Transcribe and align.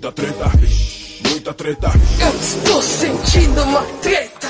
Muita 0.00 0.12
treta, 0.12 0.50
muita 1.28 1.52
treta. 1.52 1.90
Eu 2.22 2.40
estou 2.40 2.82
sentindo 2.82 3.62
uma 3.64 3.82
treta. 4.00 4.48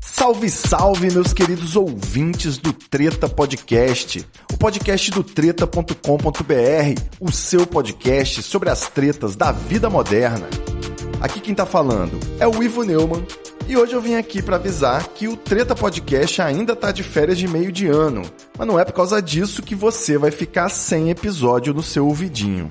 Salve, 0.00 0.48
salve, 0.48 1.12
meus 1.12 1.34
queridos 1.34 1.76
ouvintes 1.76 2.56
do 2.56 2.72
Treta 2.72 3.28
Podcast, 3.28 4.26
o 4.50 4.56
podcast 4.56 5.10
do 5.10 5.22
treta.com.br, 5.22 5.92
o 7.20 7.30
seu 7.30 7.66
podcast 7.66 8.42
sobre 8.42 8.70
as 8.70 8.88
tretas 8.88 9.36
da 9.36 9.52
vida 9.52 9.90
moderna. 9.90 10.48
Aqui 11.20 11.38
quem 11.38 11.54
tá 11.54 11.66
falando 11.66 12.18
é 12.40 12.48
o 12.48 12.62
Ivo 12.62 12.84
Neumann 12.84 13.26
e 13.68 13.76
hoje 13.76 13.92
eu 13.92 14.00
vim 14.00 14.14
aqui 14.14 14.40
para 14.40 14.56
avisar 14.56 15.08
que 15.08 15.28
o 15.28 15.36
Treta 15.36 15.74
Podcast 15.74 16.40
ainda 16.40 16.74
tá 16.74 16.90
de 16.90 17.02
férias 17.02 17.36
de 17.36 17.46
meio 17.46 17.70
de 17.70 17.86
ano, 17.86 18.22
mas 18.56 18.66
não 18.66 18.80
é 18.80 18.84
por 18.86 18.94
causa 18.94 19.20
disso 19.20 19.62
que 19.62 19.74
você 19.74 20.16
vai 20.16 20.30
ficar 20.30 20.70
sem 20.70 21.10
episódio 21.10 21.74
no 21.74 21.82
seu 21.82 22.06
ouvidinho. 22.06 22.70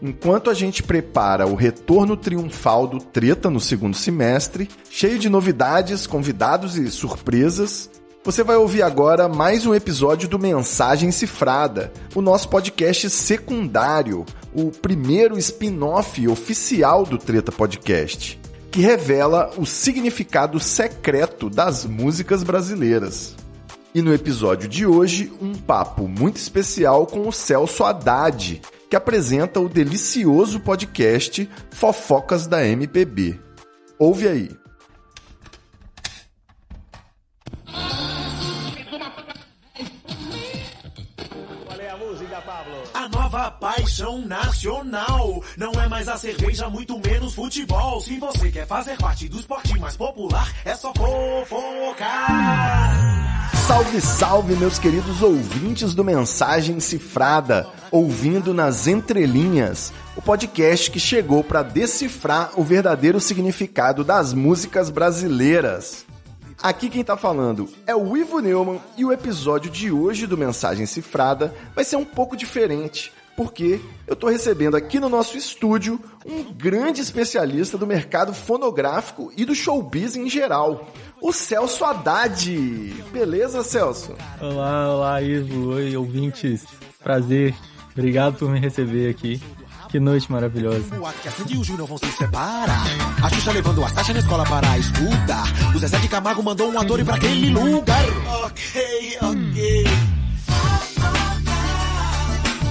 Enquanto 0.00 0.50
a 0.50 0.54
gente 0.54 0.82
prepara 0.82 1.46
o 1.46 1.54
retorno 1.54 2.18
triunfal 2.18 2.86
do 2.86 2.98
Treta 2.98 3.48
no 3.48 3.58
segundo 3.58 3.96
semestre, 3.96 4.68
cheio 4.90 5.18
de 5.18 5.30
novidades, 5.30 6.06
convidados 6.06 6.76
e 6.76 6.90
surpresas, 6.90 7.88
você 8.22 8.44
vai 8.44 8.56
ouvir 8.56 8.82
agora 8.82 9.26
mais 9.26 9.64
um 9.64 9.74
episódio 9.74 10.28
do 10.28 10.38
Mensagem 10.38 11.10
Cifrada, 11.10 11.92
o 12.14 12.20
nosso 12.20 12.48
podcast 12.50 13.08
secundário, 13.08 14.26
o 14.52 14.70
primeiro 14.70 15.38
spin-off 15.38 16.28
oficial 16.28 17.06
do 17.06 17.16
Treta 17.16 17.50
Podcast, 17.50 18.38
que 18.70 18.80
revela 18.80 19.50
o 19.56 19.64
significado 19.64 20.60
secreto 20.60 21.48
das 21.48 21.86
músicas 21.86 22.42
brasileiras. 22.42 23.34
E 23.94 24.02
no 24.02 24.12
episódio 24.12 24.68
de 24.68 24.84
hoje, 24.84 25.32
um 25.40 25.54
papo 25.54 26.06
muito 26.06 26.36
especial 26.36 27.06
com 27.06 27.26
o 27.26 27.32
Celso 27.32 27.82
Haddad, 27.82 28.60
que 28.88 28.96
apresenta 28.96 29.60
o 29.60 29.68
delicioso 29.68 30.60
podcast 30.60 31.48
Fofocas 31.70 32.46
da 32.46 32.66
MPB. 32.66 33.40
Ouve 33.98 34.28
aí. 34.28 34.65
Paixão 43.96 44.20
nacional 44.26 45.42
não 45.56 45.72
é 45.72 45.88
mais 45.88 46.06
a 46.06 46.18
cerveja, 46.18 46.68
muito 46.68 47.00
menos 47.00 47.32
futebol. 47.34 47.98
Se 48.02 48.18
você 48.18 48.50
quer 48.50 48.66
fazer 48.66 48.94
parte 48.98 49.26
do 49.26 49.38
esporte 49.38 49.78
mais 49.78 49.96
popular, 49.96 50.52
é 50.66 50.74
só 50.74 50.92
fofocar. 50.92 51.96
Salve, 53.66 54.00
salve, 54.02 54.54
meus 54.54 54.78
queridos 54.78 55.22
ouvintes 55.22 55.94
do 55.94 56.04
Mensagem 56.04 56.78
Cifrada, 56.78 57.66
ouvindo 57.90 58.52
nas 58.52 58.86
entrelinhas, 58.86 59.94
o 60.14 60.20
podcast 60.20 60.90
que 60.90 61.00
chegou 61.00 61.42
para 61.42 61.62
decifrar 61.62 62.50
o 62.54 62.62
verdadeiro 62.62 63.18
significado 63.18 64.04
das 64.04 64.34
músicas 64.34 64.90
brasileiras. 64.90 66.04
Aqui 66.62 66.90
quem 66.90 67.04
tá 67.04 67.16
falando 67.16 67.68
é 67.86 67.94
o 67.94 68.16
Ivo 68.16 68.40
Neumann 68.40 68.80
e 68.96 69.04
o 69.04 69.12
episódio 69.12 69.70
de 69.70 69.90
hoje 69.90 70.26
do 70.26 70.36
Mensagem 70.36 70.84
Cifrada 70.84 71.54
vai 71.74 71.84
ser 71.84 71.96
um 71.96 72.04
pouco 72.04 72.36
diferente, 72.36 73.12
porque 73.36 73.80
eu 74.06 74.16
tô 74.16 74.28
recebendo 74.28 74.76
aqui 74.76 74.98
no 74.98 75.08
nosso 75.08 75.36
estúdio 75.36 76.00
um 76.24 76.52
grande 76.52 77.00
especialista 77.00 77.76
do 77.76 77.86
mercado 77.86 78.32
fonográfico 78.32 79.32
e 79.36 79.44
do 79.44 79.54
showbiz 79.54 80.16
em 80.16 80.28
geral, 80.28 80.88
o 81.20 81.32
Celso 81.32 81.84
Haddad. 81.84 82.50
Beleza, 83.12 83.62
Celso? 83.62 84.14
Olá, 84.40 84.94
olá, 84.94 85.22
Ivo. 85.22 85.74
Oi, 85.74 85.96
ouvintes. 85.96 86.64
Prazer. 87.02 87.54
Obrigado 87.92 88.36
por 88.36 88.50
me 88.50 88.58
receber 88.58 89.10
aqui. 89.10 89.40
Que 89.88 90.00
noite 90.00 90.30
maravilhosa. 90.30 90.98
O 90.98 91.06
ato 91.06 91.20
que 91.22 91.28
a 91.28 91.30
Sandy 91.30 91.54
e 91.54 91.58
o 91.58 91.64
Júnior 91.64 91.86
vão 91.86 91.96
se 91.96 92.10
separar. 92.12 92.84
A 93.22 93.30
Xuxa 93.30 93.52
levando 93.52 93.84
a 93.84 93.88
Sasha 93.88 94.12
na 94.12 94.18
escola 94.18 94.44
para 94.44 94.76
escutar. 94.78 95.46
O 95.74 95.78
Zezé 95.78 95.98
de 95.98 96.08
Camargo 96.08 96.42
mandou 96.42 96.70
um 96.70 96.78
ator 96.78 97.00
ir 97.00 97.04
pra 97.04 97.14
aquele 97.14 97.50
lugar. 97.50 98.04
Ok, 98.44 99.18
ok. 99.22 99.85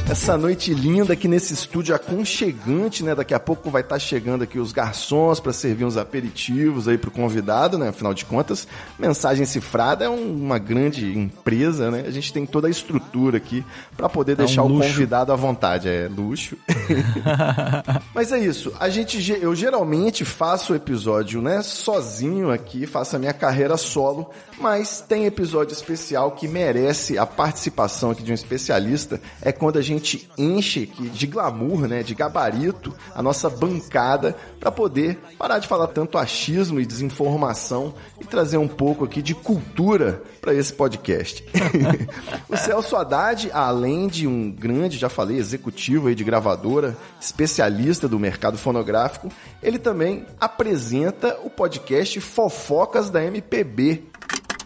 Essa 0.07 0.37
noite 0.37 0.71
linda 0.71 1.13
aqui 1.13 1.27
nesse 1.27 1.51
estúdio 1.53 1.93
aconchegante, 1.95 3.03
né? 3.03 3.15
Daqui 3.15 3.33
a 3.33 3.39
pouco 3.39 3.71
vai 3.71 3.81
estar 3.81 3.97
chegando 3.97 4.43
aqui 4.43 4.59
os 4.59 4.71
garçons 4.71 5.39
para 5.39 5.51
servir 5.51 5.83
uns 5.83 5.97
aperitivos 5.97 6.87
aí 6.87 6.95
pro 6.95 7.09
convidado, 7.09 7.75
né? 7.77 7.89
Afinal 7.89 8.13
de 8.13 8.23
contas, 8.23 8.67
Mensagem 8.99 9.45
Cifrada 9.47 10.05
é 10.05 10.09
um- 10.09 10.35
uma 10.35 10.59
grande 10.59 11.17
empresa, 11.17 11.89
né? 11.89 12.03
A 12.07 12.11
gente 12.11 12.31
tem 12.31 12.45
toda 12.45 12.67
a 12.67 12.69
estrutura 12.69 13.37
aqui 13.37 13.65
para 13.97 14.07
poder 14.07 14.33
um 14.33 14.35
deixar 14.37 14.61
o 14.61 14.67
luxo. 14.67 14.89
convidado 14.89 15.33
à 15.33 15.35
vontade, 15.35 15.89
é 15.89 16.07
luxo. 16.07 16.55
Mas 18.13 18.31
é 18.31 18.37
isso. 18.39 18.71
A 18.79 18.89
gente, 18.89 19.19
ge- 19.19 19.39
eu 19.41 19.55
geralmente 19.55 20.23
faço 20.23 20.73
o 20.73 20.75
episódio, 20.75 21.41
né, 21.41 21.63
sozinho 21.63 22.51
aqui, 22.51 22.85
faço 22.85 23.15
a 23.15 23.19
minha 23.19 23.33
carreira 23.33 23.75
solo, 23.75 24.29
mas 24.61 25.01
tem 25.05 25.25
episódio 25.25 25.73
especial 25.73 26.31
que 26.31 26.47
merece 26.47 27.17
a 27.17 27.25
participação 27.25 28.11
aqui 28.11 28.21
de 28.23 28.31
um 28.31 28.35
especialista. 28.35 29.19
É 29.41 29.51
quando 29.51 29.77
a 29.77 29.81
gente 29.81 29.94
enche 30.37 30.83
aqui 30.83 31.09
de 31.09 31.27
glamour, 31.27 31.87
né, 31.87 32.03
de 32.03 32.13
gabarito, 32.13 32.93
a 33.13 33.21
nossa 33.21 33.49
bancada 33.49 34.35
para 34.59 34.71
poder 34.71 35.17
parar 35.37 35.59
de 35.59 35.67
falar 35.67 35.87
tanto 35.87 36.17
achismo 36.17 36.79
e 36.79 36.85
desinformação 36.85 37.93
e 38.19 38.25
trazer 38.25 38.57
um 38.57 38.67
pouco 38.67 39.05
aqui 39.05 39.21
de 39.21 39.33
cultura 39.33 40.21
para 40.41 40.53
esse 40.53 40.73
podcast. 40.73 41.43
o 42.49 42.57
Celso 42.57 42.95
Haddad, 42.95 43.49
além 43.53 44.07
de 44.07 44.27
um 44.27 44.51
grande, 44.51 44.97
já 44.97 45.09
falei, 45.09 45.37
executivo 45.37 46.07
aí 46.07 46.15
de 46.15 46.23
gravadora, 46.23 46.95
especialista 47.19 48.07
do 48.07 48.19
mercado 48.19 48.57
fonográfico, 48.57 49.29
ele 49.61 49.79
também 49.79 50.25
apresenta 50.39 51.39
o 51.43 51.49
podcast 51.49 52.19
Fofocas 52.21 53.09
da 53.09 53.23
MPB. 53.23 54.03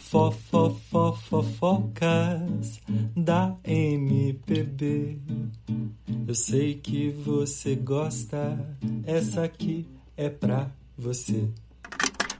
Fofofofocas 0.09 2.81
da 3.15 3.55
MPB. 3.63 5.19
Eu 6.27 6.33
sei 6.33 6.73
que 6.73 7.11
você 7.11 7.75
gosta. 7.75 8.57
Essa 9.05 9.43
aqui 9.43 9.87
é 10.17 10.27
pra 10.27 10.71
você. 10.97 11.47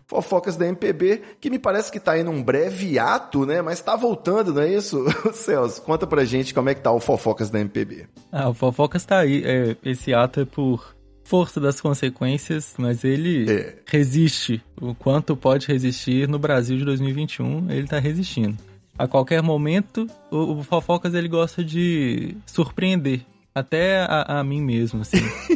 Fofocas 0.07 0.57
da 0.57 0.65
MPB, 0.65 1.21
que 1.39 1.51
me 1.51 1.59
parece 1.59 1.91
que 1.91 1.99
tá 1.99 2.13
aí 2.13 2.23
num 2.23 2.41
breve 2.41 2.97
ato, 2.97 3.45
né? 3.45 3.61
Mas 3.61 3.79
tá 3.79 3.95
voltando, 3.95 4.51
não 4.51 4.63
é 4.63 4.73
isso? 4.73 5.05
Celso, 5.31 5.83
conta 5.83 6.07
pra 6.07 6.25
gente 6.25 6.55
como 6.55 6.69
é 6.69 6.73
que 6.73 6.81
tá 6.81 6.91
o 6.91 6.99
Fofocas 6.99 7.51
da 7.51 7.59
MPB. 7.59 8.07
Ah, 8.31 8.49
o 8.49 8.53
Fofocas 8.55 9.05
tá 9.05 9.19
aí. 9.19 9.43
É, 9.45 9.77
esse 9.85 10.11
ato 10.11 10.39
é 10.39 10.45
por 10.45 10.95
força 11.29 11.59
das 11.59 11.79
consequências, 11.79 12.73
mas 12.75 13.03
ele 13.03 13.45
É. 13.47 13.75
resiste. 13.85 14.63
O 14.81 14.95
quanto 14.95 15.37
pode 15.37 15.67
resistir 15.67 16.27
no 16.27 16.39
Brasil 16.39 16.75
de 16.75 16.83
2021, 16.83 17.69
ele 17.69 17.85
tá 17.87 17.99
resistindo. 17.99 18.57
A 18.97 19.07
qualquer 19.07 19.43
momento, 19.43 20.07
o, 20.31 20.57
o 20.59 20.63
Fofocas 20.63 21.13
ele 21.13 21.27
gosta 21.27 21.63
de 21.63 22.35
surpreender. 22.47 23.21
Até 23.53 24.01
a, 24.01 24.39
a 24.39 24.43
mim 24.43 24.61
mesmo, 24.61 25.01
assim. 25.01 25.17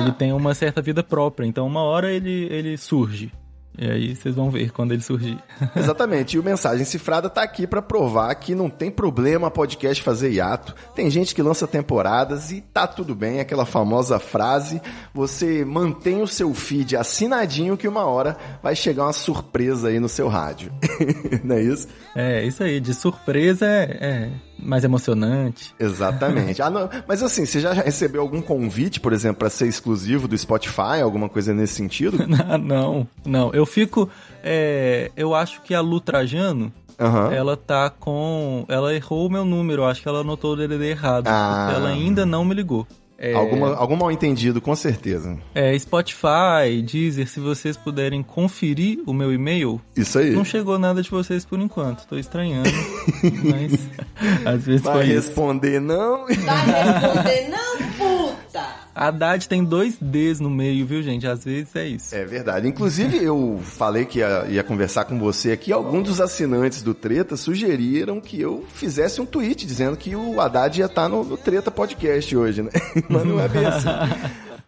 ele 0.00 0.12
tem 0.18 0.32
uma 0.34 0.54
certa 0.54 0.82
vida 0.82 1.02
própria, 1.02 1.46
então 1.46 1.66
uma 1.66 1.80
hora 1.82 2.12
ele, 2.12 2.46
ele 2.50 2.76
surge. 2.76 3.32
E 3.76 3.90
aí 3.90 4.14
vocês 4.14 4.34
vão 4.34 4.50
ver 4.50 4.70
quando 4.70 4.92
ele 4.92 5.02
surgir. 5.02 5.38
Exatamente. 5.74 6.36
E 6.36 6.38
o 6.38 6.44
Mensagem 6.44 6.84
Cifrada 6.84 7.28
tá 7.28 7.42
aqui 7.42 7.66
pra 7.66 7.82
provar 7.82 8.34
que 8.36 8.54
não 8.54 8.70
tem 8.70 8.90
problema 8.90 9.50
podcast 9.50 10.02
fazer 10.02 10.30
hiato. 10.30 10.74
Tem 10.94 11.10
gente 11.10 11.34
que 11.34 11.42
lança 11.42 11.66
temporadas 11.66 12.52
e 12.52 12.60
tá 12.60 12.86
tudo 12.86 13.14
bem. 13.14 13.40
Aquela 13.40 13.66
famosa 13.66 14.18
frase: 14.18 14.80
você 15.12 15.64
mantém 15.64 16.22
o 16.22 16.26
seu 16.26 16.54
feed 16.54 16.96
assinadinho 16.96 17.76
que 17.76 17.88
uma 17.88 18.04
hora 18.04 18.36
vai 18.62 18.76
chegar 18.76 19.04
uma 19.04 19.12
surpresa 19.12 19.88
aí 19.88 19.98
no 19.98 20.08
seu 20.08 20.28
rádio. 20.28 20.72
não 21.42 21.56
é 21.56 21.62
isso? 21.62 21.88
É, 22.14 22.44
isso 22.44 22.62
aí, 22.62 22.78
de 22.78 22.94
surpresa 22.94 23.66
é, 23.66 23.98
é 24.00 24.30
mais 24.64 24.82
emocionante. 24.84 25.74
Exatamente. 25.78 26.60
Ah, 26.62 26.70
não, 26.70 26.88
mas 27.06 27.22
assim, 27.22 27.44
você 27.46 27.60
já 27.60 27.72
recebeu 27.72 28.20
algum 28.22 28.40
convite, 28.40 28.98
por 29.00 29.12
exemplo, 29.12 29.36
pra 29.36 29.50
ser 29.50 29.66
exclusivo 29.66 30.26
do 30.26 30.36
Spotify, 30.36 31.00
alguma 31.02 31.28
coisa 31.28 31.52
nesse 31.52 31.74
sentido? 31.74 32.18
não, 32.60 33.06
não. 33.24 33.52
Eu 33.52 33.66
fico. 33.66 34.08
é, 34.42 35.10
eu 35.16 35.34
acho 35.34 35.62
que 35.62 35.74
a 35.74 35.80
Lu 35.80 36.00
Trajano, 36.00 36.72
Aham. 36.98 37.32
ela 37.32 37.56
tá 37.56 37.90
com. 37.90 38.64
Ela 38.68 38.94
errou 38.94 39.26
o 39.26 39.30
meu 39.30 39.44
número, 39.44 39.82
eu 39.82 39.86
acho 39.86 40.02
que 40.02 40.08
ela 40.08 40.20
anotou 40.20 40.52
o 40.52 40.56
DDD 40.56 40.90
errado. 40.90 41.26
Ah. 41.28 41.72
Ela 41.74 41.88
ainda 41.90 42.24
não 42.24 42.44
me 42.44 42.54
ligou. 42.54 42.86
É, 43.16 43.32
Alguma, 43.32 43.74
algum 43.76 43.96
mal 43.96 44.10
entendido, 44.10 44.60
com 44.60 44.74
certeza. 44.74 45.38
é, 45.54 45.78
Spotify, 45.78 46.82
Deezer, 46.84 47.28
se 47.28 47.38
vocês 47.40 47.76
puderem 47.76 48.22
conferir 48.22 48.98
o 49.06 49.12
meu 49.12 49.32
e-mail, 49.32 49.80
Isso 49.96 50.18
aí. 50.18 50.30
não 50.30 50.44
chegou 50.44 50.78
nada 50.78 51.00
de 51.00 51.08
vocês 51.10 51.44
por 51.44 51.60
enquanto. 51.60 52.06
Tô 52.06 52.16
estranhando, 52.18 52.68
mas 53.44 53.72
às 54.44 54.64
vezes 54.64 54.82
Vai 54.82 54.94
foi 54.94 55.04
isso. 55.06 55.14
responder 55.28 55.80
não? 55.80 56.26
Vai 56.26 56.34
responder, 56.34 57.48
não, 57.48 57.76
puta! 57.96 58.13
Haddad 58.94 59.48
tem 59.48 59.64
dois 59.64 59.96
Ds 60.00 60.40
no 60.40 60.48
meio, 60.48 60.86
viu, 60.86 61.02
gente? 61.02 61.26
Às 61.26 61.44
vezes 61.44 61.74
é 61.74 61.86
isso. 61.88 62.14
É 62.14 62.24
verdade. 62.24 62.68
Inclusive, 62.68 63.22
eu 63.22 63.60
falei 63.62 64.04
que 64.04 64.20
ia, 64.20 64.46
ia 64.48 64.62
conversar 64.62 65.04
com 65.04 65.18
você 65.18 65.52
aqui. 65.52 65.72
Alguns 65.72 66.04
dos 66.04 66.20
assinantes 66.20 66.82
do 66.82 66.94
Treta 66.94 67.36
sugeriram 67.36 68.20
que 68.20 68.40
eu 68.40 68.64
fizesse 68.72 69.20
um 69.20 69.26
tweet 69.26 69.66
dizendo 69.66 69.96
que 69.96 70.14
o 70.14 70.40
Haddad 70.40 70.78
ia 70.78 70.86
estar 70.86 71.08
no, 71.08 71.24
no 71.24 71.36
Treta 71.36 71.70
Podcast 71.70 72.36
hoje, 72.36 72.62
né? 72.62 72.70
Mas 73.08 73.26
não 73.26 73.40
é 73.40 73.48
bem 73.48 73.66
assim. 73.66 73.88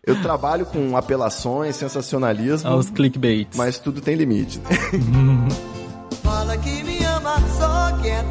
Eu 0.05 0.21
trabalho 0.23 0.65
com 0.67 0.97
apelações, 0.97 1.77
sensacionalismo. 1.77 2.69
Aos 2.69 2.91
clickbaits. 2.91 3.57
Mas 3.57 3.79
tudo 3.79 4.01
tem 4.01 4.15
limite. 4.15 4.61
Fala 6.23 6.57
que 6.59 6.83
me 6.83 7.03
ama, 7.05 7.37
só 7.59 7.97
que 8.01 8.09
é 8.09 8.23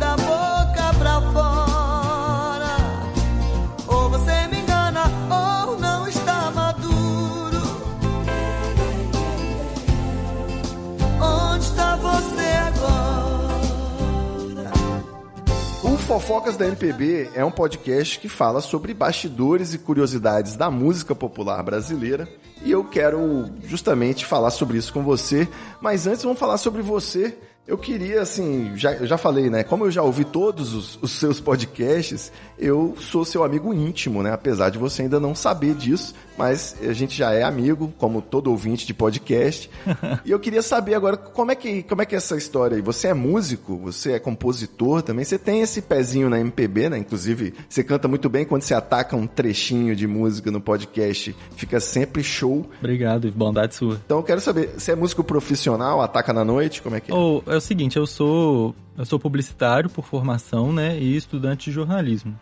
Fofocas 16.15 16.55
da 16.55 16.65
MPB 16.65 17.31
é 17.35 17.43
um 17.43 17.51
podcast 17.51 18.17
que 18.19 18.29
fala 18.29 18.61
sobre 18.61 18.93
bastidores 18.93 19.73
e 19.73 19.77
curiosidades 19.77 20.55
da 20.55 20.71
música 20.71 21.13
popular 21.13 21.61
brasileira. 21.61 22.25
E 22.63 22.71
eu 22.71 22.85
quero 22.85 23.49
justamente 23.65 24.25
falar 24.25 24.51
sobre 24.51 24.77
isso 24.77 24.93
com 24.93 25.03
você. 25.03 25.45
Mas 25.81 26.07
antes 26.07 26.23
vamos 26.23 26.39
falar 26.39 26.57
sobre 26.57 26.81
você. 26.81 27.37
Eu 27.67 27.79
queria, 27.79 28.21
assim, 28.21 28.73
já, 28.75 28.93
eu 28.93 29.07
já 29.07 29.17
falei, 29.17 29.49
né? 29.49 29.63
Como 29.63 29.85
eu 29.85 29.91
já 29.91 30.03
ouvi 30.03 30.23
todos 30.23 30.75
os, 30.75 30.99
os, 31.01 31.11
seus 31.13 31.39
podcasts, 31.39 32.31
eu 32.59 32.95
sou 32.99 33.25
seu 33.25 33.43
amigo 33.43 33.73
íntimo, 33.73 34.21
né? 34.21 34.31
Apesar 34.31 34.69
de 34.69 34.77
você 34.77 35.01
ainda 35.01 35.19
não 35.19 35.33
saber 35.33 35.73
disso, 35.73 36.13
mas 36.37 36.75
a 36.79 36.93
gente 36.93 37.17
já 37.17 37.31
é 37.31 37.41
amigo, 37.41 37.91
como 37.97 38.21
todo 38.21 38.51
ouvinte 38.51 38.85
de 38.85 38.93
podcast. 38.93 39.67
e 40.23 40.29
eu 40.29 40.39
queria 40.39 40.61
saber 40.61 40.93
agora 40.93 41.17
como 41.17 41.51
é 41.51 41.55
que 41.55 41.81
como 41.81 42.03
é 42.03 42.05
que 42.05 42.13
é 42.13 42.19
essa 42.19 42.37
história 42.37 42.75
aí. 42.75 42.83
Você 42.83 43.07
é 43.07 43.15
músico, 43.15 43.77
você 43.77 44.11
é 44.11 44.19
compositor 44.19 45.01
também, 45.01 45.25
você 45.25 45.39
tem 45.39 45.61
esse 45.61 45.81
pezinho 45.81 46.29
na 46.29 46.39
MPB, 46.39 46.89
né? 46.89 46.99
Inclusive, 46.99 47.55
você 47.67 47.83
canta 47.83 48.07
muito 48.07 48.29
bem 48.29 48.45
quando 48.45 48.61
você 48.61 48.75
ataca 48.75 49.15
um 49.15 49.25
trechinho 49.25 49.95
de 49.95 50.05
música 50.05 50.51
no 50.51 50.61
podcast, 50.61 51.35
fica 51.55 51.79
sempre 51.79 52.23
show. 52.23 52.69
Obrigado, 52.77 53.31
bondade 53.31 53.73
sua. 53.73 53.99
Então 54.05 54.17
eu 54.17 54.23
quero 54.23 54.39
saber, 54.39 54.75
você 54.77 54.91
é 54.91 54.95
músico 54.95 55.23
profissional, 55.23 55.99
ataca 55.99 56.31
na 56.31 56.45
noite, 56.45 56.83
como 56.83 56.95
é 56.95 56.99
que 56.99 57.11
é? 57.11 57.15
Oh, 57.15 57.41
é 57.55 57.57
o 57.57 57.61
seguinte, 57.61 57.97
eu 57.97 58.05
sou 58.05 58.75
eu 58.97 59.05
sou 59.05 59.19
publicitário 59.19 59.89
por 59.89 60.05
formação, 60.05 60.71
né, 60.71 60.97
e 60.97 61.15
estudante 61.15 61.69
de 61.69 61.75
jornalismo. 61.75 62.37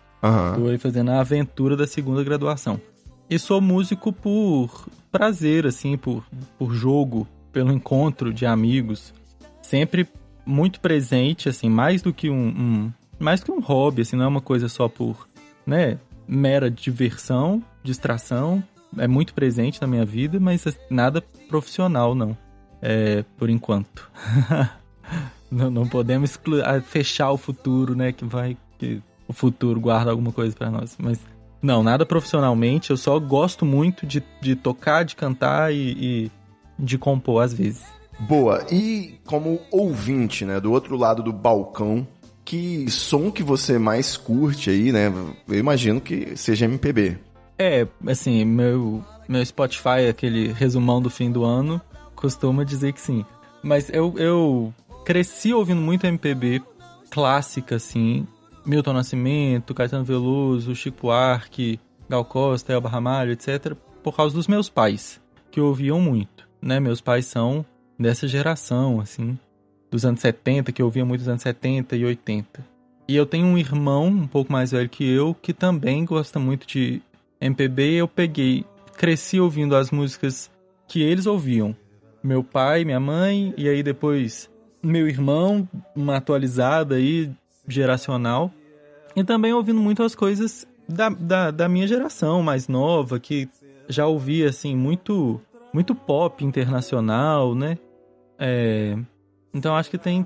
Estou 0.51 0.69
aí 0.69 0.77
fazendo 0.77 1.12
a 1.12 1.19
aventura 1.19 1.75
da 1.75 1.86
segunda 1.86 2.24
graduação. 2.24 2.80
E 3.30 3.38
sou 3.39 3.60
músico 3.60 4.13
por 4.13 4.88
prazer, 5.12 5.65
assim, 5.65 5.98
por, 5.98 6.24
por 6.57 6.74
jogo, 6.74 7.27
pelo 7.51 7.74
encontro 7.74 8.33
de 8.33 8.45
amigos. 8.45 9.13
Sempre 9.62 10.07
muito 10.45 10.80
presente, 10.80 11.50
assim, 11.50 11.69
mais 11.69 12.01
do 12.01 12.13
que 12.13 12.30
um, 12.30 12.48
um 12.48 12.92
mais 13.19 13.44
que 13.44 13.51
um 13.51 13.60
hobby, 13.60 14.01
assim, 14.01 14.15
não 14.15 14.25
é 14.25 14.27
uma 14.27 14.42
coisa 14.42 14.68
só 14.69 14.88
por, 14.88 15.27
né, 15.65 15.98
mera 16.27 16.69
diversão, 16.69 17.63
distração. 17.83 18.63
É 18.98 19.07
muito 19.07 19.33
presente 19.33 19.81
na 19.81 19.88
minha 19.88 20.06
vida, 20.06 20.39
mas 20.39 20.65
nada 20.89 21.21
profissional, 21.50 22.13
não. 22.13 22.38
É, 22.81 23.24
por 23.38 23.50
enquanto. 23.50 24.12
não, 25.51 25.69
não 25.69 25.88
podemos 25.88 26.31
excluir, 26.31 26.63
fechar 26.83 27.31
o 27.31 27.38
futuro, 27.38 27.95
né? 27.95 28.11
Que 28.11 28.25
vai. 28.25 28.57
Que 28.77 29.01
o 29.27 29.33
futuro 29.33 29.79
guarda 29.79 30.11
alguma 30.11 30.31
coisa 30.31 30.55
para 30.55 30.69
nós. 30.69 30.95
Mas 31.00 31.19
não, 31.61 31.81
nada 31.81 32.05
profissionalmente. 32.05 32.91
Eu 32.91 32.97
só 32.97 33.17
gosto 33.19 33.65
muito 33.65 34.05
de, 34.05 34.21
de 34.41 34.55
tocar, 34.55 35.03
de 35.03 35.15
cantar 35.15 35.73
e, 35.73 35.77
e 36.27 36.31
de 36.77 36.97
compor 36.97 37.44
às 37.44 37.53
vezes. 37.53 37.83
Boa. 38.19 38.65
E 38.71 39.19
como 39.25 39.59
ouvinte, 39.71 40.45
né, 40.45 40.59
do 40.59 40.71
outro 40.71 40.97
lado 40.97 41.23
do 41.23 41.31
balcão, 41.31 42.07
que 42.44 42.89
som 42.89 43.31
que 43.31 43.41
você 43.41 43.79
mais 43.79 44.17
curte 44.17 44.69
aí, 44.69 44.91
né? 44.91 45.11
Eu 45.47 45.57
imagino 45.57 46.01
que 46.01 46.35
seja 46.35 46.65
MPB. 46.65 47.17
É, 47.57 47.88
assim, 48.07 48.44
meu, 48.44 49.03
meu 49.27 49.45
Spotify, 49.45 50.07
aquele 50.09 50.51
resumão 50.51 51.01
do 51.01 51.09
fim 51.09 51.31
do 51.31 51.44
ano, 51.44 51.81
costuma 52.15 52.63
dizer 52.63 52.94
que 52.94 53.01
sim. 53.01 53.25
Mas 53.61 53.89
eu, 53.89 54.13
eu 54.17 54.73
cresci 55.03 55.53
ouvindo 55.53 55.81
muito 55.81 56.05
MPB 56.05 56.61
clássica, 57.09 57.75
assim. 57.75 58.25
Milton 58.65 58.94
Nascimento, 58.94 59.73
Caetano 59.73 60.05
Veloso, 60.05 60.73
Chico 60.73 61.01
Buarque, 61.03 61.79
Gal 62.09 62.23
Costa, 62.23 62.73
Elba 62.73 62.89
Ramalho, 62.89 63.31
etc. 63.31 63.75
Por 64.01 64.15
causa 64.15 64.33
dos 64.33 64.47
meus 64.47 64.69
pais, 64.69 65.21
que 65.51 65.59
ouviam 65.59 66.00
muito, 66.00 66.47
né? 66.61 66.79
Meus 66.79 67.01
pais 67.01 67.25
são 67.25 67.65
dessa 68.00 68.27
geração, 68.27 69.00
assim, 69.00 69.38
dos 69.91 70.05
anos 70.05 70.21
70, 70.21 70.71
que 70.71 70.81
ouvia 70.81 71.05
muito 71.05 71.19
dos 71.19 71.27
anos 71.27 71.41
70 71.41 71.95
e 71.95 72.05
80. 72.05 72.65
E 73.07 73.15
eu 73.15 73.25
tenho 73.25 73.45
um 73.45 73.57
irmão 73.57 74.07
um 74.07 74.27
pouco 74.27 74.51
mais 74.51 74.71
velho 74.71 74.89
que 74.89 75.03
eu, 75.03 75.35
que 75.35 75.53
também 75.53 76.05
gosta 76.05 76.39
muito 76.39 76.65
de 76.65 77.01
MPB. 77.39 77.95
Eu 77.95 78.07
peguei, 78.07 78.65
cresci 78.97 79.39
ouvindo 79.39 79.75
as 79.75 79.91
músicas 79.91 80.50
que 80.88 81.01
eles 81.01 81.25
ouviam. 81.25 81.75
Meu 82.23 82.44
pai, 82.44 82.85
minha 82.85 83.00
mãe, 83.00 83.53
e 83.57 83.67
aí 83.67 83.83
depois 83.83 84.50
meu 84.83 85.07
irmão, 85.07 85.68
uma 85.95 86.18
atualizada 86.18 86.95
aí, 86.95 87.31
geracional. 87.68 88.51
E 89.15 89.24
também 89.24 89.53
ouvindo 89.53 89.80
muitas 89.80 90.13
coisas 90.13 90.68
da, 90.88 91.09
da, 91.09 91.51
da 91.51 91.69
minha 91.69 91.88
geração 91.88 92.44
mais 92.44 92.68
nova, 92.68 93.19
que 93.19 93.47
já 93.88 94.06
ouvia, 94.06 94.50
assim, 94.50 94.75
muito, 94.75 95.39
muito 95.74 95.95
pop 95.95 96.44
internacional, 96.44 97.56
né? 97.56 97.77
É, 98.38 98.97
então 99.53 99.75
acho 99.75 99.89
que 99.89 99.97
tem 99.97 100.25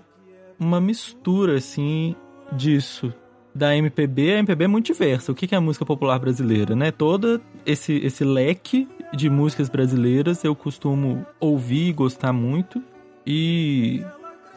uma 0.59 0.81
mistura, 0.81 1.57
assim, 1.57 2.15
disso. 2.51 3.13
Da 3.53 3.75
MPB, 3.75 4.33
a 4.33 4.39
MPB 4.39 4.65
é 4.65 4.67
muito 4.67 4.85
diversa. 4.85 5.31
O 5.31 5.35
que 5.35 5.53
é 5.53 5.57
a 5.57 5.61
música 5.61 5.83
popular 5.83 6.19
brasileira, 6.19 6.75
né? 6.75 6.91
Todo 6.91 7.41
esse, 7.65 7.93
esse 7.97 8.23
leque 8.23 8.87
de 9.13 9.29
músicas 9.29 9.67
brasileiras 9.67 10.43
eu 10.43 10.55
costumo 10.55 11.25
ouvir 11.39 11.89
e 11.89 11.93
gostar 11.93 12.31
muito. 12.31 12.81
E 13.25 14.05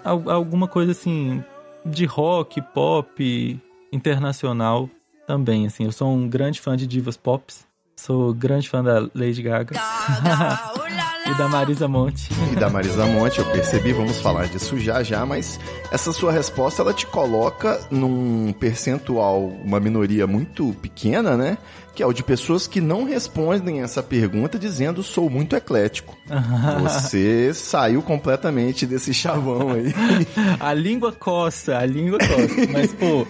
alguma 0.05 0.67
coisa 0.67 0.93
assim 0.93 1.43
de 1.85 2.05
rock, 2.05 2.61
pop, 2.75 3.61
internacional 3.93 4.89
também, 5.27 5.67
assim. 5.67 5.85
Eu 5.85 5.93
sou 5.93 6.13
um 6.13 6.29
grande 6.29 6.61
fã 6.61 6.77
de 6.77 6.87
divas 6.87 7.17
pops. 7.17 7.67
Sou 7.97 8.33
grande 8.33 8.69
fã 8.69 8.83
da 8.83 9.01
Lady 9.15 9.43
Gaga. 9.43 9.77
e 11.31 11.35
da 11.35 11.49
Marisa 11.49 11.87
Monte. 11.87 12.31
e 12.51 12.57
da 12.57 12.71
Marisa 12.71 13.05
Monte, 13.07 13.39
eu 13.39 13.45
percebi, 13.53 13.93
vamos 13.93 14.19
falar 14.21 14.49
disso 14.49 14.79
já 14.79 15.03
já, 15.03 15.25
mas 15.27 15.61
essa 15.93 16.13
sua 16.13 16.33
resposta 16.33 16.83
ela 16.83 16.95
te 16.95 17.07
coloca 17.07 17.79
num 17.91 18.53
percentual, 18.55 19.47
uma 19.65 19.79
minoria 19.79 20.27
muito 20.27 20.75
pequena, 20.81 21.37
né? 21.37 21.59
Que 21.95 22.03
é 22.03 22.07
o 22.07 22.13
de 22.13 22.23
pessoas 22.23 22.67
que 22.67 22.81
não 22.81 23.05
respondem 23.05 23.83
essa 23.83 24.03
pergunta 24.03 24.59
dizendo 24.59 25.03
sou 25.03 25.29
muito 25.29 25.57
eclético. 25.57 26.17
Você 26.83 27.53
saiu 27.53 28.03
completamente 28.03 28.87
desse 28.87 29.13
chavão 29.13 29.73
aí. 29.73 29.93
a 30.59 30.73
língua 30.73 31.13
coça, 31.13 31.77
a 31.77 31.87
língua 31.87 32.19
coça. 32.19 32.73
Mas, 32.73 32.93
pô, 32.93 33.27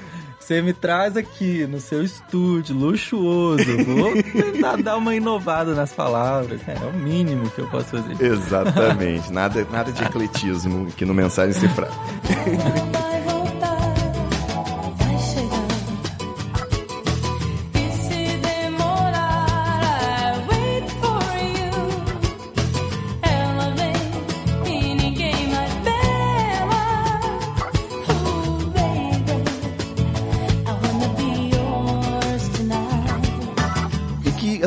você 0.50 0.61
me 0.62 0.73
traz 0.73 1.16
aqui 1.16 1.64
no 1.66 1.80
seu 1.80 2.02
estúdio 2.02 2.75
luxuoso. 2.75 3.64
Vou 3.85 4.20
tentar 4.20 4.82
dar 4.82 4.96
uma 4.96 5.14
inovada 5.14 5.75
nas 5.75 5.92
palavras. 5.92 6.61
É, 6.66 6.73
é 6.73 6.87
o 6.87 6.92
mínimo 6.92 7.49
que 7.50 7.61
eu 7.61 7.68
posso 7.68 7.90
fazer. 7.90 8.20
Exatamente. 8.20 9.32
Nada, 9.32 9.64
nada 9.70 9.92
de 9.92 10.02
ecletismo 10.02 10.88
aqui 10.88 11.04
no 11.04 11.14
Mensagem 11.14 11.52
Cifrada. 11.52 11.92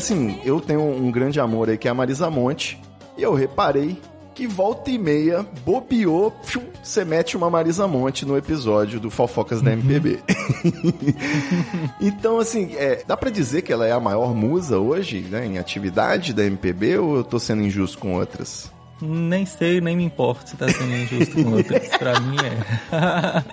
assim, 0.03 0.37
eu 0.43 0.59
tenho 0.59 0.81
um 0.81 1.09
grande 1.09 1.39
amor 1.39 1.69
aí 1.69 1.77
que 1.77 1.87
é 1.87 1.91
a 1.91 1.93
Marisa 1.93 2.29
Monte. 2.29 2.77
E 3.17 3.23
eu 3.23 3.33
reparei 3.33 3.97
que 4.35 4.45
volta 4.47 4.89
e 4.89 4.97
meia, 4.97 5.45
bobeou, 5.63 6.33
você 6.81 7.05
mete 7.05 7.37
uma 7.37 7.49
Marisa 7.49 7.87
Monte 7.87 8.25
no 8.25 8.35
episódio 8.35 8.99
do 8.99 9.09
Fofocas 9.09 9.61
da 9.61 9.71
MPB. 9.71 10.19
então, 12.01 12.39
assim, 12.39 12.73
é, 12.75 13.03
dá 13.07 13.15
para 13.15 13.29
dizer 13.29 13.61
que 13.61 13.71
ela 13.71 13.85
é 13.85 13.91
a 13.91 13.99
maior 13.99 14.33
musa 14.33 14.79
hoje, 14.79 15.19
né, 15.19 15.45
em 15.45 15.59
atividade 15.59 16.33
da 16.33 16.43
MPB, 16.43 16.97
ou 16.97 17.17
eu 17.17 17.23
tô 17.23 17.39
sendo 17.39 17.61
injusto 17.61 17.99
com 17.99 18.15
outras? 18.15 18.71
Nem 18.99 19.45
sei, 19.45 19.79
nem 19.79 19.95
me 19.95 20.03
importa 20.03 20.47
se 20.47 20.57
tá 20.57 20.67
sendo 20.67 20.95
injusto 20.95 21.43
com 21.43 21.51
outras. 21.53 21.87
pra 21.97 22.19
mim 22.19 22.37
é. 22.43 23.43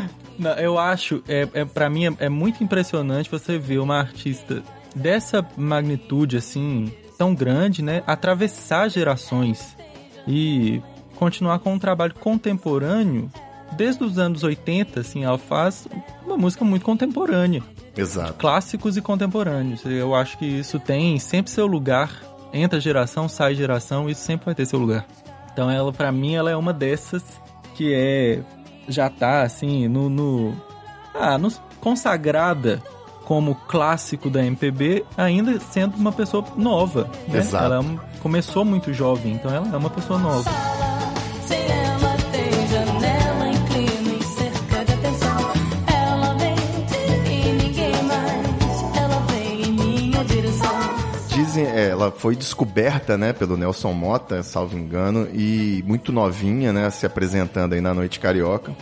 Não, 0.38 0.52
eu 0.52 0.78
acho, 0.78 1.22
é, 1.28 1.46
é, 1.52 1.64
pra 1.66 1.90
mim 1.90 2.06
é, 2.06 2.12
é 2.20 2.28
muito 2.30 2.64
impressionante 2.64 3.30
você 3.30 3.58
ver 3.58 3.78
uma 3.78 3.98
artista 3.98 4.62
dessa 4.94 5.46
magnitude 5.56 6.36
assim 6.36 6.92
tão 7.18 7.34
grande, 7.34 7.82
né, 7.82 8.02
atravessar 8.06 8.88
gerações 8.88 9.76
e 10.26 10.80
continuar 11.16 11.58
com 11.58 11.74
um 11.74 11.78
trabalho 11.78 12.14
contemporâneo 12.14 13.30
desde 13.72 14.02
os 14.02 14.18
anos 14.18 14.42
80, 14.42 15.00
assim, 15.00 15.24
ela 15.24 15.38
faz 15.38 15.86
uma 16.24 16.36
música 16.36 16.64
muito 16.64 16.84
contemporânea. 16.84 17.62
Exato. 17.96 18.34
Clássicos 18.34 18.96
e 18.96 19.02
contemporâneos. 19.02 19.84
Eu 19.84 20.14
acho 20.14 20.38
que 20.38 20.46
isso 20.46 20.78
tem 20.78 21.18
sempre 21.18 21.50
seu 21.50 21.66
lugar. 21.66 22.10
Entra 22.52 22.80
geração, 22.80 23.28
sai 23.28 23.54
geração, 23.54 24.08
isso 24.08 24.22
sempre 24.22 24.46
vai 24.46 24.54
ter 24.54 24.66
seu 24.66 24.78
lugar. 24.78 25.06
Então 25.52 25.70
ela, 25.70 25.92
para 25.92 26.10
mim, 26.10 26.34
ela 26.34 26.50
é 26.50 26.56
uma 26.56 26.72
dessas 26.72 27.22
que 27.74 27.92
é 27.94 28.42
já 28.88 29.08
tá 29.08 29.42
assim 29.42 29.86
no, 29.86 30.08
no 30.08 30.56
ah, 31.14 31.38
no, 31.38 31.50
consagrada 31.80 32.82
como 33.30 33.54
clássico 33.54 34.28
da 34.28 34.44
MPB, 34.44 35.04
ainda 35.16 35.60
sendo 35.60 35.96
uma 35.96 36.10
pessoa 36.10 36.44
nova. 36.56 37.08
Né? 37.28 37.38
Exato. 37.38 37.64
Ela 37.64 37.80
é 37.80 38.18
começou 38.18 38.64
muito 38.64 38.92
jovem, 38.92 39.34
então 39.34 39.54
ela 39.54 39.68
é 39.72 39.76
uma 39.76 39.88
pessoa 39.88 40.18
nova. 40.18 40.50
Dizem, 51.50 51.66
é, 51.66 51.88
ela 51.88 52.12
foi 52.12 52.36
descoberta, 52.36 53.18
né, 53.18 53.32
pelo 53.32 53.56
Nelson 53.56 53.92
Mota, 53.92 54.42
salvo 54.42 54.78
engano, 54.78 55.26
e 55.34 55.82
muito 55.86 56.12
novinha, 56.12 56.72
né, 56.72 56.88
se 56.90 57.04
apresentando 57.04 57.72
aí 57.72 57.80
na 57.80 57.92
Noite 57.92 58.20
Carioca. 58.20 58.72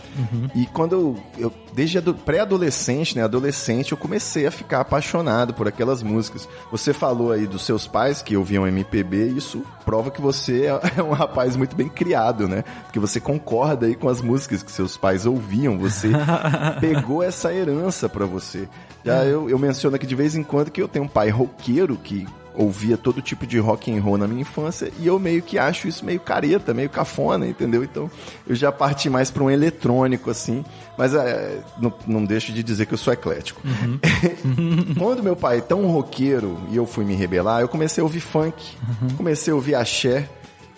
E 0.53 0.65
quando 0.67 0.93
eu, 0.93 1.17
eu 1.37 1.53
desde 1.73 1.97
ado- 1.97 2.13
pré-adolescente, 2.13 3.15
né, 3.15 3.23
adolescente, 3.23 3.91
eu 3.91 3.97
comecei 3.97 4.45
a 4.45 4.51
ficar 4.51 4.81
apaixonado 4.81 5.53
por 5.53 5.67
aquelas 5.67 6.03
músicas. 6.03 6.47
Você 6.71 6.93
falou 6.93 7.31
aí 7.31 7.47
dos 7.47 7.63
seus 7.63 7.87
pais 7.87 8.21
que 8.21 8.37
ouviam 8.37 8.67
MPB, 8.67 9.29
e 9.29 9.37
isso 9.37 9.63
prova 9.83 10.11
que 10.11 10.21
você 10.21 10.65
é 10.95 11.01
um 11.01 11.11
rapaz 11.13 11.55
muito 11.55 11.75
bem 11.75 11.89
criado, 11.89 12.47
né? 12.47 12.63
Porque 12.83 12.99
você 12.99 13.19
concorda 13.19 13.87
aí 13.87 13.95
com 13.95 14.07
as 14.09 14.21
músicas 14.21 14.61
que 14.61 14.71
seus 14.71 14.95
pais 14.95 15.25
ouviam, 15.25 15.77
você 15.79 16.09
pegou 16.79 17.23
essa 17.23 17.51
herança 17.53 18.07
pra 18.07 18.25
você. 18.27 18.67
Já 19.03 19.23
eu, 19.25 19.49
eu 19.49 19.57
menciono 19.57 19.95
aqui 19.95 20.05
de 20.05 20.13
vez 20.15 20.35
em 20.35 20.43
quando 20.43 20.69
que 20.69 20.81
eu 20.81 20.87
tenho 20.87 21.05
um 21.05 21.07
pai 21.07 21.29
roqueiro 21.29 21.95
que 21.95 22.27
ouvia 22.59 22.97
todo 22.97 23.21
tipo 23.21 23.47
de 23.47 23.57
rock 23.57 23.89
and 23.89 24.01
roll 24.01 24.17
na 24.17 24.27
minha 24.27 24.41
infância 24.41 24.91
e 24.99 25.07
eu 25.07 25.17
meio 25.17 25.41
que 25.41 25.57
acho 25.57 25.87
isso 25.87 26.03
meio 26.03 26.19
careta, 26.19 26.73
meio 26.73 26.89
cafona, 26.89 27.47
entendeu? 27.47 27.85
Então 27.85 28.11
eu 28.45 28.53
já 28.53 28.69
parti 28.69 29.09
mais 29.09 29.31
para 29.31 29.41
um 29.41 29.49
eletrônico 29.49 30.29
assim, 30.29 30.65
mas 30.97 31.13
é, 31.13 31.61
não, 31.79 31.93
não 32.05 32.25
deixo 32.25 32.51
de 32.51 32.61
dizer 32.61 32.85
que 32.85 32.93
eu 32.93 32.97
sou 32.97 33.13
eclético. 33.13 33.61
Quando 34.99 35.23
meu 35.23 35.37
pai 35.37 35.59
é 35.59 35.61
tão 35.61 35.87
roqueiro 35.87 36.59
e 36.69 36.75
eu 36.75 36.85
fui 36.85 37.05
me 37.05 37.15
rebelar, 37.15 37.61
eu 37.61 37.69
comecei 37.69 38.01
a 38.01 38.03
ouvir 38.03 38.19
funk, 38.19 38.61
comecei 39.15 39.53
a 39.53 39.55
ouvir 39.55 39.75
axé. 39.75 40.29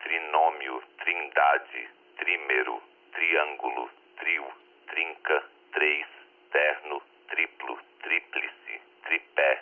trinômio, 0.03 0.83
trindade, 0.99 1.89
trímero, 2.19 2.81
triângulo, 3.13 3.91
trio, 4.19 4.45
trinca, 4.89 5.43
três, 5.73 6.07
terno, 6.51 7.03
triplo, 7.29 7.79
tríplice, 8.03 8.81
tripé. 9.05 9.62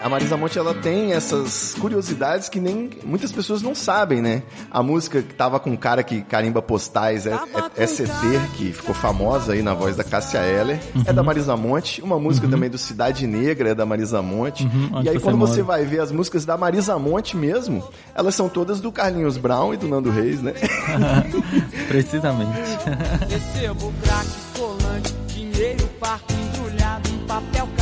A 0.00 0.08
Marisa 0.08 0.36
Monte 0.36 0.58
ela 0.58 0.74
tem 0.74 1.12
essas 1.12 1.74
curiosidades 1.74 2.48
que 2.48 2.60
nem 2.60 2.90
muitas 3.04 3.32
pessoas 3.32 3.62
não 3.62 3.74
sabem, 3.74 4.22
né? 4.22 4.42
A 4.70 4.82
música 4.82 5.22
que 5.22 5.34
tava 5.34 5.58
com 5.58 5.70
um 5.70 5.76
cara 5.76 6.04
que 6.04 6.22
carimba 6.22 6.62
postais 6.62 7.26
é, 7.26 7.32
é, 7.32 7.82
é 7.82 7.86
ST, 7.86 8.04
que 8.56 8.72
ficou 8.72 8.94
famosa 8.94 9.54
aí 9.54 9.62
na 9.62 9.74
voz 9.74 9.96
da 9.96 10.04
Cássia 10.04 10.38
Eller, 10.38 10.80
é 11.04 11.12
da 11.12 11.22
Marisa 11.22 11.56
Monte. 11.56 12.00
Uma 12.00 12.18
música 12.18 12.46
também 12.46 12.70
do 12.70 12.78
Cidade 12.78 13.26
Negra 13.26 13.70
é 13.70 13.74
da 13.74 13.84
Marisa 13.84 14.22
Monte. 14.22 14.64
Uhum, 14.64 15.02
e 15.02 15.08
aí 15.08 15.18
quando 15.18 15.38
você 15.38 15.62
vai 15.62 15.84
ver 15.84 16.00
as 16.00 16.12
músicas 16.12 16.44
da 16.44 16.56
Marisa 16.56 16.96
Monte 16.98 17.36
mesmo, 17.36 17.82
elas 18.14 18.34
são 18.36 18.48
todas 18.48 18.80
do 18.80 18.92
Carlinhos 18.92 19.36
Brown 19.36 19.74
e 19.74 19.76
do 19.76 19.88
Nando 19.88 20.10
Reis, 20.10 20.40
né? 20.40 20.54
Precisamente. 21.88 22.58
Recebo 23.28 23.92
crack, 24.02 24.28
colante, 24.56 25.12
dinheiro, 25.26 25.88
parque 25.98 26.34
embrulhado 26.34 27.08
em 27.10 27.18
papel. 27.26 27.77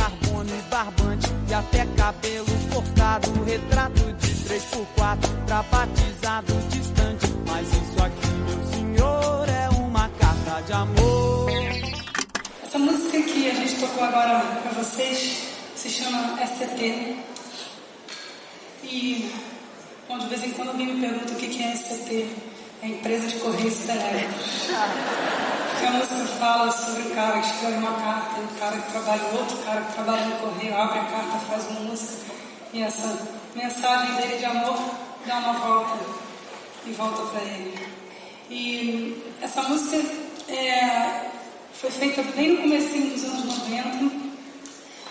E 1.49 1.53
até 1.53 1.85
cabelo 1.95 2.45
cortado, 2.73 3.31
retrato 3.45 4.13
de 4.13 4.27
3x4 4.27 5.45
pra 5.45 5.63
batizado 5.63 6.53
distante. 6.69 7.27
Mas 7.45 7.67
isso 7.69 8.03
aqui, 8.03 8.27
meu 8.27 8.73
senhor, 8.73 9.49
é 9.49 9.69
uma 9.69 10.09
carta 10.09 10.61
de 10.61 10.73
amor. 10.73 11.49
Essa 12.63 12.77
música 12.77 13.21
que 13.21 13.49
a 13.49 13.53
gente 13.53 13.79
tocou 13.79 14.03
agora 14.03 14.39
pra 14.61 14.71
vocês 14.71 15.43
se 15.75 15.89
chama 15.89 16.37
SCT. 16.45 17.15
E 18.83 19.31
bom, 20.07 20.17
de 20.19 20.27
vez 20.27 20.43
em 20.43 20.51
quando 20.51 20.69
alguém 20.69 20.87
me 20.87 20.99
pergunta 20.99 21.31
o 21.31 21.35
que 21.37 21.63
é 21.63 21.75
SCT. 21.75 22.56
É 22.81 22.87
Empresa 22.87 23.27
de 23.27 23.39
Correios 23.39 23.75
a 25.87 25.91
música 25.91 26.25
fala 26.37 26.71
sobre 26.71 27.03
um 27.03 27.15
cara 27.15 27.39
que 27.39 27.47
escreve 27.47 27.77
uma 27.77 27.93
carta, 27.93 28.41
um 28.41 28.59
cara 28.59 28.77
que 28.77 28.91
trabalha, 28.91 29.23
outro 29.39 29.57
cara 29.59 29.81
que 29.81 29.93
trabalha 29.93 30.25
no 30.25 30.35
correio, 30.37 30.75
abre 30.75 30.99
a 30.99 31.03
carta, 31.03 31.39
faz 31.49 31.67
uma 31.69 31.79
música. 31.81 32.33
E 32.73 32.81
essa 32.81 33.27
mensagem 33.55 34.15
dele 34.15 34.37
de 34.37 34.45
amor 34.45 34.77
dá 35.25 35.37
uma 35.37 35.53
volta 35.53 35.97
e 36.85 36.91
volta 36.91 37.21
para 37.23 37.41
ele. 37.41 37.87
E 38.49 39.23
essa 39.41 39.61
música 39.63 39.97
é, 40.49 41.29
foi 41.73 41.89
feita 41.89 42.21
bem 42.35 42.51
no 42.51 42.61
começo 42.63 42.89
dos 42.89 43.23
anos 43.23 43.45
90 43.45 44.27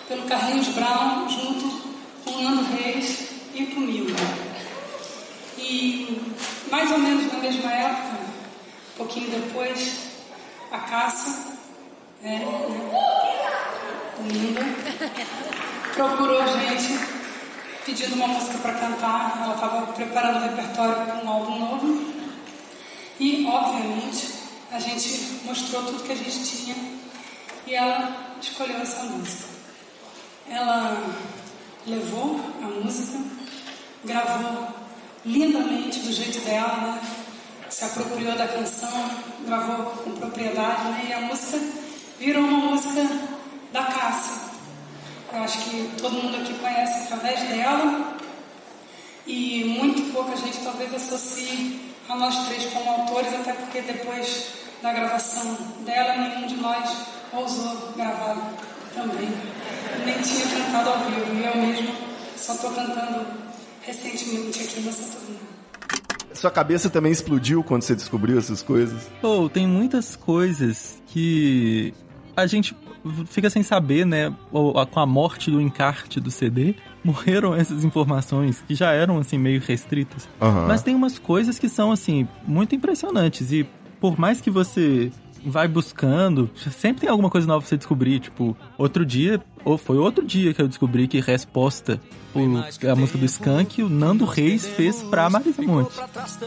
pelo 0.08 0.22
Carlinhos 0.24 0.68
Brown 0.68 1.28
junto 1.28 1.96
com 2.24 2.30
o 2.32 2.42
Nando 2.42 2.64
Reis 2.74 3.28
e 3.54 3.66
comigo. 3.66 4.10
E 5.68 6.22
mais 6.70 6.92
ou 6.92 6.98
menos 6.98 7.32
na 7.32 7.40
mesma 7.40 7.72
época, 7.72 8.18
um 8.94 8.96
pouquinho 8.96 9.30
depois, 9.30 9.98
a 10.70 10.78
Cássia, 10.78 11.32
né, 12.22 12.38
né, 12.38 13.02
linda, 14.30 14.60
procurou 15.92 16.40
a 16.40 16.46
gente 16.46 16.98
pedindo 17.84 18.14
uma 18.14 18.28
música 18.28 18.58
para 18.58 18.74
cantar. 18.74 19.42
Ela 19.42 19.54
estava 19.54 19.92
preparando 19.92 20.36
o 20.36 20.48
repertório 20.48 21.04
para 21.04 21.24
um 21.24 21.28
álbum 21.28 21.58
novo. 21.58 22.14
E, 23.18 23.44
obviamente, 23.46 24.34
a 24.70 24.78
gente 24.78 25.40
mostrou 25.44 25.82
tudo 25.82 26.04
que 26.04 26.12
a 26.12 26.16
gente 26.16 26.44
tinha 26.44 26.76
e 27.66 27.74
ela 27.74 28.36
escolheu 28.40 28.80
essa 28.80 29.02
música. 29.02 29.48
Ela 30.48 30.96
levou 31.84 32.40
a 32.62 32.66
música, 32.66 33.18
gravou 34.04 34.85
lindamente 35.26 35.98
do 36.00 36.12
jeito 36.12 36.40
dela, 36.40 36.76
né? 36.76 37.00
se 37.68 37.84
apropriou 37.84 38.36
da 38.36 38.46
canção, 38.46 39.10
gravou 39.44 39.86
com 39.86 40.12
propriedade, 40.12 40.84
né? 40.84 41.06
e 41.08 41.12
a 41.12 41.20
música 41.22 41.58
virou 42.18 42.44
uma 42.44 42.70
música 42.70 43.06
da 43.72 43.82
Cássia. 43.82 44.46
Eu 45.32 45.42
acho 45.42 45.58
que 45.58 45.90
todo 46.00 46.22
mundo 46.22 46.36
aqui 46.36 46.54
conhece 46.54 47.02
através 47.02 47.40
dela 47.48 48.16
e 49.26 49.64
muito 49.64 50.12
pouca 50.12 50.36
gente 50.36 50.58
talvez 50.62 50.94
associe 50.94 51.80
a 52.08 52.14
nós 52.14 52.46
três 52.46 52.72
como 52.72 52.88
autores, 52.88 53.34
até 53.34 53.52
porque 53.52 53.80
depois 53.80 54.52
da 54.80 54.92
gravação 54.92 55.54
dela, 55.84 56.16
nenhum 56.16 56.46
de 56.46 56.54
nós 56.56 56.88
ousou 57.32 57.92
gravar 57.96 58.36
também. 58.94 59.28
Nem 60.04 60.20
tinha 60.22 60.46
cantado 60.46 60.90
ao 60.90 60.98
vivo, 61.00 61.44
eu 61.44 61.56
mesmo 61.56 61.92
só 62.36 62.54
estou 62.54 62.70
cantando 62.70 63.26
recentemente 63.86 64.62
aqui 64.62 64.80
nessa 64.80 65.16
turnê. 65.16 65.38
Sua 66.34 66.50
cabeça 66.50 66.90
também 66.90 67.12
explodiu 67.12 67.62
quando 67.62 67.82
você 67.82 67.94
descobriu 67.94 68.38
essas 68.38 68.62
coisas? 68.62 69.08
Pô, 69.22 69.48
tem 69.48 69.66
muitas 69.66 70.16
coisas 70.16 71.02
que 71.06 71.94
a 72.36 72.46
gente 72.46 72.76
fica 73.26 73.48
sem 73.48 73.62
saber, 73.62 74.04
né? 74.04 74.34
Com 74.50 75.00
a 75.00 75.06
morte 75.06 75.50
do 75.50 75.60
encarte 75.60 76.20
do 76.20 76.30
CD, 76.30 76.74
morreram 77.02 77.54
essas 77.54 77.84
informações 77.84 78.62
que 78.66 78.74
já 78.74 78.92
eram, 78.92 79.18
assim, 79.18 79.38
meio 79.38 79.60
restritas. 79.60 80.28
Aham. 80.40 80.66
Mas 80.66 80.82
tem 80.82 80.94
umas 80.94 81.18
coisas 81.18 81.58
que 81.58 81.68
são, 81.68 81.90
assim, 81.90 82.28
muito 82.46 82.74
impressionantes. 82.74 83.50
E 83.52 83.66
por 83.98 84.18
mais 84.18 84.40
que 84.40 84.50
você 84.50 85.10
vai 85.46 85.66
buscando, 85.68 86.50
sempre 86.78 87.02
tem 87.02 87.08
alguma 87.10 87.30
coisa 87.30 87.46
nova 87.46 87.60
pra 87.60 87.68
você 87.68 87.76
descobrir. 87.76 88.20
Tipo, 88.20 88.56
outro 88.76 89.04
dia, 89.06 89.40
ou 89.64 89.78
foi 89.78 89.96
outro 89.98 90.24
dia 90.24 90.52
que 90.52 90.60
eu 90.60 90.68
descobri 90.68 91.06
que 91.08 91.20
Resposta, 91.20 92.00
o- 92.34 92.88
a 92.90 92.94
música 92.96 93.18
do 93.18 93.24
Skank, 93.24 93.82
o 93.82 93.88
Nando 93.88 94.24
Reis 94.24 94.66
fez 94.66 95.02
pra 95.04 95.30
Marisa 95.30 95.62
Monte. 95.62 95.96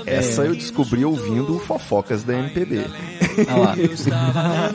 Essa 0.06 0.44
eu 0.46 0.54
descobri 0.54 1.04
ouvindo 1.06 1.56
o 1.56 1.60
Fofocas 1.60 2.24
da 2.24 2.34
MPB. 2.38 2.86
Ah 3.48 3.56
lá. 4.10 4.72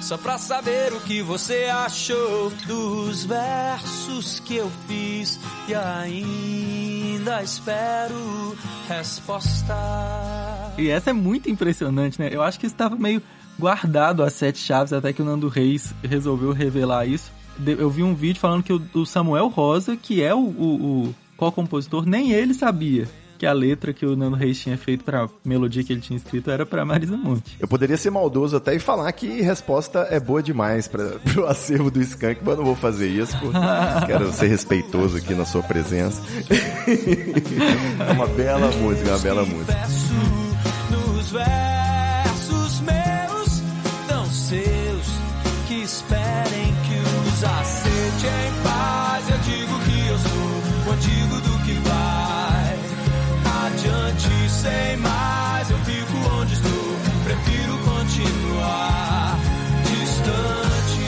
Só 0.00 0.18
pra 0.18 0.36
saber 0.36 0.92
o 0.92 1.00
que 1.00 1.22
você 1.22 1.64
achou 1.64 2.52
dos 2.66 3.24
versos 3.24 4.38
que 4.40 4.56
eu 4.56 4.70
fiz 4.86 5.40
e 5.66 5.74
ainda 5.74 7.42
espero 7.42 8.14
resposta. 8.88 9.74
E 10.76 10.88
essa 10.90 11.10
é 11.10 11.12
muito 11.12 11.50
impressionante, 11.50 12.20
né? 12.20 12.28
Eu 12.30 12.42
acho 12.42 12.60
que 12.60 12.66
estava 12.66 12.96
meio 12.96 13.22
guardado 13.58 14.22
as 14.22 14.32
sete 14.32 14.58
chaves 14.58 14.92
até 14.92 15.12
que 15.12 15.22
o 15.22 15.24
Nando 15.24 15.48
Reis 15.48 15.94
resolveu 16.02 16.52
revelar 16.52 17.06
isso. 17.06 17.32
Eu 17.66 17.88
vi 17.88 18.02
um 18.02 18.14
vídeo 18.14 18.40
falando 18.40 18.62
que 18.62 18.72
o, 18.72 18.82
o 18.94 19.06
Samuel 19.06 19.48
Rosa, 19.48 19.96
que 19.96 20.22
é 20.22 20.34
o, 20.34 20.38
o, 20.38 21.06
o 21.06 21.14
co-compositor, 21.36 22.04
nem 22.04 22.32
ele 22.32 22.52
sabia 22.52 23.06
que 23.38 23.46
a 23.46 23.52
letra 23.52 23.92
que 23.92 24.06
o 24.06 24.16
Nando 24.16 24.36
Reis 24.36 24.58
tinha 24.58 24.78
feito 24.78 25.04
pra 25.04 25.28
melodia 25.44 25.82
que 25.84 25.92
ele 25.92 26.00
tinha 26.00 26.16
escrito 26.16 26.50
era 26.50 26.64
pra 26.64 26.84
Marisa 26.84 27.16
Monte. 27.16 27.56
Eu 27.60 27.68
poderia 27.68 27.96
ser 27.96 28.10
maldoso 28.10 28.56
até 28.56 28.74
e 28.74 28.78
falar 28.78 29.10
que 29.12 29.42
resposta 29.42 30.06
é 30.10 30.18
boa 30.18 30.42
demais 30.42 30.88
para 30.88 31.18
pro 31.32 31.46
acervo 31.46 31.90
do 31.90 32.00
Skank, 32.00 32.40
mas 32.44 32.56
não 32.56 32.64
vou 32.64 32.76
fazer 32.76 33.08
isso, 33.08 33.36
porque 33.38 33.58
quero 34.06 34.32
ser 34.32 34.46
respeitoso 34.46 35.16
aqui 35.16 35.34
na 35.34 35.44
sua 35.44 35.62
presença. 35.62 36.22
é 38.08 38.12
uma 38.12 38.26
bela 38.26 38.70
música, 38.72 39.10
uma 39.10 39.18
bela 39.18 39.44
música. 39.44 39.74
Esperem 45.94 46.74
que 46.86 46.96
os 47.28 47.44
aceite 47.44 48.26
em 48.26 48.52
paz. 48.62 49.28
Eu 49.30 49.38
digo 49.38 49.78
que 49.84 50.06
eu 50.08 50.18
sou 50.18 50.52
o 50.86 50.90
antigo 50.92 51.40
do 51.40 51.58
que 51.64 51.72
vai 51.88 52.78
adiante 53.66 54.50
sem 54.50 54.96
mais. 54.96 55.70
Eu 55.70 55.78
fico 55.78 56.16
onde 56.40 56.54
estou, 56.54 56.96
prefiro 57.24 57.78
continuar 57.78 59.38
distante. 59.84 61.04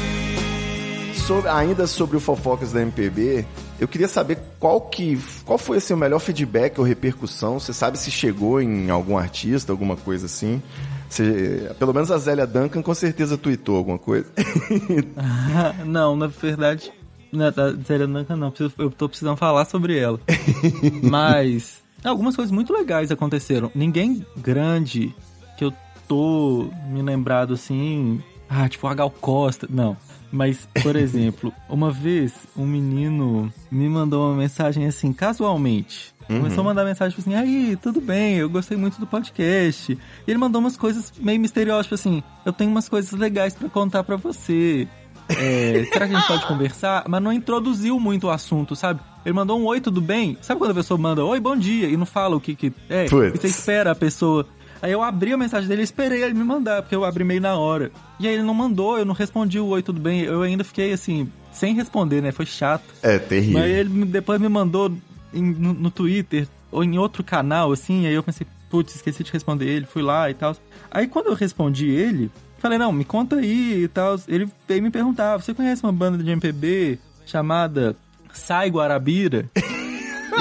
Sobre- 1.26 1.50
ainda 1.50 1.86
sobre 1.88 2.16
o 2.16 2.20
Fofocas 2.20 2.70
da 2.72 2.80
MPB, 2.82 3.44
eu 3.80 3.88
queria 3.88 4.06
saber 4.08 4.38
qual 4.60 4.80
que 4.80 5.20
qual 5.44 5.58
foi 5.58 5.78
assim, 5.78 5.94
o 5.94 5.96
melhor 5.96 6.20
feedback 6.20 6.78
ou 6.78 6.84
repercussão. 6.84 7.58
Você 7.58 7.72
sabe 7.72 7.98
se 7.98 8.10
chegou 8.12 8.60
em 8.60 8.88
algum 8.90 9.18
artista, 9.18 9.72
alguma 9.72 9.96
coisa 9.96 10.26
assim? 10.26 10.62
Você- 11.08 11.70
pelo 11.78 11.92
menos 11.94 12.10
a 12.10 12.18
Zélia 12.18 12.46
Duncan 12.46 12.82
com 12.82 12.94
certeza 12.94 13.36
tweetou 13.38 13.76
alguma 13.76 13.98
coisa. 13.98 14.26
não, 15.86 16.16
na 16.16 16.26
verdade, 16.26 16.92
na, 17.32 17.50
da 17.50 17.72
Zélia 17.72 18.06
Duncan 18.06 18.36
não, 18.36 18.52
eu 18.78 18.90
tô 18.90 19.08
precisando 19.08 19.36
falar 19.36 19.64
sobre 19.66 19.98
ela. 19.98 20.20
Mas 21.02 21.82
algumas 22.04 22.36
coisas 22.36 22.52
muito 22.52 22.72
legais 22.72 23.10
aconteceram. 23.10 23.70
Ninguém 23.74 24.24
grande 24.36 25.14
que 25.56 25.64
eu 25.64 25.72
tô 26.08 26.68
me 26.88 27.02
lembrado 27.02 27.54
assim, 27.54 28.20
ah, 28.48 28.68
tipo 28.68 28.86
a 28.86 28.94
Gal 28.94 29.10
Costa, 29.10 29.66
não. 29.70 29.96
Mas, 30.30 30.68
por 30.82 30.94
exemplo, 30.96 31.52
uma 31.68 31.90
vez 31.90 32.32
um 32.56 32.66
menino 32.66 33.52
me 33.70 33.88
mandou 33.88 34.28
uma 34.28 34.36
mensagem 34.36 34.86
assim, 34.86 35.12
casualmente. 35.12 36.14
Uhum. 36.28 36.38
Começou 36.38 36.62
a 36.62 36.64
mandar 36.64 36.84
mensagem 36.84 37.16
tipo 37.16 37.28
assim, 37.28 37.38
aí, 37.38 37.76
tudo 37.76 38.00
bem, 38.00 38.36
eu 38.36 38.48
gostei 38.48 38.76
muito 38.76 38.98
do 38.98 39.06
podcast. 39.06 39.92
E 39.92 40.30
ele 40.30 40.38
mandou 40.38 40.60
umas 40.60 40.76
coisas 40.76 41.12
meio 41.18 41.40
misteriosas, 41.40 41.86
tipo 41.86 41.94
assim, 41.94 42.22
eu 42.44 42.52
tenho 42.52 42.70
umas 42.70 42.88
coisas 42.88 43.12
legais 43.12 43.54
pra 43.54 43.68
contar 43.68 44.02
pra 44.02 44.16
você. 44.16 44.88
É, 45.28 45.84
será 45.92 46.06
que 46.08 46.14
a 46.14 46.18
gente 46.18 46.28
pode 46.28 46.46
conversar? 46.46 47.04
Mas 47.08 47.22
não 47.22 47.32
introduziu 47.32 47.98
muito 47.98 48.26
o 48.26 48.30
assunto, 48.30 48.74
sabe? 48.74 49.00
Ele 49.24 49.34
mandou 49.34 49.58
um 49.58 49.64
oi, 49.66 49.80
tudo 49.80 50.00
bem? 50.00 50.36
Sabe 50.40 50.58
quando 50.58 50.70
a 50.72 50.74
pessoa 50.74 50.98
manda 50.98 51.24
oi, 51.24 51.40
bom 51.40 51.56
dia, 51.56 51.88
e 51.88 51.96
não 51.96 52.06
fala 52.06 52.36
o 52.36 52.40
que 52.40 52.54
que 52.54 52.72
é? 52.88 53.06
Putz. 53.08 53.34
E 53.34 53.38
você 53.38 53.46
espera 53.48 53.92
a 53.92 53.94
pessoa. 53.94 54.46
Aí 54.82 54.92
eu 54.92 55.02
abri 55.02 55.32
a 55.32 55.36
mensagem 55.36 55.68
dele 55.68 55.80
e 55.80 55.84
esperei 55.84 56.22
ele 56.22 56.34
me 56.34 56.44
mandar, 56.44 56.82
porque 56.82 56.94
eu 56.94 57.04
abri 57.04 57.24
meio 57.24 57.40
na 57.40 57.56
hora. 57.56 57.90
E 58.20 58.28
aí 58.28 58.34
ele 58.34 58.42
não 58.42 58.54
mandou, 58.54 58.98
eu 58.98 59.04
não 59.04 59.14
respondi 59.14 59.58
o 59.58 59.66
oi, 59.66 59.82
tudo 59.82 60.00
bem. 60.00 60.20
Eu 60.20 60.42
ainda 60.42 60.62
fiquei 60.62 60.92
assim, 60.92 61.30
sem 61.50 61.74
responder, 61.74 62.20
né? 62.20 62.30
Foi 62.30 62.46
chato. 62.46 62.84
É 63.02 63.18
terrível. 63.18 63.58
Mas 63.58 63.70
ele 63.70 64.04
depois 64.04 64.40
me 64.40 64.48
mandou 64.48 64.92
em- 65.36 65.52
no, 65.54 65.72
no 65.74 65.90
Twitter 65.90 66.46
ou 66.72 66.82
em 66.82 66.98
outro 66.98 67.22
canal, 67.22 67.70
assim, 67.72 68.06
aí 68.06 68.14
eu 68.14 68.22
pensei, 68.22 68.46
putz, 68.70 68.94
esqueci 68.96 69.22
de 69.22 69.32
responder 69.32 69.66
ele, 69.66 69.86
fui 69.86 70.02
lá 70.02 70.30
e 70.30 70.34
tal. 70.34 70.56
Aí 70.90 71.06
quando 71.06 71.26
eu 71.26 71.34
respondi 71.34 71.88
ele, 71.88 72.30
falei, 72.58 72.78
não, 72.78 72.92
me 72.92 73.04
conta 73.04 73.36
aí 73.36 73.84
e 73.84 73.88
tal. 73.88 74.16
Ele 74.26 74.48
veio 74.66 74.82
me 74.82 74.90
perguntar, 74.90 75.36
você 75.36 75.54
conhece 75.54 75.82
uma 75.82 75.92
banda 75.92 76.22
de 76.22 76.30
MPB 76.30 76.98
chamada 77.24 77.96
Sai 78.32 78.68
Guarabira? 78.70 79.48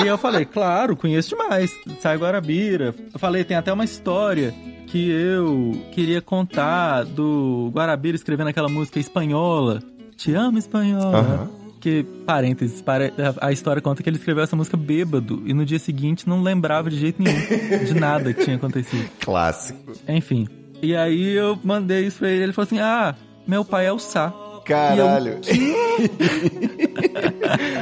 E 0.03 0.07
eu 0.07 0.17
falei, 0.17 0.43
claro, 0.43 0.93
conheço 0.97 1.29
demais. 1.29 1.71
Sai 2.01 2.17
Guarabira. 2.17 2.93
Eu 3.13 3.17
falei, 3.17 3.45
tem 3.45 3.55
até 3.55 3.71
uma 3.71 3.85
história 3.85 4.53
que 4.87 5.09
eu 5.09 5.85
queria 5.93 6.21
contar 6.21 7.05
do 7.05 7.71
Guarabira 7.73 8.13
escrevendo 8.17 8.47
aquela 8.49 8.67
música 8.67 8.99
espanhola. 8.99 9.81
Te 10.17 10.33
amo, 10.33 10.57
espanhola. 10.57 11.17
Aham. 11.17 11.49
Que, 11.85 12.01
parênteses, 12.25 12.81
pare- 12.81 13.13
a 13.39 13.51
história 13.51 13.79
conta 13.79 14.01
que 14.01 14.09
ele 14.09 14.17
escreveu 14.17 14.43
essa 14.43 14.55
música 14.55 14.75
bêbado 14.75 15.43
e 15.45 15.53
no 15.53 15.63
dia 15.63 15.77
seguinte 15.77 16.27
não 16.27 16.41
lembrava 16.41 16.89
de 16.89 16.97
jeito 16.97 17.21
nenhum 17.21 17.85
de 17.85 17.93
nada 17.93 18.33
que 18.33 18.43
tinha 18.43 18.55
acontecido. 18.55 19.07
Clássico. 19.21 19.91
Enfim. 20.07 20.47
E 20.81 20.95
aí 20.95 21.33
eu 21.33 21.59
mandei 21.63 22.07
isso 22.07 22.17
pra 22.17 22.31
ele, 22.31 22.41
ele 22.45 22.53
falou 22.53 22.65
assim: 22.65 22.79
Ah, 22.79 23.13
meu 23.45 23.63
pai 23.63 23.85
é 23.85 23.93
o 23.93 23.99
Sá. 23.99 24.33
Caralho. 24.65 25.33
Eu, 25.33 25.41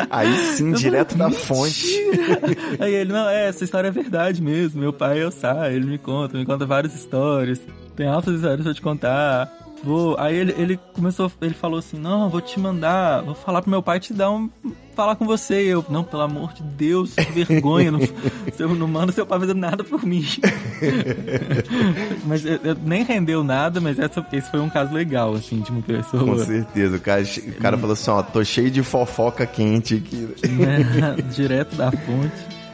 Aí 0.10 0.36
sim, 0.38 0.72
Eu 0.72 0.76
direto 0.76 1.16
da 1.18 1.30
fonte. 1.32 1.88
Aí 2.82 2.94
ele, 2.94 3.14
não, 3.14 3.30
é, 3.30 3.48
essa 3.48 3.64
história 3.64 3.88
é 3.88 3.92
verdade 3.92 4.42
mesmo. 4.42 4.82
Meu 4.82 4.92
pai 4.92 5.22
é 5.22 5.26
o 5.26 5.32
Sá, 5.32 5.72
ele 5.72 5.86
me 5.86 5.98
conta, 5.98 6.38
me 6.38 6.46
conta 6.46 6.66
várias 6.66 6.94
histórias. 6.94 7.62
Tem 7.96 8.06
altas 8.08 8.36
histórias 8.36 8.64
pra 8.64 8.74
te 8.74 8.82
contar. 8.82 9.63
Vou. 9.84 10.16
Aí 10.18 10.36
ele, 10.36 10.56
ele 10.58 10.80
começou, 10.94 11.32
ele 11.42 11.54
falou 11.54 11.80
assim: 11.80 11.98
Não, 12.00 12.30
vou 12.30 12.40
te 12.42 12.60
mandar, 12.60 13.22
vou 13.24 13.36
falar 13.36 13.62
pro 13.62 13.70
meu 13.70 13.84
pai 13.84 14.00
te 14.00 14.14
dar 14.14 14.32
um. 14.32 14.50
falar 14.96 15.16
com 15.16 15.26
você. 15.26 15.66
E 15.66 15.68
eu, 15.68 15.86
não, 15.90 16.04
pelo 16.04 16.22
amor 16.22 16.54
de 16.54 16.64
Deus, 16.64 17.14
que 17.16 17.44
vergonha. 17.44 17.92
não, 17.92 18.00
eu 18.60 18.76
não 18.76 18.88
mando 18.88 19.12
seu 19.12 19.26
pai 19.26 19.40
fazer 19.40 19.54
nada 19.56 19.84
por 19.84 20.06
mim. 20.06 20.26
mas 22.26 22.46
eu- 22.46 22.60
eu- 22.64 22.78
nem 22.84 23.04
rendeu 23.04 23.44
nada, 23.44 23.80
mas 23.82 24.00
essa, 24.00 24.26
esse 24.32 24.50
foi 24.50 24.60
um 24.60 24.70
caso 24.70 24.94
legal, 24.94 25.34
assim, 25.34 25.60
de 25.62 25.72
uma 25.72 25.82
pessoa. 25.82 26.24
Com 26.24 26.38
certeza. 26.40 26.98
O 26.98 27.00
cara, 27.02 27.22
o 27.22 27.52
cara 27.62 27.78
falou 27.78 27.94
assim, 27.94 28.12
ó, 28.12 28.22
tô 28.24 28.44
cheio 28.44 28.72
de 28.72 28.82
fofoca 28.84 29.46
quente 29.46 29.96
aqui. 29.96 30.30
direto 31.34 31.76
da 31.76 31.92
fonte. 31.92 32.34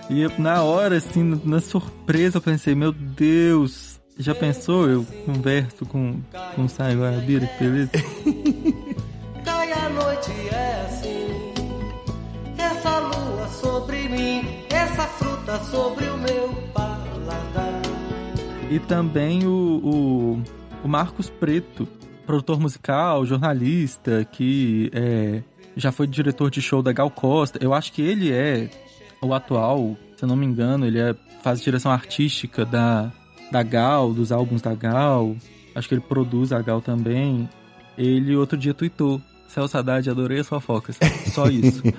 E 0.10 0.22
eu, 0.22 0.32
na 0.40 0.64
hora, 0.64 0.98
assim, 0.98 1.40
na 1.44 1.60
surpresa, 1.60 2.38
eu 2.38 2.42
pensei, 2.42 2.74
meu 2.74 2.92
Deus, 2.92 3.89
já 4.20 4.36
pensou? 4.36 4.90
Eu 4.90 5.06
converso 5.26 5.86
com, 5.86 6.20
com 6.54 6.66
o 6.66 6.68
Sai 6.68 6.94
Guarabira, 6.94 7.48
que 7.48 7.64
beleza? 7.64 7.92
Cai 9.46 9.72
a 9.72 9.90
noite 9.90 10.32
é 10.52 10.86
assim 10.86 11.54
Essa 12.58 13.00
lua 13.00 13.48
sobre 13.48 14.10
mim 14.10 14.42
Essa 14.70 15.04
fruta 15.04 15.58
sobre 15.64 16.04
o 16.10 16.18
meu 16.18 16.54
paladar 16.74 17.82
E 18.70 18.78
também 18.80 19.48
o, 19.48 19.80
o, 19.82 20.44
o 20.84 20.88
Marcos 20.90 21.30
Preto 21.30 21.88
Produtor 22.26 22.60
musical, 22.60 23.26
jornalista 23.26 24.26
Que 24.26 24.92
é, 24.94 25.42
já 25.78 25.94
foi 25.94 26.06
diretor 26.06 26.52
de 26.52 26.62
show 26.62 26.84
da 26.84 26.92
Gal 26.92 27.10
Costa 27.10 27.58
Eu 27.62 27.74
acho 27.74 27.94
que 27.94 28.02
ele 28.02 28.34
é 28.34 28.70
o 29.22 29.34
atual, 29.34 29.96
se 30.18 30.26
eu 30.26 30.28
não 30.28 30.36
me 30.36 30.46
engano 30.46 30.86
Ele 30.86 31.00
é, 31.00 31.16
faz 31.42 31.62
direção 31.62 31.90
artística 31.90 32.66
da 32.66 33.14
da 33.52 33.64
Gal, 33.64 34.14
dos 34.14 34.32
álbuns 34.32 34.62
da 34.62 34.74
Gal. 34.74 35.36
Acho 35.76 35.88
que 35.88 35.96
ele 35.96 36.02
produz 36.02 36.52
a 36.52 36.62
Gal 36.62 36.82
também. 36.82 37.50
Ele 37.98 38.36
outro 38.36 38.58
dia 38.58 38.74
tweetou. 38.74 39.22
Celso 39.50 39.78
Haddad, 39.78 40.10
adorei 40.10 40.40
as 40.40 40.48
fofocas. 40.48 40.98
Só 41.34 41.48
isso. 41.48 41.82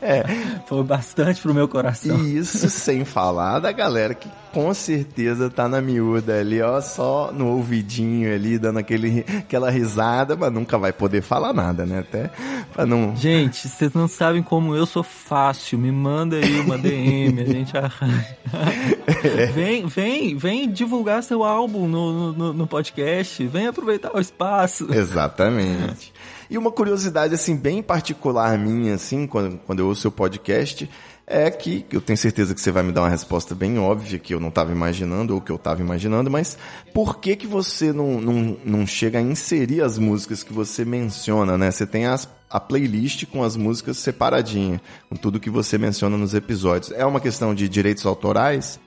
É. 0.00 0.24
Foi 0.66 0.82
bastante 0.82 1.40
pro 1.40 1.54
meu 1.54 1.68
coração. 1.68 2.18
E 2.18 2.36
isso 2.38 2.68
sem 2.70 3.04
falar 3.04 3.58
da 3.58 3.72
galera 3.72 4.14
que 4.14 4.28
com 4.52 4.72
certeza 4.74 5.48
tá 5.48 5.66
na 5.68 5.80
miúda 5.80 6.38
ali, 6.38 6.60
ó, 6.60 6.80
só 6.80 7.32
no 7.32 7.48
ouvidinho 7.48 8.32
ali, 8.32 8.58
dando 8.58 8.78
aquele, 8.78 9.24
aquela 9.38 9.70
risada, 9.70 10.36
mas 10.36 10.52
nunca 10.52 10.76
vai 10.76 10.92
poder 10.92 11.22
falar 11.22 11.54
nada, 11.54 11.86
né? 11.86 12.00
Até 12.00 12.30
pra 12.72 12.84
não. 12.84 13.16
Gente, 13.16 13.68
vocês 13.68 13.94
não 13.94 14.06
sabem 14.06 14.42
como 14.42 14.74
eu 14.74 14.84
sou 14.84 15.02
fácil. 15.02 15.78
Me 15.78 15.90
manda 15.90 16.36
aí 16.36 16.60
uma 16.60 16.76
DM, 16.76 17.40
a 17.40 17.44
gente 17.44 17.76
arranja. 17.76 18.36
Vem, 19.54 19.86
vem, 19.86 20.36
vem 20.36 20.70
divulgar 20.70 21.22
seu 21.22 21.44
álbum 21.44 21.88
no, 21.88 22.32
no, 22.32 22.52
no 22.52 22.66
podcast. 22.66 23.46
Vem 23.46 23.66
aproveitar 23.66 24.14
o 24.14 24.20
espaço. 24.20 24.92
Exatamente. 24.92 26.11
E 26.52 26.58
uma 26.58 26.70
curiosidade, 26.70 27.32
assim, 27.34 27.56
bem 27.56 27.82
particular 27.82 28.58
minha, 28.58 28.94
assim, 28.94 29.26
quando, 29.26 29.56
quando 29.60 29.78
eu 29.78 29.86
ouço 29.86 30.02
seu 30.02 30.12
podcast, 30.12 30.86
é 31.26 31.50
que 31.50 31.86
eu 31.90 31.98
tenho 31.98 32.18
certeza 32.18 32.54
que 32.54 32.60
você 32.60 32.70
vai 32.70 32.82
me 32.82 32.92
dar 32.92 33.00
uma 33.00 33.08
resposta 33.08 33.54
bem 33.54 33.78
óbvia 33.78 34.18
que 34.18 34.34
eu 34.34 34.38
não 34.38 34.50
estava 34.50 34.70
imaginando 34.70 35.34
ou 35.34 35.40
que 35.40 35.50
eu 35.50 35.56
estava 35.56 35.80
imaginando, 35.80 36.30
mas 36.30 36.58
por 36.92 37.20
que 37.20 37.36
que 37.36 37.46
você 37.46 37.90
não, 37.90 38.20
não, 38.20 38.56
não 38.66 38.86
chega 38.86 39.18
a 39.18 39.22
inserir 39.22 39.80
as 39.80 39.96
músicas 39.96 40.42
que 40.42 40.52
você 40.52 40.84
menciona, 40.84 41.56
né? 41.56 41.70
Você 41.70 41.86
tem 41.86 42.04
as, 42.04 42.28
a 42.50 42.60
playlist 42.60 43.24
com 43.24 43.42
as 43.42 43.56
músicas 43.56 43.96
separadinha, 43.96 44.78
com 45.08 45.16
tudo 45.16 45.40
que 45.40 45.48
você 45.48 45.78
menciona 45.78 46.18
nos 46.18 46.34
episódios. 46.34 46.92
É 46.92 47.06
uma 47.06 47.18
questão 47.18 47.54
de 47.54 47.66
direitos 47.66 48.04
autorais? 48.04 48.78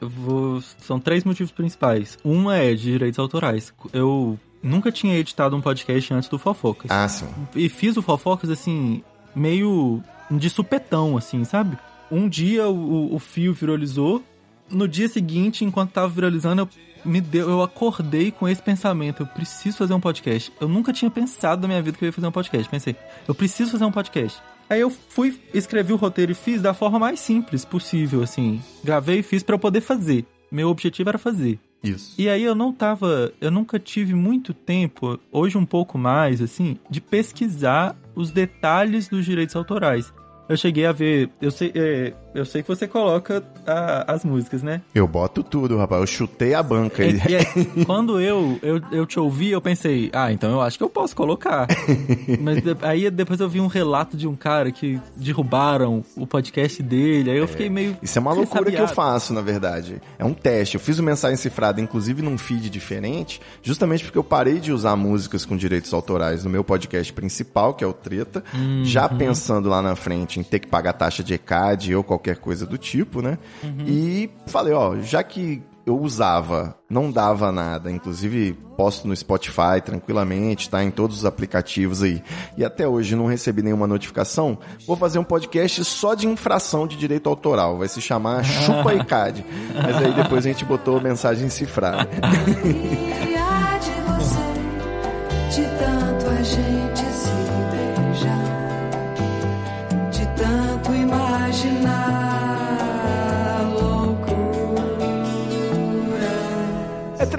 Vou- 0.00 0.60
são 0.78 1.00
três 1.00 1.24
motivos 1.24 1.50
principais. 1.50 2.16
Uma 2.22 2.58
é 2.58 2.74
de 2.74 2.82
direitos 2.84 3.18
autorais. 3.18 3.74
Eu 3.92 4.38
nunca 4.62 4.92
tinha 4.92 5.16
editado 5.16 5.56
um 5.56 5.60
podcast 5.60 6.14
antes 6.14 6.28
do 6.28 6.38
Fofocas. 6.38 6.90
Ah, 6.90 7.08
sim. 7.08 7.26
E 7.54 7.68
fiz 7.68 7.96
o 7.96 8.02
Fofocas, 8.02 8.50
assim, 8.50 9.02
meio 9.34 10.02
de 10.30 10.48
supetão, 10.48 11.16
assim, 11.16 11.44
sabe? 11.44 11.76
Um 12.10 12.28
dia 12.28 12.68
o, 12.68 13.14
o 13.14 13.18
fio 13.18 13.52
viralizou, 13.52 14.22
no 14.70 14.88
dia 14.88 15.08
seguinte, 15.08 15.64
enquanto 15.64 15.92
tava 15.92 16.08
viralizando, 16.08 16.62
eu, 16.62 16.68
me 17.04 17.20
deu, 17.20 17.48
eu 17.48 17.62
acordei 17.62 18.30
com 18.30 18.48
esse 18.48 18.62
pensamento, 18.62 19.22
eu 19.22 19.26
preciso 19.26 19.76
fazer 19.76 19.94
um 19.94 20.00
podcast. 20.00 20.52
Eu 20.60 20.68
nunca 20.68 20.92
tinha 20.92 21.10
pensado 21.10 21.62
na 21.62 21.68
minha 21.68 21.82
vida 21.82 21.96
que 21.98 22.04
eu 22.04 22.08
ia 22.08 22.12
fazer 22.12 22.26
um 22.26 22.32
podcast. 22.32 22.68
Pensei, 22.68 22.96
eu 23.26 23.34
preciso 23.34 23.72
fazer 23.72 23.84
um 23.84 23.92
podcast. 23.92 24.40
Aí 24.68 24.80
eu 24.80 24.90
fui, 24.90 25.38
escrevi 25.52 25.92
o 25.92 25.96
roteiro 25.96 26.32
e 26.32 26.34
fiz 26.34 26.62
da 26.62 26.72
forma 26.72 26.98
mais 26.98 27.20
simples 27.20 27.64
possível, 27.64 28.22
assim. 28.22 28.62
Gravei 28.82 29.18
e 29.18 29.22
fiz 29.22 29.42
pra 29.42 29.54
eu 29.54 29.58
poder 29.58 29.80
fazer. 29.80 30.24
Meu 30.50 30.68
objetivo 30.68 31.08
era 31.08 31.18
fazer. 31.18 31.58
Isso. 31.82 32.14
E 32.16 32.28
aí 32.28 32.42
eu 32.44 32.54
não 32.54 32.72
tava, 32.72 33.32
eu 33.40 33.50
nunca 33.50 33.78
tive 33.78 34.14
muito 34.14 34.54
tempo, 34.54 35.18
hoje 35.32 35.58
um 35.58 35.66
pouco 35.66 35.98
mais, 35.98 36.40
assim, 36.40 36.78
de 36.88 37.00
pesquisar 37.00 37.96
os 38.14 38.30
detalhes 38.30 39.08
dos 39.08 39.24
direitos 39.24 39.56
autorais. 39.56 40.12
Eu 40.48 40.56
cheguei 40.56 40.86
a 40.86 40.92
ver, 40.92 41.30
eu 41.40 41.50
sei, 41.50 41.72
é, 41.74 42.14
eu 42.34 42.44
sei 42.44 42.62
que 42.62 42.68
você 42.68 42.86
coloca 42.88 43.42
a- 43.66 44.12
as 44.12 44.24
músicas, 44.24 44.62
né? 44.62 44.80
Eu 44.94 45.06
boto 45.06 45.42
tudo, 45.42 45.76
rapaz. 45.76 46.00
Eu 46.00 46.06
chutei 46.06 46.54
a 46.54 46.62
banca. 46.62 47.02
É, 47.04 47.10
e 47.10 47.34
é- 47.34 47.44
quando 47.84 48.20
eu, 48.20 48.58
eu, 48.62 48.80
eu 48.90 49.06
te 49.06 49.18
ouvi, 49.20 49.50
eu 49.50 49.60
pensei, 49.60 50.10
ah, 50.12 50.32
então 50.32 50.50
eu 50.50 50.60
acho 50.60 50.78
que 50.78 50.84
eu 50.84 50.88
posso 50.90 51.14
colocar. 51.14 51.66
Mas 52.40 52.62
de- 52.62 52.76
aí 52.82 53.10
depois 53.10 53.40
eu 53.40 53.48
vi 53.48 53.60
um 53.60 53.66
relato 53.66 54.16
de 54.16 54.26
um 54.26 54.34
cara 54.36 54.70
que 54.72 55.00
derrubaram 55.16 56.04
o 56.16 56.26
podcast 56.26 56.82
dele, 56.82 57.30
aí 57.30 57.38
eu 57.38 57.48
fiquei 57.48 57.68
meio. 57.68 57.96
Isso 58.02 58.18
é 58.18 58.20
uma 58.20 58.32
loucura 58.32 58.70
que 58.70 58.76
eu 58.80 58.88
faço, 58.88 59.32
na 59.32 59.40
verdade. 59.40 60.00
É 60.18 60.24
um 60.24 60.34
teste. 60.34 60.76
Eu 60.76 60.80
fiz 60.80 60.98
uma 60.98 61.10
mensagem 61.10 61.36
cifrada, 61.36 61.80
inclusive 61.80 62.22
num 62.22 62.38
feed 62.38 62.68
diferente, 62.70 63.40
justamente 63.62 64.04
porque 64.04 64.18
eu 64.18 64.24
parei 64.24 64.58
de 64.60 64.72
usar 64.72 64.96
músicas 64.96 65.44
com 65.44 65.56
direitos 65.56 65.92
autorais 65.92 66.44
no 66.44 66.50
meu 66.50 66.62
podcast 66.64 67.12
principal, 67.12 67.74
que 67.74 67.82
é 67.84 67.86
o 67.86 67.92
Treta, 67.92 68.42
Uhum. 68.54 68.84
já 68.84 69.08
pensando 69.08 69.68
lá 69.68 69.80
na 69.82 69.94
frente 69.96 70.38
em 70.38 70.42
ter 70.42 70.58
que 70.58 70.66
pagar 70.66 70.92
taxa 70.92 71.22
de 71.22 71.34
ECAD 71.34 71.94
ou 71.94 72.02
qualquer 72.04 72.21
coisa 72.36 72.64
do 72.66 72.78
tipo, 72.78 73.20
né? 73.20 73.38
Uhum. 73.62 73.84
E 73.86 74.30
falei, 74.46 74.72
ó, 74.72 74.96
já 75.00 75.22
que 75.22 75.62
eu 75.84 75.98
usava, 76.00 76.76
não 76.88 77.10
dava 77.10 77.50
nada, 77.50 77.90
inclusive 77.90 78.56
posto 78.76 79.06
no 79.08 79.16
Spotify 79.16 79.80
tranquilamente, 79.84 80.70
tá 80.70 80.82
em 80.82 80.90
todos 80.90 81.18
os 81.18 81.24
aplicativos 81.24 82.02
aí. 82.02 82.22
E 82.56 82.64
até 82.64 82.86
hoje 82.86 83.16
não 83.16 83.26
recebi 83.26 83.62
nenhuma 83.62 83.86
notificação. 83.86 84.58
Vou 84.86 84.96
fazer 84.96 85.18
um 85.18 85.24
podcast 85.24 85.84
só 85.84 86.14
de 86.14 86.26
infração 86.26 86.86
de 86.86 86.96
direito 86.96 87.28
autoral, 87.28 87.78
vai 87.78 87.88
se 87.88 88.00
chamar 88.00 88.44
Chupa 88.46 88.94
ICAD. 88.94 89.44
Mas 89.74 89.96
aí 89.96 90.14
depois 90.14 90.46
a 90.46 90.48
gente 90.48 90.64
botou 90.64 91.00
mensagem 91.00 91.48
cifrada. 91.48 92.08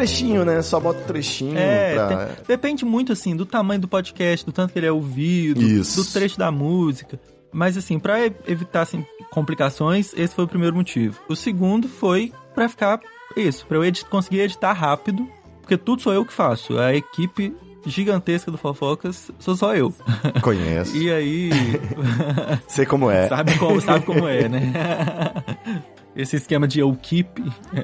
trechinho, 0.08 0.46
né? 0.46 0.62
Só 0.62 0.80
bota 0.80 1.00
trechinho 1.02 1.58
É, 1.58 1.94
pra... 1.96 2.08
tem- 2.08 2.46
depende 2.48 2.86
muito, 2.86 3.12
assim, 3.14 3.36
do 3.36 3.46
tamanho 3.46 3.80
do 3.82 3.88
podcast, 3.88 4.46
do 4.46 4.52
tanto 4.52 4.74
que 4.74 4.80
ele 4.80 4.86
é 4.88 4.92
ouvido, 4.92 5.62
Isso. 5.62 6.02
do 6.04 6.10
trecho 6.12 6.38
da 6.38 6.52
música. 6.52 7.20
Mas, 7.52 7.78
assim, 7.78 8.00
pra 8.00 8.26
e- 8.26 8.34
evitar, 8.48 8.82
assim, 8.82 9.06
complicações, 9.32 10.12
esse 10.16 10.34
foi 10.36 10.44
o 10.46 10.48
primeiro 10.48 10.76
motivo. 10.76 11.20
O 11.30 11.36
segundo 11.36 11.88
foi 11.88 12.32
pra 12.54 12.68
ficar 12.70 13.00
isso, 13.38 13.66
pra 13.66 13.78
eu 13.78 13.84
edi- 13.86 14.06
conseguir 14.06 14.42
editar 14.42 14.74
rápido, 14.74 15.28
porque 15.62 15.78
tudo 15.78 16.02
sou 16.02 16.14
eu 16.14 16.26
que 16.26 16.34
faço. 16.34 16.78
A 16.78 16.94
equipe 16.96 17.56
gigantesca 17.86 18.50
do 18.52 18.58
Fofocas 18.58 19.32
sou 19.40 19.56
só 19.56 19.76
eu. 19.76 19.94
Conheço. 20.42 20.96
E 20.96 21.12
aí... 21.12 21.50
Sei 22.68 22.86
como 22.86 23.10
é. 23.10 23.28
sabe, 23.28 23.58
como, 23.58 23.82
sabe 23.82 24.06
como 24.06 24.28
é, 24.28 24.48
né? 24.50 24.74
Esse 26.16 26.36
esquema 26.36 26.68
de 26.68 26.80
eu 26.80 26.96
keep 27.02 27.42
é 27.74 27.82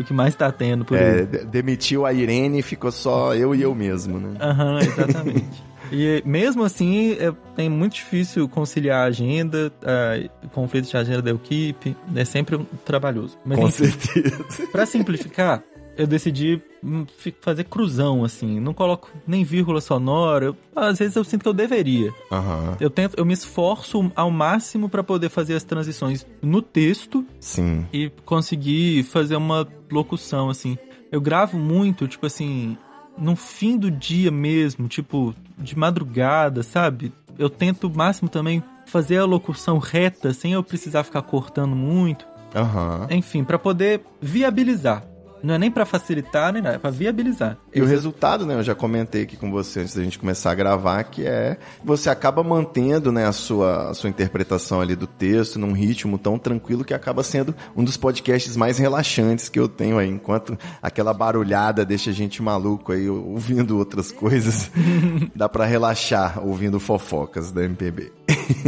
o- 0.00 0.04
que 0.04 0.12
mais 0.12 0.34
tá 0.34 0.50
tendo 0.52 0.84
por 0.84 0.96
aí. 0.98 1.20
É, 1.20 1.22
de- 1.24 1.44
demitiu 1.46 2.04
a 2.06 2.12
Irene 2.12 2.58
e 2.60 2.62
ficou 2.62 2.90
só 2.92 3.34
eu 3.34 3.54
e 3.54 3.62
eu 3.62 3.74
mesmo, 3.74 4.18
né? 4.18 4.36
Aham, 4.40 4.78
exatamente. 4.82 5.62
e 5.92 6.22
mesmo 6.26 6.62
assim, 6.64 7.16
é, 7.18 7.62
é 7.64 7.68
muito 7.68 7.94
difícil 7.94 8.48
conciliar 8.48 9.00
a 9.00 9.04
agenda, 9.04 9.72
a, 9.82 10.48
conflitos 10.50 10.90
de 10.90 10.96
agenda 10.96 11.22
da 11.22 11.30
equipe, 11.30 11.96
é 12.14 12.24
sempre 12.24 12.56
um- 12.56 12.66
trabalhoso. 12.84 13.38
Mas, 13.44 13.58
Com 13.58 13.66
enfim, 13.68 13.90
certeza. 13.90 14.66
pra 14.70 14.84
simplificar, 14.86 15.62
eu 15.98 16.06
decidi 16.06 16.62
hum, 16.82 17.04
fazer 17.40 17.64
cruzão, 17.64 18.24
assim, 18.24 18.58
não 18.60 18.72
coloco 18.72 19.10
nem 19.26 19.44
vírgula 19.44 19.80
sonora, 19.80 20.46
eu- 20.46 20.56
às 20.74 20.98
vezes 20.98 21.16
eu 21.16 21.24
sinto 21.24 21.42
que 21.42 21.48
eu 21.48 21.52
deveria. 21.52 22.14
Aham. 22.32 22.76
Eu 22.80 22.88
tento, 22.88 23.14
eu 23.18 23.24
me 23.26 23.34
esforço 23.34 24.10
ao 24.14 24.30
máximo 24.30 24.88
pra 24.88 25.02
poder 25.02 25.28
fazer 25.28 25.54
as 25.54 25.64
transições 25.64 26.24
no 26.40 26.62
texto 26.62 27.26
Sim. 27.40 27.84
e 27.92 28.10
conseguir 28.24 29.02
fazer 29.02 29.36
uma 29.36 29.66
locução, 29.90 30.48
assim. 30.48 30.78
Eu 31.10 31.20
gravo 31.20 31.58
muito, 31.58 32.06
tipo 32.06 32.24
assim, 32.26 32.76
no 33.18 33.34
fim 33.34 33.76
do 33.76 33.90
dia 33.90 34.30
mesmo, 34.30 34.86
tipo, 34.88 35.34
de 35.58 35.76
madrugada, 35.76 36.62
sabe? 36.62 37.12
Eu 37.38 37.50
tento 37.50 37.88
o 37.88 37.90
máximo 37.96 38.28
também 38.28 38.62
fazer 38.86 39.18
a 39.18 39.24
locução 39.24 39.78
reta, 39.78 40.32
sem 40.32 40.52
eu 40.52 40.62
precisar 40.62 41.02
ficar 41.04 41.22
cortando 41.22 41.74
muito. 41.74 42.26
Aham. 42.54 43.06
Enfim, 43.10 43.44
pra 43.44 43.58
poder 43.58 44.00
viabilizar. 44.20 45.04
Não 45.42 45.54
é 45.54 45.58
nem 45.58 45.70
pra 45.70 45.84
facilitar, 45.84 46.52
nem 46.52 46.62
nada, 46.62 46.76
é 46.76 46.78
pra 46.78 46.90
viabilizar. 46.90 47.56
E 47.74 47.80
o 47.80 47.86
resultado, 47.86 48.46
né, 48.46 48.54
eu 48.54 48.62
já 48.62 48.74
comentei 48.74 49.22
aqui 49.22 49.36
com 49.36 49.50
você 49.50 49.80
antes 49.80 49.94
da 49.94 50.02
gente 50.02 50.18
começar 50.18 50.50
a 50.50 50.54
gravar, 50.54 51.02
que 51.04 51.26
é 51.26 51.58
você 51.84 52.10
acaba 52.10 52.42
mantendo, 52.42 53.12
né, 53.12 53.26
a 53.26 53.32
sua, 53.32 53.90
a 53.90 53.94
sua 53.94 54.10
interpretação 54.10 54.80
ali 54.80 54.96
do 54.96 55.06
texto 55.06 55.58
num 55.58 55.72
ritmo 55.72 56.18
tão 56.18 56.38
tranquilo 56.38 56.84
que 56.84 56.94
acaba 56.94 57.22
sendo 57.22 57.54
um 57.76 57.84
dos 57.84 57.96
podcasts 57.96 58.56
mais 58.56 58.78
relaxantes 58.78 59.48
que 59.48 59.58
eu 59.58 59.68
tenho 59.68 59.98
aí, 59.98 60.08
enquanto 60.08 60.58
aquela 60.82 61.12
barulhada 61.12 61.84
deixa 61.84 62.10
a 62.10 62.14
gente 62.14 62.42
maluco 62.42 62.92
aí 62.92 63.08
ouvindo 63.08 63.78
outras 63.78 64.12
coisas, 64.12 64.70
dá 65.34 65.48
pra 65.48 65.64
relaxar 65.64 66.40
ouvindo 66.44 66.80
fofocas 66.80 67.50
da 67.50 67.64
MPB. 67.64 68.12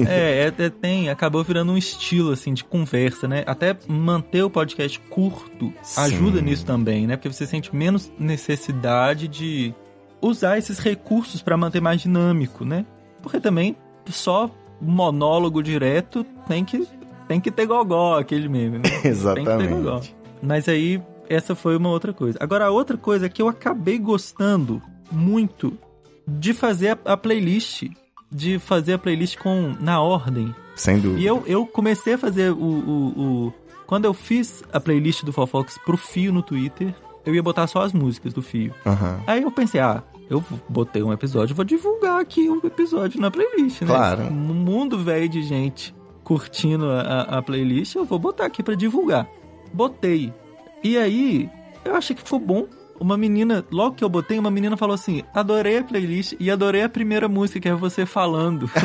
É, 0.07 0.53
é, 0.59 0.65
é, 0.65 0.71
tem, 0.71 1.09
acabou 1.09 1.43
virando 1.43 1.73
um 1.73 1.77
estilo, 1.77 2.33
assim, 2.33 2.53
de 2.53 2.65
conversa, 2.65 3.27
né? 3.27 3.43
Até 3.47 3.77
manter 3.89 4.43
o 4.43 4.51
podcast 4.51 4.99
curto 5.09 5.73
ajuda 5.97 6.39
Sim. 6.39 6.45
Nisso 6.61 6.67
também, 6.67 7.07
né? 7.07 7.17
Porque 7.17 7.33
você 7.33 7.47
sente 7.47 7.75
menos 7.75 8.11
necessidade 8.19 9.27
de 9.29 9.75
usar 10.21 10.59
esses 10.59 10.79
recursos 10.79 11.43
pra 11.43 11.57
manter 11.57 11.81
mais 11.81 12.01
dinâmico, 12.01 12.65
né? 12.65 12.85
Porque 13.23 13.41
também 13.41 13.77
só 14.09 14.51
monólogo 14.81 15.63
direto 15.63 16.25
tem 16.49 16.65
que 16.65 16.87
tem 17.29 17.41
que 17.41 17.51
ter 17.51 17.67
gogó, 17.67 18.19
aquele 18.19 18.49
meme. 18.49 18.79
Né? 18.79 18.85
Exatamente. 19.05 20.15
Mas 20.43 20.69
aí, 20.69 21.01
essa 21.29 21.55
foi 21.55 21.77
uma 21.77 21.89
outra 21.89 22.13
coisa. 22.13 22.37
Agora, 22.41 22.67
a 22.67 22.71
outra 22.71 22.97
coisa 22.97 23.27
é 23.27 23.29
que 23.29 23.41
eu 23.41 23.47
acabei 23.49 23.99
gostando 23.99 24.83
muito 25.13 25.73
de 26.27 26.53
fazer 26.53 26.99
a, 27.05 27.13
a 27.13 27.17
playlist. 27.17 27.85
De 28.33 28.59
fazer 28.59 28.95
a 28.95 28.99
playlist 28.99 29.39
com 29.39 29.75
na 29.81 30.01
ordem. 30.01 30.53
Sem 30.75 30.99
dúvida. 30.99 31.21
E 31.21 31.27
eu, 31.27 31.43
eu 31.47 31.65
comecei 31.67 32.15
a 32.15 32.19
fazer 32.19 32.51
o, 32.53 32.57
o, 32.57 33.47
o- 33.47 33.55
Quando 33.91 34.05
eu 34.05 34.15
fiz 34.15 34.63
a 34.73 34.79
playlist 34.79 35.25
do 35.25 35.33
Fofox 35.33 35.77
pro 35.85 35.97
Fio 35.97 36.33
no 36.33 36.43
Twitter, 36.43 36.95
eu 37.27 37.35
ia 37.35 37.43
botar 37.43 37.67
só 37.67 37.83
as 37.83 37.93
músicas 37.93 38.33
do 38.33 38.41
Fio. 38.41 38.73
Aham. 38.87 39.21
Aí 39.27 39.43
eu 39.43 39.51
pensei, 39.51 39.81
ah, 39.81 40.01
eu 40.31 40.43
botei 40.69 41.03
um 41.03 41.13
episódio, 41.13 41.57
vou 41.57 41.65
divulgar 41.65 42.21
aqui 42.21 42.49
o 42.49 42.65
episódio 42.65 43.21
na 43.21 43.33
playlist, 43.33 43.81
né? 43.83 43.89
Claro. 43.89 44.23
Um 44.29 44.31
mundo 44.31 44.97
velho 44.97 45.29
de 45.29 45.43
gente 45.43 45.93
curtindo 46.23 46.89
a, 46.89 47.23
a- 47.39 47.43
playlist, 47.43 47.97
eu 47.97 48.05
vou 48.05 48.17
botar 48.21 48.47
aqui 48.47 48.63
pra 48.63 48.77
divulgar. 48.77 49.27
Botei. 49.73 50.33
E 50.85 50.97
aí, 50.97 51.51
eu 51.85 51.97
achei 51.97 52.15
que 52.15 52.23
ficou 52.23 52.39
bom. 52.39 52.69
Uma 53.01 53.17
menina, 53.17 53.65
logo 53.71 53.95
que 53.97 54.05
eu 54.05 54.09
botei, 54.11 54.39
uma 54.39 54.51
menina 54.51 54.77
falou 54.77 54.95
assim: 54.95 55.23
adorei 55.35 55.79
a 55.79 55.85
playlist 55.85 56.35
e 56.39 56.51
adorei 56.51 56.83
a 56.83 56.89
primeira 56.89 57.29
música, 57.31 57.59
que 57.59 57.69
é 57.69 57.75
você 57.75 58.05
falando. 58.05 58.71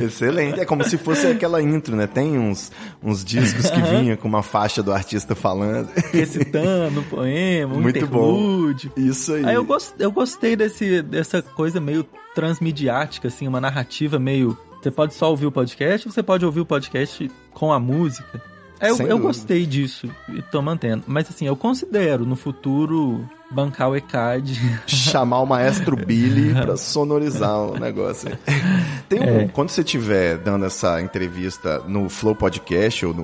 Excelente. 0.00 0.60
É 0.60 0.64
como 0.64 0.84
se 0.84 0.96
fosse 0.96 1.26
aquela 1.26 1.60
intro, 1.62 1.96
né? 1.96 2.06
Tem 2.06 2.38
uns, 2.38 2.70
uns 3.02 3.24
discos 3.24 3.70
que 3.70 3.80
vinha 3.82 4.16
com 4.16 4.28
uma 4.28 4.42
faixa 4.42 4.82
do 4.82 4.92
artista 4.92 5.34
falando. 5.34 5.88
recitando 6.12 7.00
um 7.00 7.04
poema, 7.04 7.74
um 7.74 7.80
Muito 7.80 8.06
bom. 8.06 8.34
interlúdio. 8.36 8.92
Isso 8.96 9.32
aí. 9.34 9.44
Aí 9.44 9.54
eu, 9.54 9.64
gos- 9.64 9.94
eu 9.98 10.10
gostei 10.12 10.56
desse, 10.56 11.02
dessa 11.02 11.42
coisa 11.42 11.80
meio 11.80 12.04
transmediática, 12.34 13.28
assim, 13.28 13.46
uma 13.48 13.60
narrativa 13.60 14.18
meio. 14.18 14.56
Você 14.80 14.90
pode 14.90 15.14
só 15.14 15.30
ouvir 15.30 15.46
o 15.46 15.52
podcast, 15.52 16.08
ou 16.08 16.12
você 16.12 16.22
pode 16.22 16.44
ouvir 16.44 16.60
o 16.60 16.66
podcast 16.66 17.30
com 17.52 17.72
a 17.72 17.78
música. 17.78 18.40
Aí 18.82 18.90
eu, 18.90 18.98
eu 19.06 19.18
gostei 19.18 19.64
disso 19.64 20.10
e 20.28 20.42
tô 20.42 20.60
mantendo. 20.60 21.04
Mas 21.06 21.28
assim, 21.30 21.46
eu 21.46 21.56
considero 21.56 22.26
no 22.26 22.34
futuro 22.36 23.24
bancar 23.50 23.90
o 23.90 23.96
ECAD. 23.96 24.58
chamar 24.86 25.40
o 25.40 25.46
maestro 25.46 25.94
Billy 25.96 26.52
pra 26.54 26.76
sonorizar 26.76 27.56
o 27.58 27.78
negócio. 27.78 28.30
Tem 29.08 29.20
um, 29.20 29.40
É. 29.42 29.48
Quando 29.48 29.68
você 29.68 29.82
estiver 29.82 30.38
dando 30.38 30.64
essa 30.64 31.00
entrevista 31.00 31.78
no 31.86 32.08
Flow 32.08 32.34
Podcast 32.34 33.06
ou 33.06 33.14
no. 33.14 33.22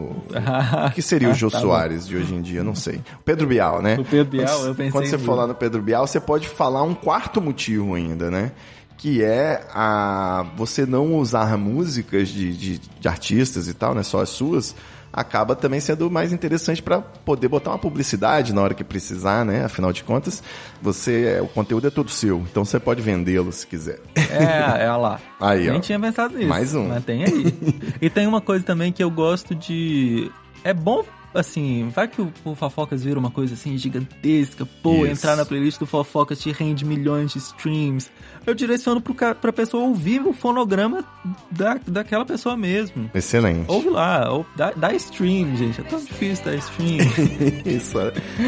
O 0.86 0.90
que 0.94 1.02
seria 1.02 1.28
o 1.28 1.30
Ah, 1.32 1.34
Jô 1.34 1.50
tá 1.50 1.58
bom. 1.60 1.66
Soares 1.66 2.06
de 2.06 2.16
hoje 2.16 2.34
em 2.34 2.40
dia? 2.42 2.62
Não 2.62 2.74
sei. 2.74 2.96
O 2.96 3.22
Pedro 3.24 3.46
Bial, 3.46 3.82
né? 3.82 3.96
O 3.98 4.04
Pedro 4.04 4.30
Bial, 4.38 4.46
Quando- 4.58 4.66
eu 4.68 4.74
pensei 4.74 4.92
Quando 4.92 5.06
você 5.06 5.30
lá 5.30 5.46
no 5.46 5.54
Pedro 5.54 5.82
Bial, 5.82 6.06
você 6.06 6.20
pode 6.20 6.48
falar 6.48 6.82
um 6.82 6.94
quarto 6.94 7.40
motivo 7.40 7.94
ainda, 7.94 8.30
né? 8.30 8.52
Que 8.96 9.22
é 9.22 9.64
a 9.72 10.44
você 10.56 10.84
não 10.84 11.14
usar 11.14 11.56
músicas 11.56 12.28
de, 12.28 12.52
de, 12.56 12.78
de 13.00 13.08
artistas 13.08 13.66
e 13.68 13.72
tal, 13.74 13.94
né? 13.94 14.02
Só 14.02 14.20
as 14.20 14.28
suas. 14.28 14.74
Acaba 15.12 15.56
também 15.56 15.80
sendo 15.80 16.10
mais 16.10 16.32
interessante 16.32 16.82
para 16.82 17.00
poder 17.00 17.48
botar 17.48 17.70
uma 17.70 17.78
publicidade 17.78 18.52
na 18.52 18.60
hora 18.60 18.74
que 18.74 18.84
precisar, 18.84 19.44
né? 19.44 19.64
Afinal 19.64 19.92
de 19.92 20.04
contas, 20.04 20.42
você 20.82 21.40
o 21.40 21.48
conteúdo 21.48 21.86
é 21.86 21.90
todo 21.90 22.10
seu, 22.10 22.40
então 22.40 22.64
você 22.64 22.78
pode 22.78 23.00
vendê-lo 23.00 23.50
se 23.52 23.66
quiser. 23.66 24.00
É, 24.14 24.84
é 24.84 24.92
lá. 24.92 25.18
Aí, 25.40 25.66
Nem 25.66 25.78
ó. 25.78 25.80
tinha 25.80 25.98
pensado 25.98 26.36
nisso. 26.36 26.48
Mais 26.48 26.74
um. 26.74 26.88
Mas 26.88 27.04
tem 27.04 27.24
aí. 27.24 27.54
e 28.00 28.10
tem 28.10 28.26
uma 28.26 28.40
coisa 28.40 28.64
também 28.64 28.92
que 28.92 29.02
eu 29.02 29.10
gosto 29.10 29.54
de. 29.54 30.30
É 30.64 30.74
bom, 30.74 31.04
assim, 31.34 31.88
vai 31.94 32.08
que 32.08 32.20
o, 32.20 32.32
o 32.44 32.54
Fofocas 32.54 33.04
vira 33.04 33.18
uma 33.18 33.30
coisa 33.30 33.54
assim 33.54 33.76
gigantesca, 33.76 34.66
pô, 34.82 35.04
Isso. 35.04 35.12
entrar 35.12 35.36
na 35.36 35.44
playlist 35.44 35.78
do 35.78 35.86
Fofocas 35.86 36.38
te 36.38 36.50
rende 36.52 36.84
milhões 36.84 37.32
de 37.32 37.38
streams. 37.38 38.10
Eu 38.48 38.54
direciono 38.54 38.98
pro 38.98 39.12
cara, 39.12 39.34
pra 39.34 39.52
pessoa 39.52 39.84
ouvir 39.84 40.22
o 40.22 40.32
fonograma 40.32 41.04
da, 41.50 41.78
daquela 41.86 42.24
pessoa 42.24 42.56
mesmo. 42.56 43.10
Excelente. 43.14 43.70
Ouve 43.70 43.90
lá, 43.90 44.32
ou, 44.32 44.46
dá, 44.56 44.72
dá 44.74 44.94
stream, 44.94 45.54
gente. 45.54 45.78
É 45.82 45.84
tão 45.84 46.02
difícil 46.02 46.46
dar 46.46 46.54
stream. 46.54 46.96
isso, 47.66 47.98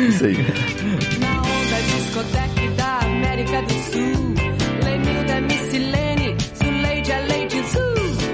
isso 0.08 0.24
aí. 0.24 0.36
Na 1.20 1.42
onda 1.42 1.82
discoteca 1.98 2.74
da 2.78 2.98
América 3.00 3.60
do 3.60 3.72
Sul. 3.74 4.34
Lenilda 4.84 5.32
é 5.32 5.40
Missilene, 5.42 6.36
Zuleide 6.54 7.12
é 7.12 7.20
Lady. 7.20 7.62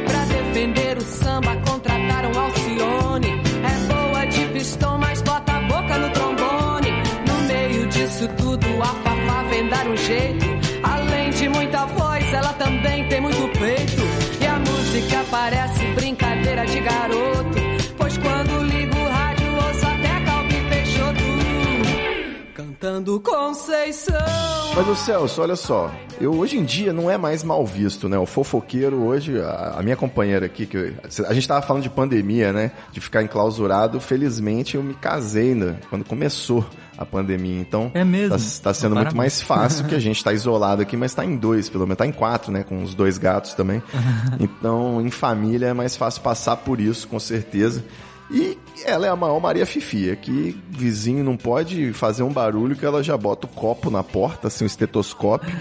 Pra 0.05 0.25
defender 0.25 0.99
o 0.99 1.01
samba, 1.01 1.57
contrataram 1.69 2.31
Alcione. 2.43 3.43
É 3.65 3.93
boa 3.93 4.25
de 4.27 4.53
pistão, 4.53 4.99
mas 4.99 5.21
bota 5.21 5.51
a 5.51 5.61
boca 5.63 5.99
no 5.99 6.11
trombone. 6.11 6.91
No 7.27 7.49
meio 7.49 7.89
disso 7.89 8.29
tudo, 8.39 8.67
a 8.81 8.87
Fafá 8.87 9.43
vem 9.51 9.69
dar 9.69 9.89
um 9.89 9.97
jeito. 9.97 10.46
Tem 13.09 13.21
muito 13.21 13.49
peito. 13.59 14.03
E 14.41 14.47
a 14.47 14.59
música 14.59 15.25
parece 15.31 15.85
brincadeira 15.95 16.67
de 16.67 16.81
garoto. 16.81 17.36
Cantando 22.97 23.21
Conceição. 23.21 24.15
Mas, 24.75 24.89
o 24.89 24.95
Celso, 24.97 25.43
olha 25.43 25.55
só. 25.57 25.93
Eu 26.19 26.33
hoje 26.35 26.57
em 26.57 26.65
dia 26.65 26.93
não 26.95 27.11
é 27.11 27.19
mais 27.19 27.43
mal 27.43 27.65
visto, 27.67 28.09
né? 28.09 28.19
O 28.19 28.25
fofoqueiro 28.25 29.03
hoje, 29.05 29.39
a, 29.39 29.75
a 29.79 29.83
minha 29.83 29.97
companheira 29.97 30.47
aqui, 30.47 30.65
que 30.65 30.77
eu- 30.77 30.95
a 31.29 31.35
gente 31.35 31.47
tava 31.47 31.61
falando 31.67 31.83
de 31.83 31.91
pandemia, 31.91 32.53
né? 32.55 32.71
De 32.93 33.01
ficar 33.01 33.23
enclausurado. 33.23 34.01
Felizmente 34.01 34.77
eu 34.77 34.83
me 34.83 34.95
casei, 34.95 35.55
né? 35.55 35.77
Quando 35.91 36.05
começou 36.07 36.65
a 36.97 37.05
pandemia. 37.05 37.61
Então, 37.61 37.91
É 37.93 38.03
mesmo? 38.03 38.31
tá, 38.31 38.37
tá 38.63 38.73
sendo 38.75 38.95
Parabéns. 38.95 39.05
muito 39.13 39.17
mais 39.17 39.43
fácil 39.43 39.85
que 39.85 39.95
a 39.95 39.99
gente 40.01 40.25
tá 40.25 40.33
isolado 40.33 40.81
aqui, 40.81 40.97
mas 40.97 41.13
tá 41.13 41.23
em 41.23 41.37
dois, 41.37 41.69
pelo 41.69 41.85
menos. 41.85 41.99
Tá 41.99 42.07
em 42.07 42.13
quatro, 42.13 42.51
né? 42.51 42.63
Com 42.63 42.83
os 42.83 42.95
dois 42.95 43.19
gatos 43.19 43.53
também. 43.53 43.83
Então, 44.41 45.01
em 45.03 45.11
família 45.11 45.67
é 45.69 45.73
mais 45.75 45.97
fácil 45.97 46.23
passar 46.23 46.57
por 46.57 46.81
isso, 46.81 47.07
com 47.09 47.21
certeza. 47.21 47.85
E 48.31 48.59
ela 48.85 49.07
é 49.07 49.11
a 49.11 49.17
maior 49.17 49.41
Maria 49.41 49.67
Fifi. 49.67 50.11
Aqui, 50.11 50.61
vizinho 50.69 51.25
não 51.25 51.37
pode 51.37 51.93
fazer 51.93 52.23
um 52.23 52.33
barulho 52.33 52.77
que 52.77 52.85
ela 52.85 53.03
já 53.03 53.17
bota 53.17 53.47
o 53.47 53.51
copo 53.51 53.91
na 53.91 54.03
porta, 54.03 54.49
assim, 54.49 54.65
o 54.65 54.67
estetoscópio. 54.67 55.57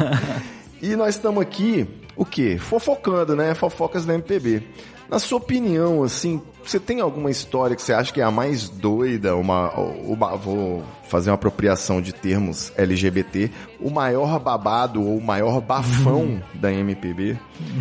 e 0.80 0.94
nós 0.96 1.16
estamos 1.16 1.42
aqui, 1.42 1.86
o 2.16 2.24
quê? 2.24 2.58
Fofocando, 2.58 3.34
né? 3.34 3.54
Fofocas 3.54 4.04
da 4.04 4.14
MPB. 4.14 4.62
Na 5.10 5.18
sua 5.18 5.38
opinião, 5.38 6.02
assim, 6.02 6.40
você 6.62 6.78
tem 6.78 7.00
alguma 7.00 7.30
história 7.30 7.74
que 7.74 7.80
você 7.80 7.94
acha 7.94 8.12
que 8.12 8.20
é 8.20 8.24
a 8.24 8.30
mais 8.30 8.68
doida, 8.68 9.34
uma, 9.36 9.70
uma 9.72 10.36
vou 10.36 10.82
fazer 11.08 11.30
uma 11.30 11.34
apropriação 11.36 12.02
de 12.02 12.12
termos 12.12 12.70
LGBT, 12.76 13.50
o 13.80 13.88
maior 13.90 14.38
babado 14.38 15.02
ou 15.02 15.16
o 15.16 15.24
maior 15.24 15.62
bafão 15.62 16.42
da 16.52 16.70
MPB? 16.70 17.38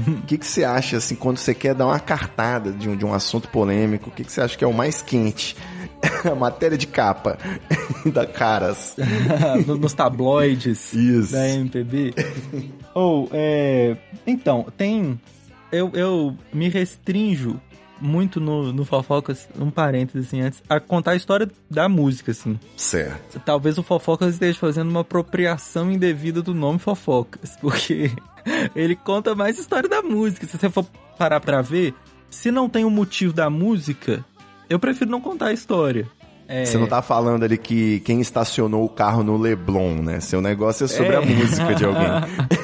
O 0.08 0.22
que, 0.26 0.38
que 0.38 0.48
você 0.48 0.64
acha, 0.64 0.96
assim, 0.98 1.16
quando 1.16 1.38
você 1.38 1.54
quer 1.54 1.76
dar 1.76 1.88
uma 1.88 2.00
cartada 2.00 2.72
de 2.72 2.88
um, 2.88 2.96
de 2.96 3.06
um 3.06 3.14
assunto 3.14 3.50
polêmico, 3.50 4.10
o 4.10 4.14
que, 4.14 4.24
que 4.24 4.32
você 4.32 4.40
acha 4.40 4.58
que 4.58 4.64
é 4.64 4.68
o 4.68 4.74
mais 4.74 5.02
quente? 5.02 5.58
A 6.24 6.36
matéria 6.36 6.78
de 6.78 6.88
capa 6.88 7.38
da 8.14 8.26
Caras. 8.26 8.96
No- 9.68 9.76
nos 9.78 9.94
tabloides 9.94 10.94
Isso. 10.94 11.34
da 11.34 11.50
MPB. 11.50 12.14
Ou, 12.94 13.28
é. 13.34 13.98
Então, 14.26 14.66
tem. 14.78 15.20
Eu, 15.72 15.92
eu 15.94 16.36
me 16.54 16.70
restrinjo 16.70 17.60
muito 18.00 18.40
no, 18.40 18.72
no 18.72 18.86
Fofocas, 18.86 19.50
um 19.60 19.72
parênteses 19.72 20.28
assim 20.28 20.42
antes, 20.42 20.62
a 20.70 20.80
contar 20.80 21.12
a 21.12 21.16
história 21.16 21.50
da 21.70 21.90
música, 21.90 22.32
assim. 22.32 22.60
Certo. 22.76 23.40
Talvez 23.44 23.78
o 23.78 23.84
Fofocas 23.84 24.34
esteja 24.34 24.58
fazendo 24.60 24.90
uma 24.90 25.02
apropriação 25.02 25.92
indevida 25.92 26.42
do 26.42 26.54
nome 26.54 26.78
Fofocas, 26.80 27.58
porque 27.60 28.12
ele 28.76 28.96
conta 28.96 29.34
mais 29.36 29.58
história 29.58 29.90
da 29.90 30.02
música. 30.02 30.46
Se 30.46 30.58
você 30.58 30.70
for 30.70 30.86
parar 31.18 31.40
pra 31.40 31.62
ver, 31.62 31.94
se 32.30 32.52
não 32.52 32.70
tem 32.70 32.86
o 32.86 32.90
motivo 32.90 33.34
da 33.34 33.50
música, 33.50 34.24
eu 34.70 34.78
prefiro 34.80 35.10
não 35.10 35.20
contar 35.20 35.48
a 35.48 35.54
história. 35.54 36.08
É, 36.50 36.64
Você 36.64 36.78
não 36.78 36.88
tá 36.88 37.02
falando 37.02 37.44
ali 37.44 37.58
que 37.58 38.00
quem 38.02 38.22
estacionou 38.22 38.86
o 38.86 38.90
carro 38.90 39.22
no 39.22 39.36
Leblon, 39.36 39.96
né? 40.02 40.22
Seu 40.22 40.40
negócio 40.40 40.86
é 40.86 40.88
sobre 40.88 41.14
É. 41.14 41.18
a 41.18 41.22
música 41.22 41.76
de 41.76 41.84
alguém. 41.84 42.08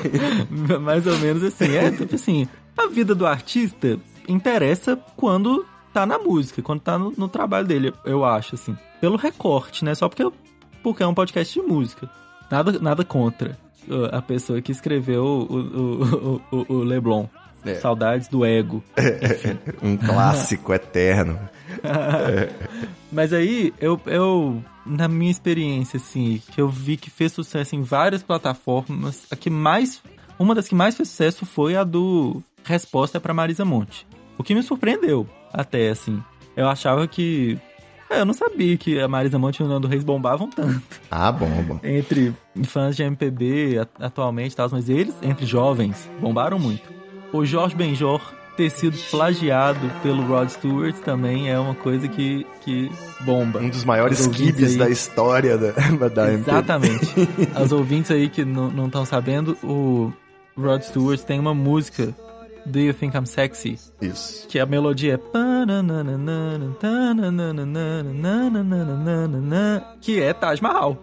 Mais 0.80 1.06
ou 1.06 1.18
menos 1.20 1.44
assim. 1.44 1.76
É, 1.76 1.92
tipo 1.92 2.16
assim, 2.16 2.48
a 2.78 2.88
vida 2.88 3.14
do 3.16 3.26
artista 3.26 4.00
interessa 4.28 4.98
quando 5.16 5.66
tá 5.94 6.06
na 6.06 6.18
música, 6.18 6.62
quando 6.62 6.82
tá 6.82 6.98
no, 6.98 7.12
no 7.18 7.28
trabalho 7.28 7.68
dele, 7.68 7.94
eu 8.06 8.26
acho, 8.26 8.56
assim. 8.56 8.76
Pelo 9.00 9.16
recorte, 9.18 9.84
né? 9.86 9.94
Só 9.94 10.10
porque, 10.10 10.30
porque 10.82 11.04
é 11.04 11.08
um 11.08 11.14
podcast 11.14 11.54
de 11.60 11.66
música. 11.66 12.10
Nada, 12.50 12.80
nada 12.80 13.04
contra 13.06 13.58
uh, 13.88 14.16
a 14.16 14.22
pessoa 14.22 14.62
que 14.62 14.72
escreveu 14.72 15.24
o, 15.24 15.54
o, 15.54 16.42
o, 16.52 16.58
o- 16.58 16.74
o 16.76 16.84
Leblon. 16.84 17.26
É. 17.66 17.76
Saudades 17.76 18.28
do 18.28 18.44
ego. 18.44 18.84
um 19.82 19.96
clássico 19.96 20.74
eterno. 20.76 21.40
Mas 23.12 23.32
aí, 23.32 23.74
eu, 23.80 24.00
eu, 24.06 24.62
na 24.86 25.08
minha 25.08 25.32
experiência, 25.32 25.98
assim, 25.98 26.42
que 26.52 26.60
eu 26.60 26.68
vi 26.68 26.98
que 26.98 27.10
fez 27.10 27.32
sucesso 27.32 27.76
em 27.76 27.82
várias 27.82 28.24
plataformas, 28.24 29.26
a 29.32 29.36
que 29.36 29.50
mais, 29.50 30.02
uma 30.40 30.54
das 30.56 30.68
que 30.68 30.76
mais 30.76 30.96
fez 30.96 31.10
sucesso 31.10 31.46
foi 31.46 31.76
a 31.76 31.84
do 31.84 32.42
Resposta 32.64 33.20
para 33.20 33.34
Marisa 33.34 33.64
Monte. 33.66 34.06
O 34.38 34.44
que 34.44 34.56
me 34.56 34.64
surpreendeu, 34.64 35.28
até, 35.52 35.90
assim. 35.90 36.22
Eu 36.56 36.68
achava 36.68 37.08
que... 37.08 37.58
é, 38.10 38.20
Eu 38.22 38.26
não 38.26 38.34
sabia 38.34 38.76
que 38.78 39.00
a 39.00 39.08
Marisa 39.08 39.38
Monte 39.40 39.58
e 39.60 39.64
o 39.64 39.68
Nando 39.68 39.88
Reis 39.88 40.04
bombavam 40.04 40.50
tanto 40.50 40.82
Ah, 41.12 41.32
bom, 41.32 41.50
bom. 41.68 41.80
entre 41.84 42.34
fãs 42.66 42.96
de 42.96 43.04
MPB 43.04 43.80
atualmente 44.00 44.54
e 44.54 44.56
tal, 44.56 44.70
mas 44.72 44.90
eles, 44.90 45.16
entre 45.22 45.46
jovens, 45.46 46.10
bombaram 46.22 46.58
muito. 46.60 46.84
O 47.32 47.44
Jorge 47.46 47.76
Benjor 47.76 48.22
ter 48.56 48.70
sido 48.70 48.96
plagiado 49.10 49.80
pelo 50.04 50.22
Rod 50.28 50.48
Stewart 50.50 50.96
também 50.98 51.50
é 51.50 51.58
uma 51.60 51.74
coisa 51.74 52.08
que, 52.08 52.46
que 52.64 52.92
bomba. 53.22 53.60
Um 53.60 53.70
dos 53.70 53.84
maiores 53.84 54.20
aí- 54.28 54.78
da 54.78 54.90
história 54.90 55.58
da, 55.58 55.72
da 56.10 56.32
MPB. 56.32 56.52
Exatamente. 56.52 57.14
As 57.56 57.72
ouvintes 57.72 58.12
aí 58.12 58.30
que 58.30 58.46
não 58.46 58.86
estão 58.86 59.04
sabendo, 59.06 59.58
o 59.64 60.14
Rod 60.58 60.82
Stewart 60.82 61.22
tem 61.22 61.40
uma 61.40 61.54
música, 61.54 62.14
Do 62.66 62.80
You 62.80 62.94
Think 62.94 63.18
I'm 63.18 63.26
Sexy? 63.26 63.80
Isso. 64.02 64.48
Que 64.48 64.60
a 64.60 64.66
melodia 64.66 65.16
é... 65.16 65.20
Que 70.00 70.22
é 70.22 70.34
Taj 70.34 70.62
Mahal. 70.62 70.98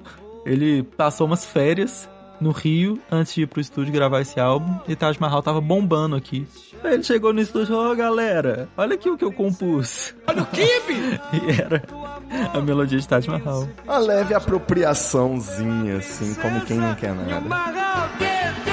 Ele 0.46 0.82
passou 0.82 1.26
umas 1.26 1.44
férias 1.44 2.08
no 2.40 2.52
Rio 2.52 2.98
antes 3.10 3.34
de 3.34 3.42
ir 3.42 3.46
pro 3.46 3.60
estúdio 3.60 3.92
gravar 3.92 4.22
esse 4.22 4.40
álbum 4.40 4.74
e 4.88 4.96
Taj 4.96 5.20
Mahal 5.20 5.42
tava 5.42 5.60
bombando 5.60 6.16
aqui. 6.16 6.46
Aí 6.82 6.94
ele 6.94 7.02
chegou 7.02 7.32
no 7.32 7.40
estúdio 7.40 7.64
e 7.64 7.76
falou, 7.76 7.92
ó 7.92 7.94
galera, 7.94 8.68
olha 8.76 8.94
aqui 8.94 9.10
o 9.10 9.18
que 9.18 9.24
eu 9.24 9.32
compus. 9.32 10.14
Olha 10.26 10.42
o 10.42 10.46
kibe! 10.46 11.20
e 11.36 11.60
era 11.60 11.82
a 12.54 12.60
melodia 12.60 12.98
de 12.98 13.06
Taj 13.06 13.28
Mahal. 13.28 13.68
Uma 13.84 13.98
leve 13.98 14.32
apropriaçãozinha, 14.32 15.98
assim, 15.98 16.34
como 16.34 16.60
quem 16.62 16.78
não 16.78 16.94
quer 16.94 17.14
nada. 17.14 18.69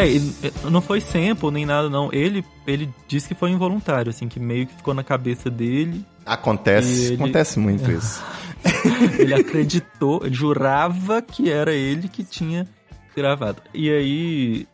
É, 0.00 0.08
e 0.10 0.32
não 0.70 0.80
foi 0.80 1.00
sample 1.00 1.50
nem 1.50 1.64
nada 1.66 1.88
não. 1.90 2.12
Ele 2.12 2.44
ele 2.66 2.88
disse 3.08 3.28
que 3.28 3.34
foi 3.34 3.50
involuntário, 3.50 4.10
assim, 4.10 4.28
que 4.28 4.38
meio 4.40 4.66
que 4.66 4.74
ficou 4.74 4.94
na 4.94 5.02
cabeça 5.04 5.50
dele. 5.50 6.04
Acontece, 6.24 7.06
ele- 7.06 7.14
acontece 7.14 7.58
muito 7.58 7.90
isso. 7.90 8.22
Ele 9.18 9.32
acreditou, 9.32 10.20
ele 10.22 10.34
jurava 10.34 11.22
que 11.22 11.50
era 11.50 11.72
ele 11.72 12.08
que 12.08 12.22
tinha 12.22 12.68
gravado. 13.16 13.62
E 13.72 13.88
aí 13.90 14.66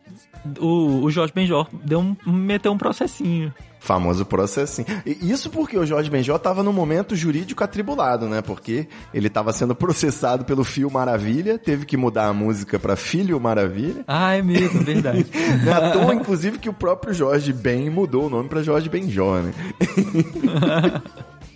o, 0.59 1.03
o 1.03 1.09
Jorge 1.09 1.31
Benjor 1.33 1.67
deu 1.71 1.99
um, 2.01 2.15
meteu 2.29 2.73
um 2.73 2.77
processinho. 2.77 3.53
Famoso 3.87 4.25
processinho. 4.25 4.85
E 5.05 5.31
isso 5.31 5.49
porque 5.49 5.77
o 5.77 5.85
Jorge 5.85 6.09
Benjó 6.09 6.37
tava 6.37 6.61
num 6.61 6.73
momento 6.73 7.15
jurídico 7.15 7.63
atribulado, 7.63 8.27
né? 8.27 8.41
Porque 8.41 8.85
ele 9.13 9.29
tava 9.29 9.53
sendo 9.53 9.73
processado 9.73 10.43
pelo 10.43 10.65
Fio 10.65 10.91
Maravilha, 10.91 11.57
teve 11.57 11.85
que 11.85 11.95
mudar 11.95 12.27
a 12.27 12.33
música 12.33 12.77
pra 12.77 12.97
Filho 12.97 13.39
Maravilha. 13.39 14.03
Ah, 14.05 14.35
é 14.35 14.41
mesmo, 14.41 14.81
verdade. 14.83 15.25
À 15.73 15.91
toa, 15.91 16.13
inclusive, 16.13 16.57
que 16.59 16.67
o 16.67 16.73
próprio 16.73 17.13
Jorge 17.13 17.53
Ben 17.53 17.89
mudou 17.89 18.25
o 18.25 18.29
nome 18.29 18.49
pra 18.49 18.61
Jorge 18.61 18.89
Benjó, 18.89 19.39
né? 19.39 19.53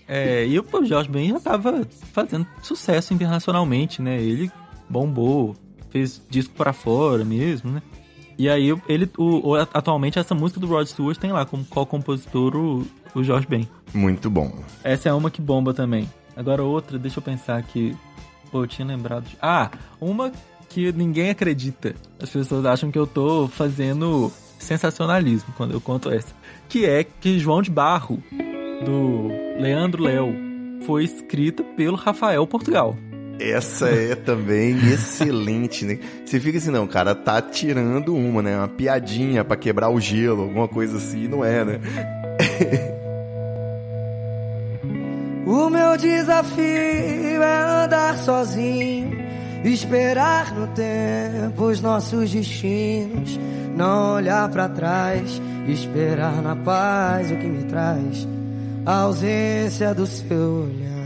É, 0.07 0.45
e 0.45 0.59
o 0.59 0.65
Jorge 0.85 1.09
Ben 1.09 1.29
já 1.29 1.39
tava 1.39 1.87
fazendo 2.11 2.45
sucesso 2.61 3.13
internacionalmente, 3.13 4.01
né? 4.01 4.21
Ele 4.21 4.51
bombou, 4.89 5.55
fez 5.89 6.21
disco 6.29 6.53
pra 6.53 6.73
fora 6.73 7.23
mesmo, 7.23 7.71
né? 7.71 7.81
E 8.41 8.49
aí 8.49 8.75
ele, 8.89 9.07
o, 9.19 9.53
atualmente 9.53 10.17
essa 10.17 10.33
música 10.33 10.59
do 10.59 10.65
Rod 10.65 10.87
Stewart 10.87 11.15
tem 11.15 11.31
lá 11.31 11.45
como 11.45 11.63
co-compositor 11.63 12.55
o, 12.55 12.87
o 13.13 13.23
Jorge 13.23 13.45
Ben. 13.45 13.69
Muito 13.93 14.31
bom. 14.31 14.51
Essa 14.83 15.09
é 15.09 15.13
uma 15.13 15.29
que 15.29 15.39
bomba 15.39 15.75
também. 15.75 16.09
Agora 16.35 16.63
outra, 16.63 16.97
deixa 16.97 17.19
eu 17.19 17.21
pensar 17.21 17.57
aqui. 17.57 17.95
Pô, 18.51 18.63
eu 18.63 18.67
tinha 18.67 18.87
lembrado 18.87 19.25
de... 19.25 19.37
Ah, 19.39 19.69
uma 19.99 20.31
que 20.67 20.91
ninguém 20.91 21.29
acredita. 21.29 21.93
As 22.19 22.31
pessoas 22.31 22.65
acham 22.65 22.89
que 22.89 22.97
eu 22.97 23.05
tô 23.05 23.47
fazendo 23.47 24.31
sensacionalismo 24.57 25.53
quando 25.55 25.73
eu 25.73 25.79
conto 25.79 26.09
essa. 26.09 26.33
Que 26.67 26.83
é 26.83 27.03
que 27.03 27.37
João 27.37 27.61
de 27.61 27.69
Barro, 27.69 28.23
do 28.83 29.27
Leandro 29.61 30.01
Léo, 30.01 30.33
foi 30.87 31.03
escrita 31.03 31.63
pelo 31.63 31.95
Rafael 31.95 32.47
Portugal. 32.47 32.97
Essa 33.41 33.89
é 33.89 34.15
também 34.15 34.77
excelente, 34.93 35.85
né? 35.85 35.97
Você 36.25 36.39
fica 36.39 36.57
assim, 36.57 36.69
não, 36.69 36.85
cara 36.85 37.15
tá 37.15 37.41
tirando 37.41 38.15
uma, 38.15 38.41
né? 38.41 38.55
Uma 38.57 38.67
piadinha 38.67 39.43
pra 39.43 39.57
quebrar 39.57 39.89
o 39.89 39.99
gelo, 39.99 40.43
alguma 40.43 40.67
coisa 40.67 40.97
assim, 40.97 41.27
não 41.27 41.43
é, 41.43 41.65
né? 41.65 41.79
O 45.43 45.69
meu 45.69 45.97
desafio 45.97 47.43
é 47.43 47.83
andar 47.83 48.17
sozinho, 48.19 49.17
esperar 49.65 50.53
no 50.53 50.67
tempo 50.67 51.65
os 51.65 51.81
nossos 51.81 52.31
destinos, 52.31 53.37
não 53.75 54.15
olhar 54.15 54.47
pra 54.49 54.69
trás, 54.69 55.41
esperar 55.67 56.41
na 56.41 56.55
paz 56.55 57.31
o 57.31 57.35
que 57.35 57.47
me 57.47 57.63
traz 57.65 58.25
a 58.85 59.01
ausência 59.01 59.93
do 59.93 60.05
seu 60.05 60.67
olhar. 60.69 61.00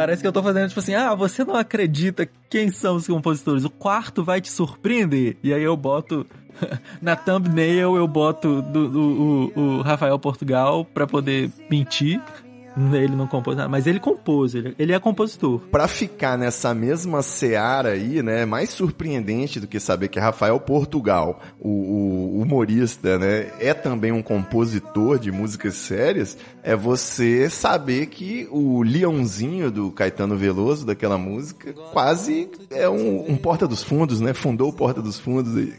Parece 0.00 0.22
que 0.22 0.26
eu 0.26 0.32
tô 0.32 0.42
fazendo 0.42 0.66
tipo 0.68 0.80
assim, 0.80 0.94
ah, 0.94 1.14
você 1.14 1.44
não 1.44 1.54
acredita 1.54 2.26
quem 2.48 2.70
são 2.70 2.96
os 2.96 3.06
compositores, 3.06 3.64
o 3.66 3.70
quarto 3.70 4.24
vai 4.24 4.40
te 4.40 4.50
surpreender. 4.50 5.36
E 5.42 5.52
aí 5.52 5.62
eu 5.62 5.76
boto, 5.76 6.26
na 7.02 7.14
thumbnail 7.14 7.96
eu 7.96 8.08
boto 8.08 8.62
do, 8.62 8.88
do- 8.88 9.52
o, 9.54 9.60
o 9.60 9.82
Rafael 9.82 10.18
Portugal 10.18 10.86
pra 10.86 11.06
poder 11.06 11.50
mentir. 11.70 12.18
Ele 12.92 13.16
não 13.16 13.26
compôs 13.26 13.56
nada, 13.56 13.68
mas 13.68 13.88
ele 13.88 13.98
compôs, 13.98 14.54
ele, 14.54 14.76
ele 14.78 14.92
é 14.92 14.98
compositor. 15.00 15.58
Pra 15.72 15.88
ficar 15.88 16.38
nessa 16.38 16.72
mesma 16.72 17.20
seara 17.20 17.90
aí, 17.90 18.22
né? 18.22 18.46
Mais 18.46 18.70
surpreendente 18.70 19.58
do 19.58 19.66
que 19.66 19.80
saber 19.80 20.06
que 20.06 20.20
Rafael 20.20 20.58
Portugal, 20.60 21.40
o, 21.58 21.68
o 21.68 22.40
humorista, 22.40 23.18
né? 23.18 23.48
É 23.58 23.74
também 23.74 24.12
um 24.12 24.22
compositor 24.22 25.18
de 25.18 25.32
músicas 25.32 25.74
sérias, 25.74 26.38
é 26.62 26.76
você 26.76 27.48
saber 27.48 28.06
que 28.06 28.46
o 28.50 28.82
Leãozinho 28.82 29.70
do 29.70 29.90
Caetano 29.90 30.36
Veloso, 30.36 30.84
daquela 30.86 31.16
música, 31.18 31.72
quase 31.92 32.48
é 32.70 32.88
um, 32.88 33.30
um 33.32 33.36
Porta 33.36 33.66
dos 33.66 33.82
Fundos, 33.82 34.20
né? 34.20 34.32
Fundou 34.34 34.68
o 34.68 34.72
Porta 34.72 35.00
dos 35.00 35.18
Fundos. 35.18 35.56
aí. 35.56 35.72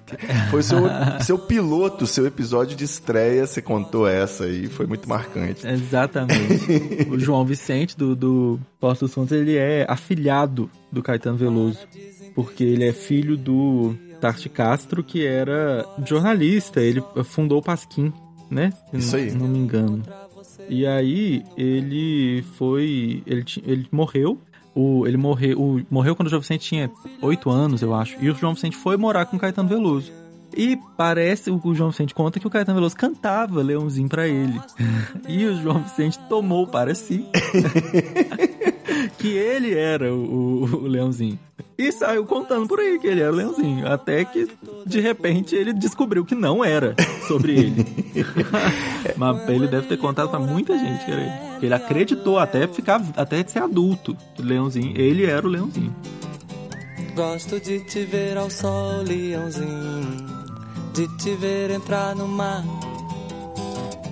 Foi 0.49 0.63
seu, 0.63 0.79
seu 1.21 1.37
piloto, 1.37 2.05
seu 2.07 2.25
episódio 2.25 2.75
de 2.75 2.83
estreia, 2.83 3.45
você 3.45 3.61
contou 3.61 4.07
essa 4.07 4.45
aí, 4.45 4.67
foi 4.67 4.85
muito 4.87 5.07
marcante. 5.07 5.67
Exatamente. 5.67 7.07
o 7.09 7.19
João 7.19 7.45
Vicente, 7.45 7.97
do, 7.97 8.15
do 8.15 8.59
Porto 8.79 9.01
dos 9.01 9.13
Fundos, 9.13 9.31
ele 9.31 9.55
é 9.57 9.85
afilhado 9.87 10.69
do 10.91 11.01
Caetano 11.03 11.37
Veloso. 11.37 11.79
Porque 12.33 12.63
ele 12.63 12.85
é 12.85 12.93
filho 12.93 13.35
do 13.35 13.93
Tarti 14.21 14.47
Castro, 14.47 15.03
que 15.03 15.25
era 15.25 15.85
jornalista. 16.05 16.79
Ele 16.79 17.03
fundou 17.25 17.59
o 17.59 17.61
Pasquim, 17.61 18.13
né? 18.49 18.71
Se 18.91 18.97
Isso 18.97 19.17
não- 19.17 19.23
aí. 19.23 19.31
Não 19.31 19.47
me 19.49 19.57
engano. 19.59 20.03
E 20.69 20.85
aí, 20.85 21.43
ele 21.57 22.43
foi... 22.57 23.21
Ele, 23.25 23.43
ele 23.65 23.87
morreu. 23.91 24.39
O, 24.73 25.05
ele 25.05 25.17
morreu, 25.17 25.59
o, 25.59 25.81
morreu 25.91 26.15
quando 26.15 26.27
o 26.27 26.29
João 26.29 26.41
Vicente 26.41 26.65
tinha 26.65 26.89
8 27.21 27.49
anos, 27.49 27.81
eu 27.81 27.93
acho. 27.93 28.15
E 28.21 28.29
o 28.29 28.35
João 28.35 28.53
Vicente 28.53 28.77
foi 28.77 28.95
morar 28.95 29.25
com 29.25 29.35
o 29.35 29.39
Caetano 29.39 29.67
Veloso. 29.67 30.11
E 30.55 30.77
parece, 30.97 31.49
o 31.51 31.59
o 31.63 31.75
João 31.75 31.91
Vicente 31.91 32.13
conta 32.13 32.39
que 32.39 32.47
o 32.47 32.49
Caetano 32.49 32.77
Veloso 32.77 32.95
cantava 32.95 33.61
Leãozinho 33.61 34.07
pra 34.09 34.27
ele. 34.27 34.59
E 35.27 35.45
o 35.45 35.61
João 35.61 35.81
Vicente 35.83 36.17
tomou 36.29 36.67
para 36.67 36.93
si 36.95 37.25
que 39.17 39.27
ele 39.29 39.73
era 39.73 40.13
o, 40.13 40.17
o- 40.63 40.75
o 40.83 40.87
Leãozinho. 40.87 41.37
E 41.81 41.91
saiu 41.91 42.23
contando 42.27 42.67
por 42.67 42.79
aí 42.79 42.99
que 42.99 43.07
ele 43.07 43.21
era 43.21 43.31
o 43.31 43.35
Leãozinho. 43.35 43.91
Até 43.91 44.23
que, 44.23 44.47
de 44.85 44.99
repente, 44.99 45.55
ele 45.55 45.73
descobriu 45.73 46.23
que 46.23 46.35
não 46.35 46.63
era 46.63 46.95
sobre 47.27 47.53
ele. 47.53 47.85
Mas 49.17 49.49
ele 49.49 49.67
deve 49.67 49.87
ter 49.87 49.97
contado 49.97 50.29
pra 50.29 50.37
muita 50.37 50.77
gente 50.77 51.03
que 51.03 51.11
era 51.11 51.21
ele. 51.21 51.51
Porque 51.51 51.65
ele 51.65 51.73
acreditou 51.73 52.37
até 52.37 52.67
ficar, 52.67 53.03
até 53.17 53.43
ser 53.43 53.63
adulto. 53.63 54.15
Leãozinho, 54.37 54.95
ele 54.95 55.25
era 55.25 55.43
o 55.43 55.49
Leãozinho. 55.49 55.95
Gosto 57.15 57.59
de 57.59 57.79
te 57.79 58.05
ver 58.05 58.37
ao 58.37 58.51
sol, 58.51 59.01
leãozinho. 59.01 60.23
De 60.93 61.07
te 61.17 61.33
ver 61.33 61.71
entrar 61.71 62.15
no 62.15 62.27
mar. 62.27 62.63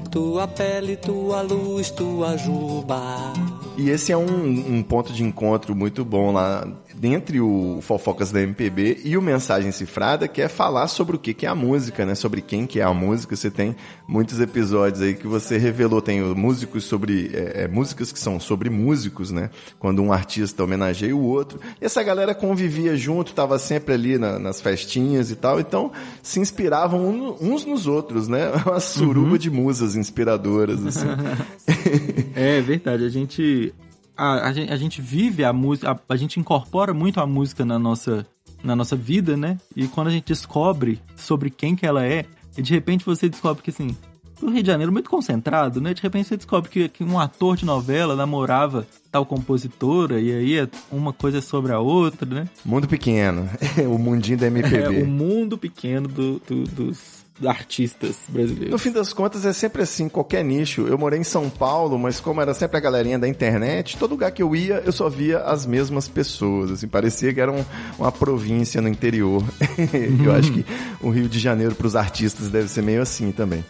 Tua 0.10 0.48
pele, 0.48 0.98
tua 0.98 1.44
luz, 1.44 1.92
tua 1.92 2.36
juba. 2.36 3.32
E 3.78 3.92
esse 3.92 4.12
é 4.12 4.18
um, 4.18 4.78
um 4.78 4.82
ponto 4.82 5.14
de 5.14 5.24
encontro 5.24 5.76
muito 5.76 6.04
bom 6.04 6.34
lá 6.34 6.68
dentre 7.00 7.40
o 7.40 7.80
Fofocas 7.82 8.30
da 8.30 8.42
MPB 8.42 9.00
e 9.06 9.16
o 9.16 9.22
Mensagem 9.22 9.72
Cifrada, 9.72 10.28
que 10.28 10.42
é 10.42 10.50
falar 10.50 10.88
sobre 10.90 11.16
o 11.16 11.20
que 11.20 11.34
que 11.34 11.46
é 11.46 11.50
a 11.50 11.56
música, 11.56 12.06
né? 12.06 12.14
Sobre 12.14 12.42
quem 12.42 12.68
que 12.68 12.82
é 12.82 12.84
a 12.84 12.94
música. 12.94 13.38
Você 13.38 13.50
tem 13.50 13.74
muitos 14.06 14.42
episódios 14.42 15.02
aí 15.02 15.14
que 15.14 15.26
você 15.26 15.58
revelou, 15.58 16.02
tem 16.02 16.20
músicos 16.36 16.84
sobre, 16.84 17.32
é, 17.34 17.64
é, 17.64 17.68
músicas 17.70 18.12
que 18.12 18.20
são 18.20 18.38
sobre 18.38 18.70
músicos, 18.70 19.32
né? 19.32 19.50
Quando 19.80 20.04
um 20.04 20.12
artista 20.12 20.62
homenageia 20.62 21.16
o 21.16 21.24
outro. 21.24 21.62
E 21.82 21.86
essa 21.86 22.04
galera 22.04 22.36
convivia 22.36 22.98
junto, 22.98 23.34
tava 23.34 23.58
sempre 23.58 23.94
ali 23.94 24.18
na, 24.18 24.38
nas 24.38 24.60
festinhas 24.60 25.32
e 25.32 25.38
tal, 25.38 25.58
então 25.58 25.94
se 26.22 26.42
inspiravam 26.42 27.38
uns 27.40 27.64
nos 27.64 27.88
outros, 27.88 28.28
né? 28.28 28.52
Uma 28.68 28.82
suruba 28.82 29.40
de 29.40 29.50
musas 29.50 29.96
inspiradoras, 29.96 30.86
assim. 30.86 31.08
É 32.36 32.62
verdade, 32.62 33.04
a 33.04 33.10
gente 33.10 33.74
a, 34.20 34.48
a 34.50 34.54
gente, 34.54 34.72
a 34.74 34.78
gente 34.78 35.02
vive 35.02 35.44
a 35.44 35.54
música, 35.54 35.92
a, 35.92 36.14
a 36.14 36.16
gente 36.18 36.40
incorpora 36.40 36.94
muito 36.94 37.20
a 37.20 37.26
música 37.26 37.64
na 37.66 37.80
nossa, 37.80 38.26
na 38.64 38.76
nossa 38.76 38.96
vida, 38.96 39.38
né? 39.38 39.58
E 39.76 39.88
quando 39.88 40.08
a 40.08 40.12
gente 40.12 40.26
descobre 40.26 41.00
sobre 41.16 41.50
quem 41.50 41.76
que 41.76 41.86
ela 41.86 42.06
é, 42.06 42.26
e 42.58 42.62
de 42.62 42.74
repente 42.74 43.06
você 43.06 43.30
descobre 43.30 43.64
que 43.64 43.70
assim, 43.70 43.96
o 44.42 44.50
Rio 44.50 44.62
de 44.64 44.68
Janeiro 44.68 44.92
é 44.92 44.94
muito 44.94 45.10
concentrado, 45.10 45.82
né? 45.82 45.94
De 45.94 46.02
repente 46.02 46.28
você 46.30 46.38
descobre 46.38 46.70
que, 46.70 46.88
que 46.90 47.04
um 47.04 47.20
ator 47.20 47.58
de 47.58 47.66
novela 47.66 48.16
namorava 48.16 48.88
tal 49.12 49.26
compositora, 49.26 50.20
e 50.20 50.32
aí 50.32 50.58
é 50.60 50.68
uma 50.92 51.12
coisa 51.12 51.42
sobre 51.42 51.72
a 51.74 51.80
outra, 51.80 52.26
né? 52.30 52.48
Mundo 52.64 52.88
pequeno, 52.88 53.50
o 53.90 53.98
mundinho 53.98 54.38
da 54.38 54.46
É 54.46 54.50
MPB. 54.50 55.02
o 55.04 55.08
mundo 55.08 55.58
pequeno 55.58 56.08
do- 56.08 56.42
do- 56.48 56.64
dos 56.64 57.19
artistas 57.46 58.16
brasileiros. 58.28 58.72
No 58.72 58.78
fim 58.78 58.92
das 58.92 59.14
contas, 59.14 59.46
é 59.46 59.54
sempre 59.54 59.82
assim, 59.82 60.10
qualquer 60.10 60.44
nicho. 60.44 60.88
Eu 60.88 60.98
morei 60.98 61.20
em 61.20 61.24
São 61.24 61.50
Paulo, 61.50 61.98
mas 61.98 62.20
como 62.20 62.42
era 62.42 62.54
sempre 62.54 62.78
a 62.78 62.80
galerinha 62.80 63.18
da 63.20 63.28
internet, 63.28 63.98
todo 63.98 64.12
lugar 64.12 64.32
que 64.32 64.42
eu 64.44 64.56
ia, 64.56 64.82
eu 64.86 64.92
só 64.92 65.08
via 65.10 65.40
as 65.40 65.66
mesmas 65.66 66.08
pessoas. 66.08 66.72
Assim, 66.72 66.88
parecia 66.88 67.34
que 67.34 67.40
era 67.42 67.52
um- 67.52 67.66
uma 67.98 68.12
província 68.12 68.82
no 68.82 68.88
interior. 68.90 69.44
eu 70.24 70.32
acho 70.34 70.52
que 70.52 70.66
o 71.02 71.10
Rio 71.10 71.30
de 71.30 71.40
Janeiro, 71.40 71.76
para 71.76 71.88
os 71.88 71.96
artistas, 71.96 72.50
deve 72.50 72.68
ser 72.68 72.82
meio 72.82 73.02
assim 73.02 73.32
também. 73.32 73.64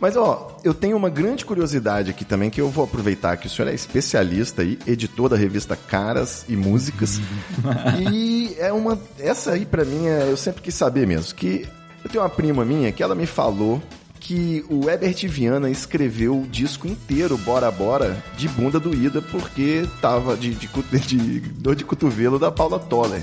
Mas, 0.00 0.16
ó, 0.16 0.58
eu 0.64 0.74
tenho 0.74 0.96
uma 0.96 1.08
grande 1.08 1.44
curiosidade 1.44 2.10
aqui 2.10 2.24
também, 2.24 2.50
que 2.50 2.60
eu 2.60 2.68
vou 2.68 2.82
aproveitar 2.82 3.36
que 3.36 3.46
o 3.46 3.50
senhor 3.50 3.68
é 3.68 3.74
especialista 3.74 4.62
aí, 4.62 4.76
editor 4.84 5.28
da 5.28 5.36
revista 5.36 5.76
Caras 5.76 6.44
e 6.48 6.56
Músicas. 6.56 7.20
e 8.12 8.52
é 8.58 8.72
uma. 8.72 8.98
Essa 9.16 9.52
aí, 9.52 9.64
pra 9.64 9.84
mim, 9.84 10.08
é, 10.08 10.26
eu 10.28 10.36
sempre 10.36 10.60
quis 10.60 10.74
saber 10.74 11.06
mesmo. 11.06 11.32
Que 11.36 11.68
eu 12.04 12.10
tenho 12.10 12.22
uma 12.22 12.30
prima 12.30 12.64
minha 12.64 12.90
que 12.92 13.02
ela 13.02 13.14
me 13.14 13.26
falou 13.26 13.80
que 14.20 14.64
o 14.70 14.88
Herbert 14.88 15.26
Viana 15.28 15.68
escreveu 15.68 16.40
o 16.42 16.46
disco 16.46 16.86
inteiro, 16.86 17.36
Bora 17.38 17.70
Bora, 17.72 18.16
de 18.36 18.48
bunda 18.48 18.78
doída, 18.78 19.20
porque 19.20 19.84
tava 20.00 20.36
de, 20.36 20.54
de, 20.54 20.68
cu- 20.68 20.84
de 20.96 21.40
dor 21.40 21.74
de 21.74 21.84
cotovelo 21.84 22.38
da 22.38 22.50
Paula 22.52 22.78
Toller. 22.78 23.22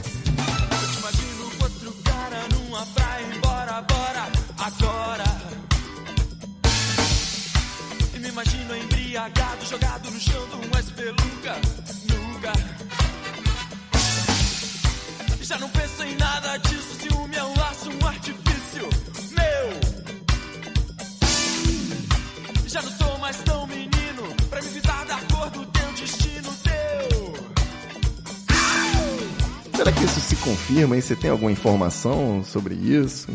Confirma, 30.39 30.95
hein? 30.95 31.01
Você 31.01 31.15
tem 31.15 31.29
alguma 31.29 31.51
informação 31.51 32.43
sobre 32.43 32.75
isso? 32.75 33.27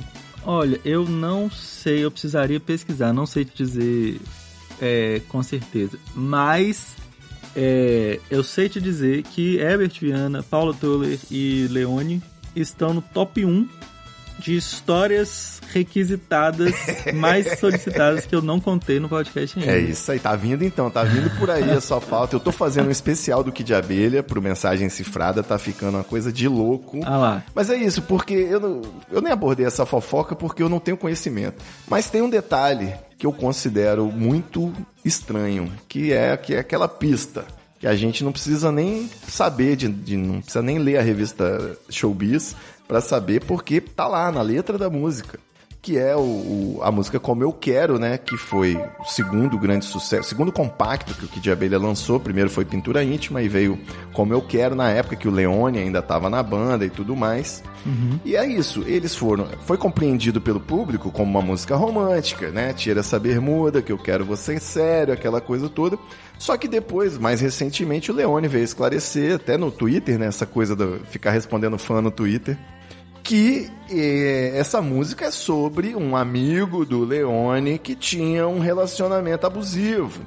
Olha, 0.44 0.80
eu 0.84 1.08
não 1.08 1.50
sei, 1.50 2.04
eu 2.04 2.10
precisaria 2.10 2.60
pesquisar, 2.60 3.12
não 3.12 3.26
sei 3.26 3.44
te 3.44 3.56
dizer 3.56 4.20
é, 4.80 5.20
com 5.28 5.42
certeza. 5.42 5.98
Mas 6.14 6.94
é, 7.56 8.20
eu 8.30 8.42
sei 8.42 8.68
te 8.68 8.80
dizer 8.80 9.22
que 9.22 9.56
Herbert 9.56 9.92
Viana, 10.00 10.42
Paulo 10.42 10.74
Toller 10.74 11.18
e 11.30 11.66
Leone 11.70 12.22
estão 12.54 12.92
no 12.92 13.02
top 13.02 13.44
1 13.44 13.68
de 14.38 14.56
histórias 14.56 15.60
requisitadas 15.72 16.72
mais 17.14 17.58
solicitadas 17.58 18.26
que 18.26 18.34
eu 18.34 18.42
não 18.42 18.60
contei 18.60 18.98
no 19.00 19.08
podcast 19.08 19.58
ainda. 19.58 19.72
É 19.72 19.78
isso 19.78 20.10
aí, 20.10 20.18
tá 20.18 20.34
vindo 20.36 20.64
então, 20.64 20.90
tá 20.90 21.02
vindo 21.04 21.30
por 21.38 21.50
aí 21.50 21.70
a 21.70 21.80
sua 21.80 22.00
pauta. 22.00 22.36
Eu 22.36 22.40
tô 22.40 22.52
fazendo 22.52 22.88
um 22.88 22.90
especial 22.90 23.42
do 23.42 23.52
Kid 23.52 23.72
Abelha 23.74 24.22
pro 24.22 24.42
Mensagem 24.42 24.88
Cifrada, 24.88 25.42
tá 25.42 25.58
ficando 25.58 25.96
uma 25.98 26.04
coisa 26.04 26.32
de 26.32 26.46
louco. 26.48 27.00
Ah 27.04 27.16
lá. 27.16 27.42
Mas 27.54 27.70
é 27.70 27.76
isso, 27.76 28.02
porque 28.02 28.34
eu, 28.34 28.60
não- 28.60 28.82
eu 29.10 29.20
nem 29.20 29.32
abordei 29.32 29.66
essa 29.66 29.86
fofoca 29.86 30.34
porque 30.34 30.62
eu 30.62 30.68
não 30.68 30.78
tenho 30.80 30.96
conhecimento. 30.96 31.56
Mas 31.88 32.10
tem 32.10 32.20
um 32.22 32.30
detalhe 32.30 32.92
que 33.18 33.26
eu 33.26 33.32
considero 33.32 34.06
muito 34.06 34.72
estranho, 35.04 35.72
que 35.88 36.12
é, 36.12 36.36
que 36.36 36.54
é 36.54 36.58
aquela 36.58 36.88
pista. 36.88 37.44
Que 37.78 37.86
a 37.88 37.94
gente 37.94 38.24
não 38.24 38.32
precisa 38.32 38.72
nem 38.72 39.10
saber, 39.28 39.76
de, 39.76 39.88
de- 39.88 40.16
não 40.16 40.40
precisa 40.40 40.62
nem 40.62 40.78
ler 40.78 40.96
a 40.96 41.02
revista 41.02 41.76
Showbiz 41.90 42.56
pra 42.88 43.00
saber, 43.00 43.44
porque 43.44 43.80
tá 43.80 44.06
lá 44.06 44.30
na 44.30 44.42
letra 44.42 44.76
da 44.78 44.88
música. 44.90 45.38
Que 45.82 45.98
é 45.98 46.16
o, 46.16 46.20
o- 46.20 46.78
a 46.82 46.90
música 46.90 47.20
Como 47.20 47.42
Eu 47.42 47.52
Quero, 47.52 47.98
né? 47.98 48.16
Que 48.16 48.38
foi 48.38 48.74
o 48.98 49.04
segundo 49.04 49.58
grande 49.58 49.84
sucesso, 49.84 50.22
o 50.22 50.28
segundo 50.30 50.50
compacto 50.50 51.12
que 51.12 51.26
o 51.26 51.28
Kid 51.28 51.50
Abelha 51.50 51.78
lançou. 51.78 52.18
Primeiro 52.18 52.48
foi 52.48 52.64
Pintura 52.64 53.04
Íntima 53.04 53.42
e 53.42 53.48
veio 53.50 53.78
Como 54.14 54.32
Eu 54.32 54.40
Quero, 54.40 54.74
na 54.74 54.88
época 54.88 55.14
que 55.14 55.28
o 55.28 55.30
Leone 55.30 55.78
ainda 55.78 56.00
tava 56.00 56.30
na 56.30 56.42
banda 56.42 56.86
e 56.86 56.90
tudo 56.90 57.14
mais. 57.14 57.62
E 58.24 58.34
é 58.34 58.46
isso, 58.46 58.82
eles 58.86 59.14
foram. 59.14 59.46
Foi 59.66 59.76
compreendido 59.76 60.40
pelo 60.40 60.58
público 60.58 61.10
como 61.10 61.30
uma 61.30 61.42
música 61.42 61.76
romântica, 61.76 62.48
né? 62.50 62.72
Tira 62.72 63.00
essa 63.00 63.18
bermuda, 63.20 63.82
que 63.82 63.92
eu 63.92 63.98
quero 63.98 64.24
você 64.24 64.58
sério, 64.58 65.12
aquela 65.12 65.38
coisa 65.38 65.68
toda. 65.68 65.98
Só 66.38 66.56
que 66.56 66.66
depois, 66.66 67.18
mais 67.18 67.42
recentemente, 67.42 68.10
o 68.10 68.14
Leone 68.14 68.48
veio 68.48 68.64
esclarecer, 68.64 69.34
até 69.34 69.58
no 69.58 69.70
Twitter, 69.70 70.18
né? 70.18 70.28
Essa 70.28 70.46
coisa 70.46 70.74
de 70.74 71.00
ficar 71.10 71.30
respondendo 71.32 71.76
fã 71.76 72.00
no 72.00 72.10
Twitter. 72.10 72.56
Que 73.24 73.70
eh, 73.90 74.52
essa 74.54 74.80
música 74.82 75.24
é 75.24 75.30
sobre 75.30 75.96
um 75.96 76.14
amigo 76.14 76.84
do 76.84 77.04
Leone 77.04 77.78
que 77.78 77.96
tinha 77.96 78.46
um 78.46 78.60
relacionamento 78.60 79.46
abusivo. 79.46 80.22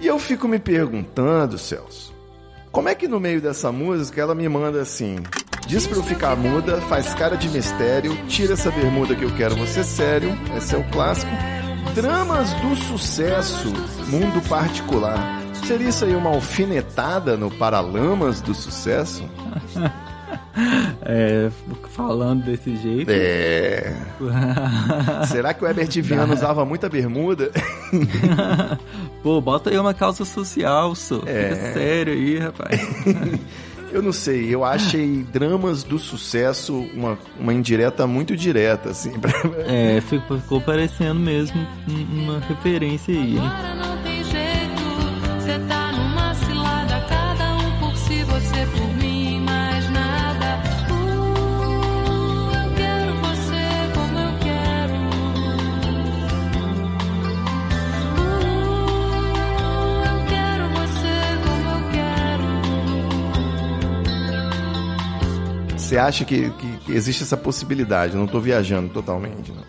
E 0.00 0.06
eu 0.06 0.18
fico 0.18 0.48
me 0.48 0.58
perguntando, 0.58 1.58
Celso, 1.58 2.14
como 2.72 2.88
é 2.88 2.94
que 2.94 3.06
no 3.06 3.20
meio 3.20 3.40
dessa 3.40 3.70
música 3.70 4.20
ela 4.20 4.34
me 4.34 4.48
manda 4.48 4.80
assim: 4.80 5.16
diz 5.66 5.86
pra 5.86 5.98
eu 5.98 6.02
ficar 6.02 6.34
muda, 6.34 6.80
faz 6.82 7.12
cara 7.14 7.36
de 7.36 7.48
mistério, 7.50 8.16
tira 8.26 8.54
essa 8.54 8.70
bermuda 8.70 9.14
que 9.14 9.24
eu 9.24 9.34
quero 9.36 9.54
você 9.56 9.84
sério, 9.84 10.30
esse 10.56 10.74
é 10.74 10.78
o 10.78 10.90
clássico. 10.90 11.30
Dramas 11.94 12.52
do 12.54 12.74
sucesso, 12.74 13.68
mundo 14.06 14.40
particular. 14.48 15.18
Seria 15.66 15.88
isso 15.88 16.04
aí 16.04 16.14
uma 16.14 16.30
alfinetada 16.30 17.36
no 17.36 17.50
Paralamas 17.50 18.40
do 18.40 18.54
sucesso? 18.54 19.28
É, 21.02 21.50
falando 21.90 22.44
desse 22.44 22.76
jeito. 22.76 23.10
É. 23.10 23.94
Será 25.28 25.54
que 25.54 25.64
o 25.64 25.66
Herbert 25.68 25.90
Viana 26.02 26.34
usava 26.34 26.64
muita 26.64 26.88
bermuda? 26.88 27.50
Pô, 29.22 29.40
bota 29.40 29.70
aí 29.70 29.78
uma 29.78 29.94
calça 29.94 30.24
social, 30.24 30.94
só. 30.94 31.20
É. 31.26 31.50
Fica 31.54 31.72
sério 31.74 32.12
aí, 32.12 32.38
rapaz. 32.38 32.80
Eu 33.90 34.02
não 34.02 34.12
sei, 34.12 34.54
eu 34.54 34.66
achei 34.66 35.24
dramas 35.32 35.82
do 35.82 35.98
sucesso 35.98 36.76
uma, 36.94 37.18
uma 37.40 37.54
indireta 37.54 38.06
muito 38.06 38.36
direta, 38.36 38.90
assim. 38.90 39.18
pra- 39.18 39.32
É, 39.66 39.98
ficou, 40.02 40.38
ficou 40.38 40.60
parecendo 40.60 41.18
mesmo 41.18 41.58
um- 41.88 42.22
uma 42.24 42.38
referência 42.40 43.14
aí, 43.14 43.38
hein? 43.38 43.50
Você 65.88 65.96
acha 65.96 66.22
que, 66.22 66.50
que- 66.50 66.92
existe 66.92 67.22
essa 67.22 67.34
possibilidade? 67.34 68.14
Não 68.14 68.26
tô 68.26 68.38
viajando 68.40 68.90
totalmente, 68.90 69.50
não. 69.52 69.64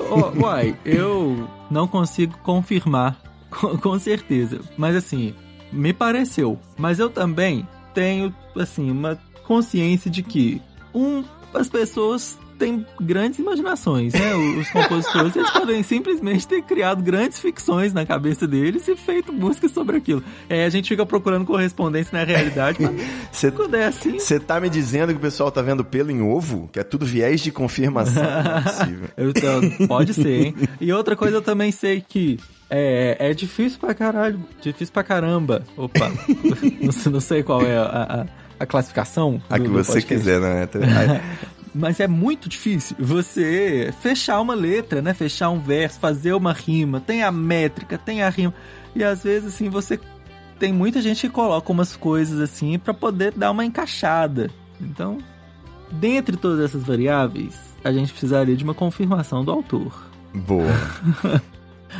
Ô, 0.08 0.46
uai, 0.46 0.74
eu 0.82 1.46
não 1.70 1.86
consigo 1.86 2.38
confirmar 2.38 3.20
com, 3.50 3.76
com 3.76 3.98
certeza. 3.98 4.60
Mas 4.78 4.96
assim, 4.96 5.34
me 5.70 5.92
pareceu. 5.92 6.58
Mas 6.78 6.98
eu 6.98 7.10
também 7.10 7.68
tenho, 7.92 8.34
assim, 8.56 8.90
uma 8.90 9.18
consciência 9.46 10.10
de 10.10 10.22
que, 10.22 10.62
um, 10.94 11.22
as 11.54 11.68
pessoas 11.68 12.38
têm 12.58 12.84
grandes 13.00 13.38
imaginações, 13.38 14.12
né? 14.14 14.34
Os 14.34 14.68
compositores, 14.70 15.36
eles 15.36 15.48
podem 15.50 15.80
simplesmente 15.84 16.46
ter 16.48 16.60
criado 16.62 17.00
grandes 17.04 17.38
ficções 17.38 17.92
na 17.92 18.04
cabeça 18.04 18.48
deles 18.48 18.88
e 18.88 18.96
feito 18.96 19.32
músicas 19.32 19.70
sobre 19.70 19.96
aquilo. 19.96 20.24
É, 20.48 20.64
a 20.64 20.68
gente 20.68 20.88
fica 20.88 21.06
procurando 21.06 21.44
correspondência 21.46 22.18
na 22.18 22.24
realidade, 22.24 22.78
mas 22.82 23.00
Você 23.30 23.52
quando 23.52 23.76
é 23.76 23.84
assim... 23.86 24.18
Você 24.18 24.40
tá 24.40 24.58
me 24.60 24.68
dizendo 24.68 25.10
que 25.12 25.18
o 25.18 25.20
pessoal 25.20 25.52
tá 25.52 25.62
vendo 25.62 25.84
pelo 25.84 26.10
em 26.10 26.20
ovo? 26.20 26.68
Que 26.72 26.80
é 26.80 26.82
tudo 26.82 27.06
viés 27.06 27.40
de 27.40 27.52
confirmação? 27.52 28.24
Não 28.24 28.56
é 28.56 28.60
possível. 28.60 29.08
Tô- 29.78 29.86
pode 29.86 30.14
ser, 30.14 30.46
hein? 30.46 30.54
E 30.80 30.92
outra 30.92 31.14
coisa 31.14 31.36
eu 31.36 31.42
também 31.42 31.70
sei 31.70 32.00
que 32.06 32.40
é, 32.68 33.16
é 33.20 33.34
difícil 33.34 33.78
pra 33.78 33.94
caralho, 33.94 34.40
difícil 34.60 34.92
pra 34.92 35.04
caramba. 35.04 35.62
Opa, 35.76 36.10
não, 36.82 36.90
sei- 36.90 37.12
não 37.12 37.20
sei 37.20 37.42
qual 37.44 37.62
é 37.62 37.78
a, 37.78 37.82
a- 38.22 38.26
a 38.58 38.66
classificação. 38.66 39.40
A 39.48 39.56
do- 39.58 39.64
que 39.64 39.70
você 39.70 40.02
quiser, 40.02 40.40
né? 40.40 40.68
Mas 41.74 42.00
é 42.00 42.08
muito 42.08 42.48
difícil 42.48 42.96
você 42.98 43.92
fechar 44.00 44.40
uma 44.40 44.54
letra, 44.54 45.00
né? 45.02 45.12
Fechar 45.14 45.50
um 45.50 45.60
verso, 45.60 46.00
fazer 46.00 46.32
uma 46.32 46.52
rima. 46.52 47.00
Tem 47.00 47.22
a 47.22 47.30
métrica, 47.30 47.96
tem 47.98 48.22
a 48.22 48.28
rima. 48.28 48.54
E 48.96 49.04
às 49.04 49.22
vezes, 49.22 49.54
assim, 49.54 49.68
você. 49.68 49.98
Tem 50.58 50.72
muita 50.72 51.00
gente 51.00 51.20
que 51.20 51.32
coloca 51.32 51.70
umas 51.70 51.94
coisas 51.94 52.40
assim 52.40 52.78
pra 52.80 52.92
poder 52.92 53.32
dar 53.32 53.52
uma 53.52 53.64
encaixada. 53.64 54.50
Então, 54.80 55.18
dentre 55.92 56.36
todas 56.36 56.64
essas 56.64 56.82
variáveis, 56.82 57.54
a 57.84 57.92
gente 57.92 58.10
precisaria 58.10 58.56
de 58.56 58.64
uma 58.64 58.74
confirmação 58.74 59.44
do 59.44 59.52
autor. 59.52 60.10
Boa. 60.34 60.72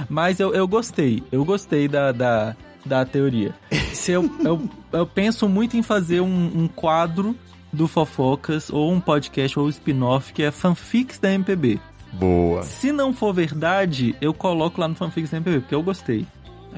Mas 0.08 0.40
eu, 0.40 0.52
eu 0.54 0.66
gostei. 0.66 1.22
Eu 1.30 1.44
gostei 1.44 1.86
da, 1.86 2.10
da, 2.10 2.56
da 2.88 3.04
teoria. 3.04 3.54
Se 3.92 4.12
eu, 4.12 4.30
eu, 4.44 4.68
eu 4.92 5.06
penso 5.06 5.48
muito 5.48 5.76
em 5.76 5.82
fazer 5.82 6.20
um, 6.20 6.62
um 6.62 6.68
quadro 6.68 7.36
do 7.72 7.86
Fofocas, 7.86 8.70
ou 8.70 8.90
um 8.90 9.00
podcast, 9.00 9.58
ou 9.58 9.66
um 9.66 9.68
spin-off, 9.68 10.32
que 10.32 10.42
é 10.42 10.50
fanfics 10.50 11.18
da 11.18 11.30
MPB. 11.32 11.78
Boa. 12.12 12.62
Se 12.62 12.90
não 12.90 13.12
for 13.12 13.34
verdade, 13.34 14.16
eu 14.20 14.32
coloco 14.32 14.80
lá 14.80 14.88
no 14.88 14.94
fanfics 14.94 15.30
da 15.30 15.36
MPB, 15.36 15.60
porque 15.60 15.74
eu 15.74 15.82
gostei. 15.82 16.26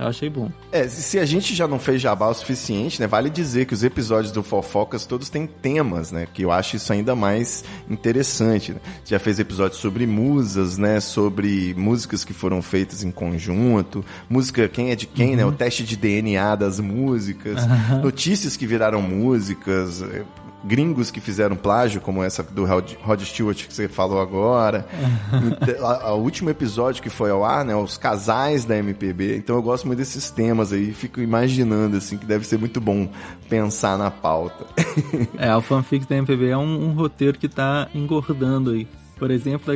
Eu 0.01 0.07
achei 0.07 0.31
bom. 0.31 0.51
É, 0.73 0.89
se 0.89 1.19
a 1.19 1.27
gente 1.27 1.55
já 1.55 1.69
não 1.69 1.79
fez 1.79 2.01
jabá 2.01 2.29
o 2.29 2.35
suficiente, 2.35 2.99
né? 2.99 3.07
Vale 3.07 3.29
dizer 3.29 3.67
que 3.67 3.75
os 3.75 3.85
episódios 3.85 4.33
do 4.33 4.43
Fofocas 4.43 5.05
todos 5.05 5.29
têm 5.29 5.47
temas, 5.47 6.11
né? 6.11 6.27
Que 6.33 6.43
eu 6.43 6.51
acho 6.51 6.77
isso 6.77 6.91
ainda 6.91 7.15
mais 7.15 7.63
interessante. 7.89 8.73
Né? 8.73 8.81
Já 9.05 9.19
fez 9.19 9.39
episódios 9.39 9.79
sobre 9.79 10.07
musas, 10.07 10.79
né? 10.79 11.01
Sobre 11.01 11.75
músicas 11.77 12.25
que 12.25 12.33
foram 12.33 12.63
feitas 12.63 13.05
em 13.05 13.11
conjunto, 13.11 14.03
música 14.29 14.69
quem 14.69 14.91
é 14.91 14.97
de 14.97 15.07
quem, 15.07 15.37
né? 15.37 15.45
O 15.45 15.53
teste 15.53 15.85
de 15.85 15.97
DNA 15.97 16.55
das 16.57 16.81
músicas, 16.81 17.59
Aham. 17.59 18.01
notícias 18.01 18.57
que 18.57 18.67
viraram 18.67 19.03
músicas, 19.03 20.03
gringos 20.65 21.11
que 21.11 21.21
fizeram 21.21 21.57
plágio, 21.57 22.01
como 22.01 22.23
essa 22.23 22.43
do 22.43 22.65
Rod, 22.65 22.93
Stewart 23.21 23.67
que 23.67 23.73
você 23.73 23.89
falou 23.89 24.21
agora. 24.21 24.87
O 26.11 26.23
último 26.23 26.51
episódio 26.51 27.03
que 27.03 27.09
foi 27.09 27.31
ao 27.31 27.45
ar, 27.45 27.65
né? 27.65 27.75
Os 27.75 27.97
casais 27.97 28.65
da 28.65 28.77
MPB. 28.77 29.37
Então 29.37 29.57
eu 29.57 29.63
gosto 29.63 29.87
muito 29.87 29.99
desses 29.99 30.31
temas 30.31 30.73
aí. 30.73 30.93
Fico 30.93 31.21
imaginando, 31.21 31.97
assim, 31.97 32.17
que 32.19 32.27
deve 32.27 32.47
ser 32.47 32.59
muito 32.59 32.81
bom 32.81 33.09
pensar 33.49 33.97
na 33.97 34.11
pauta. 34.11 34.67
É, 35.39 35.55
o 35.55 35.61
fanfics 35.61 36.07
da 36.07 36.17
MPB 36.17 36.49
é 36.49 36.57
um, 36.57 36.89
um 36.89 36.93
roteiro 36.93 37.39
que 37.39 37.49
tá 37.49 37.89
engordando 37.95 38.71
aí. 38.71 38.87
Por 39.19 39.31
exemplo, 39.31 39.73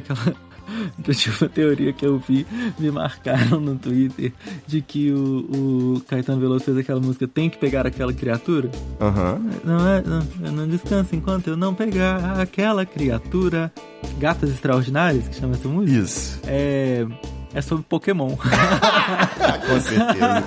daquela. 0.99 1.15
Tinha 1.15 1.35
uma 1.41 1.49
teoria 1.49 1.93
que 1.93 2.05
eu 2.05 2.19
vi, 2.19 2.47
me 2.79 2.91
marcaram 2.91 3.61
no 3.61 3.77
Twitter, 3.77 4.33
de 4.67 4.81
que 4.81 5.13
o, 5.13 5.97
o 5.97 6.01
Caetano 6.09 6.41
Veloso 6.41 6.65
fez 6.65 6.77
aquela 6.77 7.01
música 7.01 7.27
Tem 7.27 7.49
que 7.49 7.59
pegar 7.59 7.87
aquela 7.87 8.13
criatura. 8.13 8.71
Aham. 9.01 9.41
Não 9.65 9.89
é, 9.89 10.03
não, 10.03 10.53
não 10.53 10.69
descanso 10.69 11.15
enquanto 11.15 11.49
eu 11.49 11.57
não 11.57 11.75
pegar 11.75 12.41
aquela 12.41 12.85
criatura. 12.85 13.73
Gatas 14.19 14.51
Extraordinárias, 14.51 15.27
que 15.29 15.37
chama 15.37 15.55
essa 15.55 15.69
música? 15.69 15.99
Isso. 15.99 16.41
É, 16.47 17.07
é 17.55 17.61
sobre 17.63 17.85
Pokémon. 17.89 18.37
Com 19.67 19.81
certeza. 19.81 20.45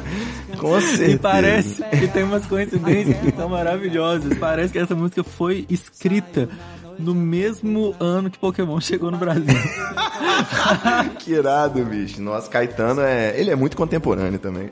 Com 0.57 0.81
certeza. 0.81 1.11
E 1.11 1.17
parece 1.17 1.83
que 1.83 2.07
tem 2.07 2.23
umas 2.23 2.45
coincidências 2.45 3.17
que 3.17 3.31
são 3.35 3.49
maravilhosas. 3.49 4.37
Parece 4.37 4.73
que 4.73 4.79
essa 4.79 4.95
música 4.95 5.23
foi 5.23 5.65
escrita 5.69 6.49
no 6.99 7.13
mesmo 7.13 7.95
ano 7.99 8.29
que 8.29 8.37
Pokémon 8.37 8.79
chegou 8.79 9.11
no 9.11 9.17
Brasil. 9.17 9.45
que 11.19 11.31
irado, 11.33 11.83
bicho. 11.85 12.21
Nossa, 12.21 12.49
Caetano 12.49 13.01
é. 13.01 13.39
Ele 13.39 13.51
é 13.51 13.55
muito 13.55 13.77
contemporâneo 13.77 14.39
também. 14.39 14.69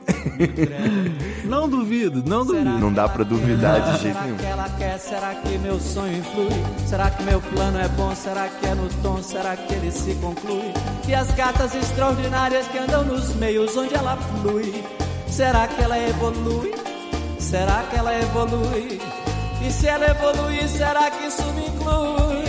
Não 1.44 1.68
duvido, 1.68 2.22
não 2.28 2.44
duvido. 2.44 2.78
Não 2.78 2.92
dá 2.92 3.08
pra 3.08 3.24
duvidar 3.24 3.80
de 3.80 4.02
jeito 4.02 4.20
nenhum. 4.22 4.36
que 4.36 4.46
ela 4.46 4.68
quer? 4.70 4.98
Será 4.98 5.34
que 5.34 5.58
meu 5.58 5.78
sonho 5.78 6.18
influi? 6.18 6.48
Será 6.86 7.10
que 7.10 7.22
meu 7.22 7.40
plano 7.40 7.78
é 7.78 7.88
bom? 7.88 8.14
Será 8.14 8.48
que 8.48 8.66
é 8.66 8.74
no 8.74 8.88
tom? 9.02 9.22
Será 9.22 9.56
que 9.56 9.74
ele 9.74 9.90
se 9.90 10.14
conclui? 10.16 10.72
E 11.06 11.14
as 11.14 11.30
gatas 11.32 11.74
extraordinárias 11.74 12.66
que 12.68 12.78
andam 12.78 13.04
nos 13.04 13.34
meios 13.36 13.76
onde 13.76 13.94
ela 13.94 14.16
flui? 14.16 14.84
Será 15.28 15.68
que 15.68 15.80
ela 15.82 15.98
evolui? 15.98 16.74
Será 17.38 17.84
que 17.84 17.96
ela 17.96 18.12
evolui? 18.18 19.00
E 19.64 19.70
se 19.70 19.86
ela 19.86 20.06
evolui, 20.06 20.66
será 20.68 21.10
que 21.10 21.26
isso 21.26 21.42
me 21.52 21.66
inclui? 21.66 22.46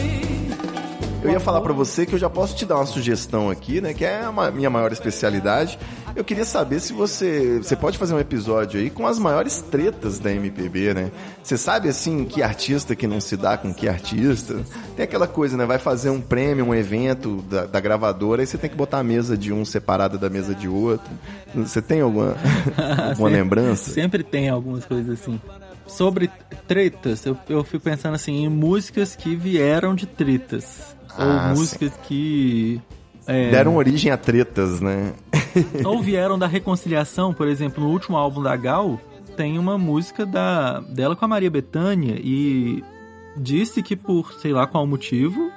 Eu 1.23 1.31
ia 1.31 1.39
falar 1.39 1.59
pra 1.61 1.73
você 1.73 2.05
que 2.05 2.13
eu 2.13 2.19
já 2.19 2.29
posso 2.29 2.55
te 2.55 2.65
dar 2.65 2.75
uma 2.77 2.85
sugestão 2.85 3.49
aqui, 3.49 3.81
né? 3.81 3.93
Que 3.93 4.05
é 4.05 4.21
a 4.23 4.51
minha 4.51 4.69
maior 4.69 4.91
especialidade. 4.91 5.77
Eu 6.15 6.23
queria 6.23 6.45
saber 6.45 6.79
se 6.79 6.93
você. 6.93 7.57
Você 7.61 7.75
pode 7.75 7.97
fazer 7.97 8.13
um 8.13 8.19
episódio 8.19 8.79
aí 8.79 8.89
com 8.89 9.05
as 9.05 9.19
maiores 9.19 9.59
tretas 9.59 10.19
da 10.19 10.31
MPB, 10.31 10.93
né? 10.93 11.11
Você 11.43 11.57
sabe 11.57 11.89
assim 11.89 12.23
que 12.23 12.41
artista 12.41 12.95
que 12.95 13.07
não 13.07 13.19
se 13.19 13.35
dá 13.35 13.57
com 13.57 13.73
que 13.73 13.89
artista? 13.89 14.61
Tem 14.95 15.03
aquela 15.03 15.27
coisa, 15.27 15.57
né? 15.57 15.65
Vai 15.65 15.79
fazer 15.79 16.11
um 16.11 16.21
prêmio, 16.21 16.65
um 16.65 16.73
evento 16.75 17.43
da, 17.49 17.65
da 17.65 17.79
gravadora, 17.79 18.41
aí 18.41 18.47
você 18.47 18.57
tem 18.57 18.69
que 18.69 18.75
botar 18.75 18.99
a 18.99 19.03
mesa 19.03 19.35
de 19.37 19.51
um 19.51 19.65
separada 19.65 20.17
da 20.17 20.29
mesa 20.29 20.55
de 20.55 20.67
outro. 20.69 21.09
Você 21.53 21.81
tem 21.81 21.99
alguma, 21.99 22.35
alguma 22.77 23.15
Sempre- 23.15 23.29
lembrança? 23.33 23.91
Sempre 23.91 24.23
tem 24.23 24.49
algumas 24.49 24.85
coisas 24.85 25.19
assim. 25.19 25.39
Sobre 25.87 26.29
tretas, 26.67 27.25
eu, 27.25 27.37
eu 27.49 27.63
fico 27.63 27.83
pensando 27.83 28.15
assim 28.15 28.43
em 28.45 28.49
músicas 28.49 29.15
que 29.15 29.35
vieram 29.35 29.95
de 29.95 30.05
tretas. 30.05 30.95
Ah, 31.17 31.49
ou 31.51 31.57
músicas 31.57 31.91
que. 32.07 32.79
é, 33.25 33.49
Deram 33.49 33.75
origem 33.75 34.11
a 34.11 34.17
tretas, 34.17 34.79
né? 34.81 35.13
ou 35.83 36.01
vieram 36.01 36.37
da 36.37 36.45
reconciliação, 36.47 37.33
por 37.33 37.47
exemplo, 37.47 37.83
no 37.83 37.89
último 37.89 38.17
álbum 38.17 38.43
da 38.43 38.55
Gal, 38.55 38.99
tem 39.35 39.57
uma 39.57 39.77
música 39.77 40.25
da, 40.25 40.79
dela 40.81 41.15
com 41.15 41.25
a 41.25 41.27
Maria 41.27 41.49
Bethânia 41.49 42.15
e 42.21 42.83
disse 43.37 43.81
que 43.81 43.95
por 43.95 44.33
sei 44.33 44.51
lá 44.51 44.67
qual 44.67 44.85
motivo, 44.85 45.51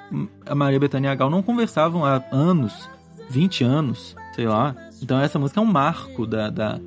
a 0.45 0.55
Maria 0.55 0.79
Bethânia 0.79 1.09
e 1.09 1.11
a 1.11 1.15
Gal 1.15 1.29
não 1.29 1.43
conversavam 1.43 2.05
há 2.05 2.23
anos, 2.31 2.89
20 3.29 3.63
anos, 3.63 4.15
sei 4.35 4.47
lá. 4.47 4.75
Então 5.01 5.19
essa 5.19 5.37
música 5.37 5.59
é 5.59 5.63
um 5.63 5.67
marco 5.67 6.25
da, 6.25 6.49
da- 6.49 6.79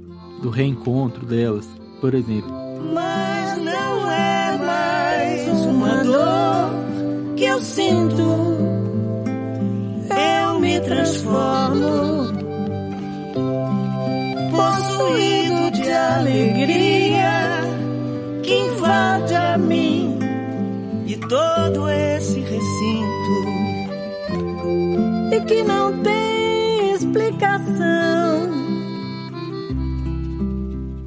do 0.42 0.50
reencontro 0.50 1.24
delas, 1.26 1.68
por 2.00 2.14
exemplo. 2.14 2.63
Mas 2.92 3.58
não 3.58 4.10
é 4.10 4.58
mais 4.58 5.66
uma 5.66 6.04
dor 6.04 7.34
que 7.36 7.44
eu 7.44 7.60
sinto. 7.60 8.22
Eu 10.10 10.60
me 10.60 10.80
transformo, 10.80 12.32
possuído 14.50 15.70
de 15.72 15.90
alegria 15.90 17.62
que 18.42 18.54
invade 18.54 19.34
a 19.34 19.58
mim 19.58 20.18
e 21.06 21.16
todo 21.16 21.88
esse 21.88 22.40
recinto 22.40 23.64
e 25.32 25.40
que 25.40 25.62
não 25.64 26.02
tem 26.02 26.92
explicação. 26.92 28.54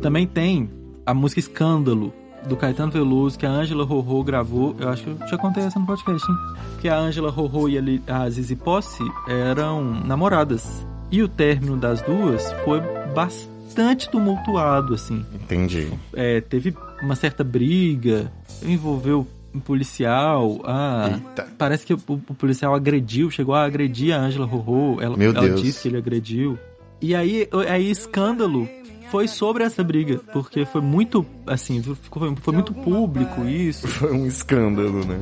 Também 0.02 0.28
tem 0.28 0.77
a 1.08 1.14
música 1.14 1.40
Escândalo, 1.40 2.14
do 2.46 2.58
Caetano 2.58 2.92
Veloso, 2.92 3.40
que 3.40 3.46
a 3.46 3.50
Ângela 3.50 3.86
Rorô 3.86 4.22
gravou. 4.24 4.76
Eu 4.78 4.90
acho 4.90 5.04
que 5.04 5.10
eu 5.10 5.28
já 5.28 5.38
contei 5.38 5.64
essa 5.64 5.80
no 5.80 5.86
podcast, 5.86 6.30
hein? 6.30 6.38
Que 6.82 6.90
a 6.90 7.00
Ângela 7.00 7.32
Rorô 7.32 7.70
e 7.70 8.02
a 8.06 8.30
Zizi 8.30 8.58
Posse 8.58 9.04
eram 9.28 9.82
namoradas. 10.06 10.86
E 11.10 11.24
o 11.24 11.30
término 11.30 11.78
das 11.78 12.02
duas 12.02 12.52
foi 12.66 12.82
bastante 13.16 14.10
tumultuado, 14.10 14.94
assim. 14.94 15.26
Entendi. 15.34 15.90
É, 16.14 16.42
teve 16.42 16.76
uma 17.02 17.16
certa 17.16 17.42
briga, 17.42 18.30
envolveu 18.62 19.26
um 19.56 19.60
policial. 19.62 20.60
Ah, 20.66 21.12
Eita. 21.14 21.48
parece 21.58 21.86
que 21.86 21.94
o, 21.94 22.00
o 22.08 22.34
policial 22.36 22.76
agrediu, 22.76 23.32
chegou 23.32 23.56
a 23.56 23.64
agredir 23.64 24.14
a 24.14 24.20
Ângela 24.20 24.46
Rorô. 24.46 25.02
Ela, 25.02 25.16
Meu 25.16 25.32
ela 25.32 25.42
Deus. 25.42 25.62
disse 25.62 25.84
que 25.84 25.88
ele 25.88 25.98
agrediu. 25.98 26.60
E 27.02 27.16
aí, 27.16 27.48
aí 27.70 27.90
escândalo 27.90 28.68
foi 29.10 29.28
sobre 29.28 29.64
essa 29.64 29.84
briga, 29.84 30.20
porque 30.32 30.66
foi 30.66 30.82
muito, 30.82 31.26
assim, 31.46 31.82
ficou, 31.82 32.36
foi 32.38 32.54
muito 32.54 32.74
público 32.74 33.46
isso. 33.46 33.88
Foi 33.98 34.12
um 34.12 34.26
escândalo, 34.26 35.06
né? 35.06 35.20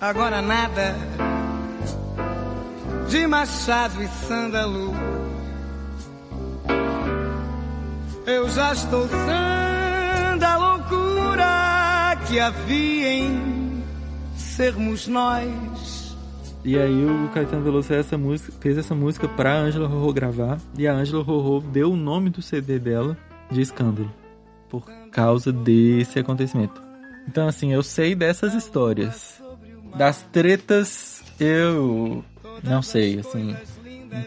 Agora 0.00 0.40
nada 0.42 0.94
de 3.08 3.26
machado 3.26 4.02
e 4.02 4.08
sândalo. 4.26 4.94
Eu 8.26 8.48
já 8.48 8.72
estou 8.72 9.08
sã 9.08 10.36
da 10.38 10.56
loucura 10.56 12.18
que 12.28 12.40
havia 12.40 13.12
em 13.12 13.84
sermos 14.36 15.06
nós. 15.06 15.75
E 16.66 16.76
aí 16.76 17.04
o 17.04 17.28
Caetano 17.28 17.62
Veloso 17.62 17.86
fez 17.86 18.00
essa 18.00 18.18
música, 18.18 18.52
fez 18.60 18.76
essa 18.76 18.92
música 18.92 19.28
pra 19.28 19.56
Angela 19.56 19.86
Rorô 19.86 20.12
gravar. 20.12 20.58
E 20.76 20.88
a 20.88 20.92
Angela 20.92 21.22
Rorô 21.22 21.60
deu 21.60 21.92
o 21.92 21.96
nome 21.96 22.28
do 22.28 22.42
CD 22.42 22.76
dela 22.76 23.16
de 23.48 23.60
Escândalo. 23.60 24.12
Por 24.68 24.84
causa 25.12 25.52
desse 25.52 26.18
acontecimento. 26.18 26.82
Então, 27.28 27.46
assim, 27.46 27.72
eu 27.72 27.84
sei 27.84 28.16
dessas 28.16 28.52
histórias. 28.52 29.40
Das 29.96 30.22
tretas, 30.32 31.22
eu 31.38 32.24
não 32.64 32.82
sei, 32.82 33.20
assim. 33.20 33.54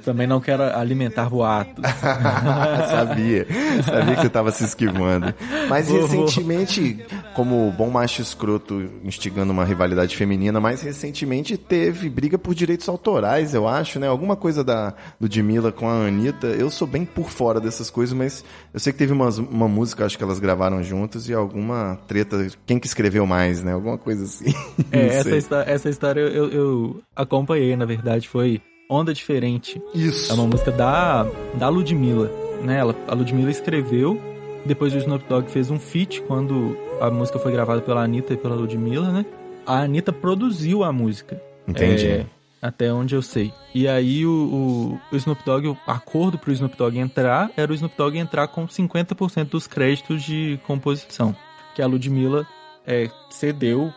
Também 0.03 0.27
não 0.27 0.39
quero 0.39 0.63
alimentar 0.63 1.29
boatos. 1.29 1.83
sabia, 2.89 3.47
sabia 3.83 4.15
que 4.15 4.21
você 4.21 4.29
tava 4.29 4.51
se 4.51 4.63
esquivando. 4.63 5.33
Mas 5.67 5.87
Vou, 5.87 6.01
recentemente, 6.01 7.05
como 7.35 7.71
bom 7.71 7.89
macho 7.89 8.21
escroto 8.21 8.89
instigando 9.03 9.51
uma 9.51 9.65
rivalidade 9.65 10.15
feminina, 10.15 10.59
mais 10.59 10.81
recentemente 10.81 11.57
teve 11.57 12.09
briga 12.09 12.37
por 12.37 12.53
direitos 12.53 12.87
autorais, 12.89 13.53
eu 13.53 13.67
acho, 13.67 13.99
né? 13.99 14.07
Alguma 14.07 14.35
coisa 14.35 14.63
da 14.63 14.93
Ludmilla 15.19 15.71
com 15.71 15.87
a 15.87 16.07
Anitta. 16.07 16.47
Eu 16.47 16.69
sou 16.69 16.87
bem 16.87 17.05
por 17.05 17.29
fora 17.29 17.59
dessas 17.59 17.89
coisas, 17.89 18.15
mas 18.15 18.43
eu 18.73 18.79
sei 18.79 18.93
que 18.93 18.99
teve 18.99 19.13
umas, 19.13 19.37
uma 19.37 19.67
música, 19.67 20.05
acho 20.05 20.17
que 20.17 20.23
elas 20.23 20.39
gravaram 20.39 20.81
juntas, 20.83 21.27
e 21.29 21.33
alguma 21.33 21.99
treta, 22.07 22.47
quem 22.65 22.79
que 22.79 22.87
escreveu 22.87 23.25
mais, 23.25 23.63
né? 23.63 23.73
Alguma 23.73 23.97
coisa 23.97 24.23
assim. 24.23 24.53
É, 24.91 25.07
essa, 25.07 25.63
essa 25.67 25.89
história 25.89 26.21
eu, 26.21 26.49
eu 26.49 27.01
acompanhei, 27.15 27.75
na 27.75 27.85
verdade, 27.85 28.27
foi 28.27 28.61
Onda 28.89 29.13
Diferente. 29.13 29.79
Isso. 29.93 30.31
É 30.31 30.35
uma 30.35 30.47
música 30.47 30.71
da, 30.71 31.23
da 31.53 31.69
Ludmilla, 31.69 32.31
né? 32.63 32.79
Ela, 32.79 32.95
a 33.07 33.13
Ludmilla 33.13 33.51
escreveu, 33.51 34.19
depois 34.65 34.95
o 34.95 34.97
Snoop 34.97 35.23
Dogg 35.29 35.47
fez 35.51 35.69
um 35.69 35.79
feat 35.79 36.21
quando 36.23 36.75
a 36.99 37.11
música 37.11 37.37
foi 37.37 37.51
gravada 37.51 37.81
pela 37.81 38.03
Anitta 38.03 38.33
e 38.33 38.37
pela 38.37 38.55
Ludmilla, 38.55 39.11
né? 39.11 39.25
A 39.63 39.81
Anitta 39.81 40.11
produziu 40.11 40.83
a 40.83 40.91
música. 40.91 41.39
Entendi. 41.67 42.07
É, 42.07 42.25
até 42.59 42.91
onde 42.91 43.13
eu 43.13 43.21
sei. 43.21 43.53
E 43.75 43.87
aí 43.87 44.25
o, 44.25 44.99
o, 45.11 45.15
o 45.15 45.15
Snoop 45.15 45.43
Dogg, 45.45 45.67
o 45.67 45.77
acordo 45.85 46.39
pro 46.39 46.51
Snoop 46.51 46.75
Dogg 46.75 46.97
entrar 46.97 47.51
era 47.55 47.71
o 47.71 47.75
Snoop 47.75 47.95
Dogg 47.95 48.17
entrar 48.17 48.47
com 48.47 48.65
50% 48.65 49.49
dos 49.49 49.67
créditos 49.67 50.23
de 50.23 50.59
composição. 50.65 51.35
Que 51.75 51.81
a 51.83 51.87
Ludmilla 51.87 52.45
é, 52.87 53.07
cedeu, 53.29 53.93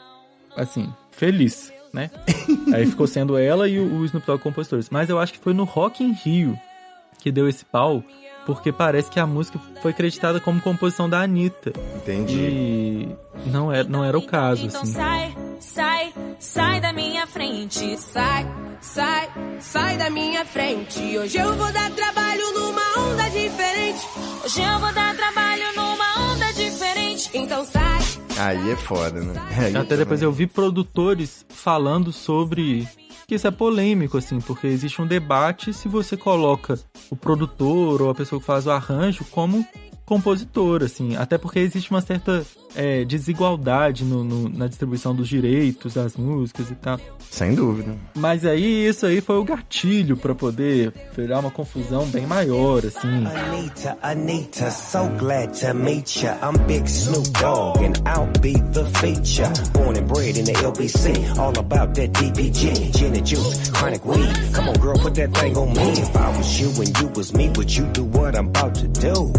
assim, 0.55 0.93
feliz, 1.11 1.73
né? 1.93 2.11
aí 2.73 2.87
ficou 2.87 3.07
sendo 3.07 3.37
ela 3.37 3.69
e 3.69 3.79
o, 3.79 3.99
o 4.01 4.05
Snoop 4.05 4.27
Dogg 4.27 4.43
compositores. 4.43 4.89
Mas 4.91 5.09
eu 5.11 5.19
acho 5.19 5.33
que 5.35 5.39
foi 5.39 5.53
no 5.53 5.65
Rock 5.65 6.03
in 6.03 6.13
Rio 6.13 6.59
que 7.19 7.31
deu 7.31 7.49
esse 7.49 7.65
pau, 7.65 8.03
porque 8.45 8.73
parece 8.73 9.09
que 9.09 9.21
a 9.21 9.27
música 9.27 9.57
foi 9.81 9.93
creditada 9.93 10.41
como 10.41 10.61
composição 10.61 11.09
da 11.09 11.21
Anitta. 11.23 11.73
Entendi. 11.97 12.35
E 12.37 13.17
não 13.47 13.71
era, 13.73 13.89
não 13.89 14.05
era 14.05 14.19
o 14.19 14.23
caso, 14.23 14.67
Então 14.67 14.83
assim. 14.83 14.93
sai, 14.93 15.37
sai, 15.61 16.13
sai 16.41 16.81
da 16.81 16.93
minha 16.93 17.25
frente. 17.29 17.97
Sai, 17.99 18.45
sai, 18.81 19.31
sai 19.61 19.97
da 19.97 20.11
minha 20.11 20.45
frente. 20.45 20.99
Hoje 21.17 21.39
eu 21.39 21.55
vou 21.55 21.73
dar 21.73 21.91
trabalho 21.93 22.53
numa 22.55 23.11
onda 23.13 23.31
diferente. 23.31 24.01
Hoje 24.45 24.61
eu 24.61 24.79
vou 24.81 24.93
dar 24.93 25.15
trabalho 25.17 25.65
numa 25.77 26.33
onda 26.33 26.53
diferente. 26.55 27.31
Então 27.35 27.65
sai. 27.65 27.92
Aí 28.39 28.71
é 28.71 28.77
foda, 28.77 29.21
né? 29.21 29.35
Aí 29.59 29.77
Até 29.77 29.97
depois 29.97 30.23
eu 30.23 30.33
vi 30.33 30.47
produtores 30.47 31.45
falando 31.49 32.13
sobre 32.13 32.89
que 33.27 33.35
isso 33.35 33.47
é 33.47 33.51
polêmico, 33.51 34.19
assim, 34.19 34.41
porque 34.41 34.67
existe 34.67 35.01
um 35.01 35.07
debate 35.07 35.73
se 35.73 35.89
você 35.89 36.17
coloca 36.17 36.79
o 37.11 37.17
produtor 37.17 38.03
ou 38.03 38.11
a 38.11 38.15
pessoa 38.15 38.41
que 38.41 38.47
faz 38.47 38.67
o 38.67 38.71
arranjo 38.71 39.25
como 39.31 39.67
compositor, 40.05 40.83
assim, 40.83 41.17
até 41.17 41.39
porque 41.39 41.59
existe 41.59 41.91
uma 41.91 42.01
certa 42.01 42.45
é, 42.75 43.05
desigualdade 43.05 44.05
no- 44.05 44.25
no- 44.25 44.49
na 44.49 44.67
distribuição 44.67 45.15
dos 45.15 45.29
direitos 45.29 45.95
das 45.95 46.17
músicas 46.17 46.71
e 46.71 46.75
tal. 46.75 46.99
Sem 47.31 47.55
dúvida. 47.55 47.95
Mas 48.15 48.45
aí 48.45 48.87
isso 48.87 49.07
aí 49.07 49.21
foi 49.21 49.37
o 49.39 49.45
gatilho 49.45 50.17
pra 50.17 50.35
poder 50.35 50.93
virar 51.17 51.39
uma 51.41 51.51
confusão 51.51 52.05
bem 52.07 52.27
maior, 52.27 52.85
assim. 52.85 53.25
Anita, 53.27 53.97
Anita, 54.03 54.71
so 54.71 55.09
glad 55.19 55.51
to 55.59 55.73
meet 55.75 56.23
ya. 56.23 56.37
I'm 56.43 56.59
Big 56.67 56.85
Snoop 56.89 57.29
Dogg 57.41 57.79
and 57.83 57.95
I'll 58.07 58.31
be 58.41 58.53
the 58.73 58.85
feature. 58.99 59.51
Born 59.73 59.97
and 59.99 60.07
bred 60.07 60.37
in 60.39 60.45
the 60.45 60.53
LBC, 60.53 61.39
all 61.39 61.57
about 61.59 61.95
that 61.95 62.13
DPG, 62.13 62.91
gin 62.93 63.15
and 63.15 63.25
juice, 63.27 63.71
chronic 63.71 64.05
weed. 64.05 64.53
Come 64.53 64.69
on, 64.69 64.75
girl, 64.79 64.99
put 64.99 65.15
that 65.15 65.33
thing 65.33 65.57
on 65.57 65.73
me. 65.73 65.93
If 65.93 66.15
I 66.17 66.37
was 66.37 66.61
you 66.61 66.69
and 66.83 67.01
you 67.01 67.09
was 67.17 67.33
me, 67.33 67.49
would 67.57 67.75
you 67.75 67.87
do 67.93 68.05
what 68.05 68.35
I'm 68.37 68.49
about 68.49 68.75
to 68.77 68.89
do? 68.89 69.33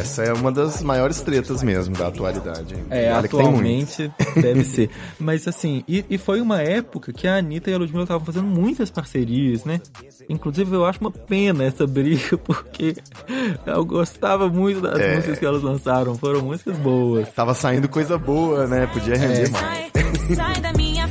Essa 0.00 0.24
é 0.24 0.32
uma 0.32 0.50
das 0.50 0.82
maiores 0.82 1.20
tretas 1.20 1.62
mesmo 1.62 1.94
da 1.96 2.08
atualidade. 2.08 2.74
hein? 2.74 2.84
É, 2.90 3.04
tem 3.04 3.12
atualmente 3.12 4.10
deve 4.40 4.64
ser. 4.64 4.90
Mas 5.18 5.46
assim, 5.46 5.84
e, 5.86 6.04
e 6.10 6.18
foi 6.18 6.40
uma 6.40 6.60
época 6.60 7.12
que 7.12 7.26
a 7.28 7.36
Anitta 7.36 7.70
e 7.70 7.74
a 7.74 7.78
Ludmilla 7.78 8.02
estavam 8.04 8.24
fazendo 8.24 8.46
muitas 8.46 8.90
parcerias, 8.90 9.64
né? 9.64 9.80
Inclusive 10.28 10.74
eu 10.74 10.84
acho 10.84 11.00
uma 11.00 11.10
pena 11.10 11.64
essa 11.64 11.86
briga, 11.86 12.36
porque 12.44 12.94
eu 13.66 13.84
gostava 13.84 14.48
muito 14.48 14.80
das 14.80 14.98
É. 15.00 15.14
músicas 15.16 15.38
que 15.38 15.44
elas 15.46 15.62
lançaram, 15.62 16.16
foram 16.16 16.42
músicas 16.42 16.76
boas. 16.78 17.28
Tava 17.30 17.54
saindo 17.54 17.88
coisa 17.88 18.18
boa, 18.18 18.66
né? 18.66 18.86
Podia 18.92 19.14
render 19.16 19.46
É. 19.46 19.50
mais. 19.50 19.92
Sai 20.36 20.60
da 20.60 20.72
minha 20.72 21.01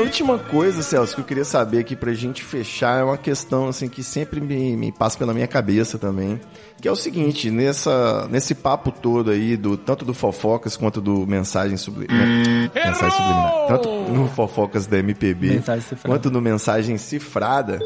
a 0.00 0.02
última 0.02 0.38
coisa, 0.38 0.82
Celso, 0.82 1.14
que 1.14 1.20
eu 1.20 1.24
queria 1.24 1.44
saber 1.44 1.78
aqui 1.78 1.94
pra 1.94 2.12
gente 2.14 2.42
fechar 2.42 3.00
é 3.00 3.04
uma 3.04 3.18
questão 3.18 3.68
assim 3.68 3.88
que 3.88 4.02
sempre 4.02 4.40
me, 4.40 4.74
me 4.76 4.90
passa 4.90 5.18
pela 5.18 5.34
minha 5.34 5.46
cabeça 5.46 5.98
também. 5.98 6.40
Que 6.80 6.88
é 6.88 6.90
o 6.90 6.96
seguinte, 6.96 7.50
nessa, 7.50 8.26
nesse 8.30 8.54
papo 8.54 8.90
todo 8.90 9.30
aí, 9.30 9.54
do, 9.54 9.76
tanto 9.76 10.02
do 10.02 10.14
Fofocas 10.14 10.78
quanto 10.78 10.98
do 11.02 11.26
Mensagem, 11.26 11.76
subli 11.76 12.06
né? 12.08 12.70
mensagem 12.74 13.10
Subliminar. 13.10 13.66
Tanto 13.68 13.88
no 13.90 14.28
Fofocas 14.28 14.86
da 14.86 14.98
MPB, 14.98 15.62
quanto 16.02 16.30
no 16.30 16.40
Mensagem 16.40 16.96
Cifrada, 16.96 17.78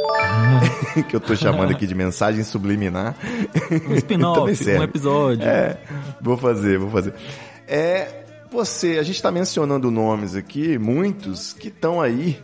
que 1.11 1.17
eu 1.17 1.21
tô 1.21 1.35
chamando 1.35 1.73
aqui 1.73 1.89
de 1.89 1.95
Mensagem 1.95 2.45
Subliminar. 2.45 3.17
Um 3.89 3.95
spin-off, 3.97 4.71
um 4.79 4.83
episódio. 4.85 5.45
É, 5.45 5.77
vou 6.21 6.37
fazer, 6.37 6.79
vou 6.79 6.91
fazer. 6.91 7.13
É, 7.67 8.24
você, 8.55 8.99
a 8.99 9.03
gente 9.03 9.17
está 9.17 9.31
mencionando 9.31 9.91
nomes 9.91 10.37
aqui, 10.37 10.79
muitos 10.79 11.53
que 11.53 11.69
estão 11.69 12.01
aí 12.01 12.41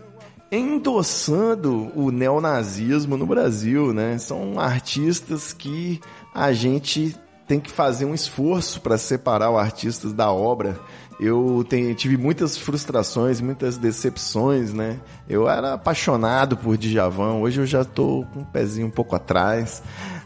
endossando 0.51 1.93
o 1.95 2.11
neonazismo 2.11 3.17
no 3.17 3.25
Brasil, 3.25 3.93
né? 3.95 4.19
São 4.19 4.59
artistas 4.59 5.53
que 5.53 6.01
a 6.35 6.53
gente 6.53 7.17
tem 7.47 7.61
que 7.61 7.71
fazer 7.71 8.05
um 8.05 8.15
esforço 8.15 8.81
para 8.81 8.99
separar 8.99 9.51
o 9.51 9.59
artista 9.59 10.09
da 10.09 10.31
obra. 10.33 10.79
Eu 11.21 11.65
tenho- 11.69 11.95
tive 11.95 12.17
muitas 12.17 12.57
frustrações, 12.57 13.41
muitas 13.41 13.77
decepções, 13.77 14.73
né? 14.73 14.99
Eu 15.29 15.49
era 15.49 15.75
apaixonado 15.75 16.57
por 16.57 16.77
Djavan, 16.77 17.35
hoje 17.35 17.61
eu 17.61 17.67
já 17.67 17.85
tô 17.85 18.25
com 18.33 18.41
um 18.41 18.45
pezinho 18.45 18.87
um 18.87 18.91
pouco 18.91 19.15
atrás. 19.15 19.83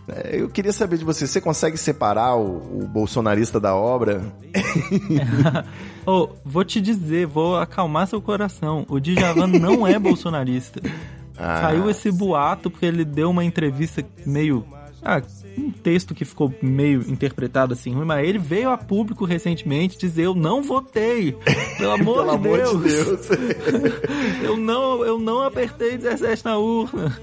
É, 0.08 0.40
Eu 0.40 0.48
queria 0.48 0.72
saber 0.72 0.98
de 0.98 1.04
você, 1.04 1.26
você 1.26 1.40
consegue 1.40 1.76
separar 1.76 2.36
o, 2.36 2.82
o 2.82 2.86
bolsonarista 2.86 3.58
da 3.58 3.74
obra? 3.74 4.22
Ô, 6.06 6.28
vou 6.44 6.64
te 6.64 6.80
dizer, 6.80 7.26
vou 7.26 7.56
acalmar 7.56 8.06
seu 8.06 8.20
coração. 8.20 8.84
O 8.88 9.00
Djavan 9.00 9.46
não 9.46 9.86
é 9.86 9.98
bolsonarista. 9.98 10.80
Ah. 11.36 11.62
Saiu 11.62 11.90
esse 11.90 12.12
boato 12.12 12.70
porque 12.70 12.86
ele 12.86 13.04
deu 13.04 13.28
uma 13.28 13.44
entrevista 13.44 14.04
meio. 14.24 14.64
Ah, 15.02 15.20
um 15.56 15.70
texto 15.70 16.14
que 16.14 16.24
ficou 16.24 16.52
meio 16.62 17.00
interpretado 17.10 17.72
assim 17.74 17.92
ruim, 17.92 18.04
mas 18.04 18.26
ele 18.26 18.38
veio 18.38 18.70
a 18.70 18.78
público 18.78 19.24
recentemente 19.24 19.98
dizer: 19.98 20.24
Eu 20.24 20.34
não 20.34 20.62
votei! 20.62 21.36
Pelo 21.78 21.92
amor, 21.94 22.24
Pelo 22.24 22.24
de, 22.24 22.34
amor 22.34 22.58
Deus. 22.58 22.82
de 22.82 23.36
Deus. 23.36 24.00
eu, 24.42 24.56
não, 24.56 25.04
eu 25.04 25.18
não 25.18 25.42
apertei 25.42 25.96
17 25.96 26.44
na 26.44 26.58
urna. 26.58 27.16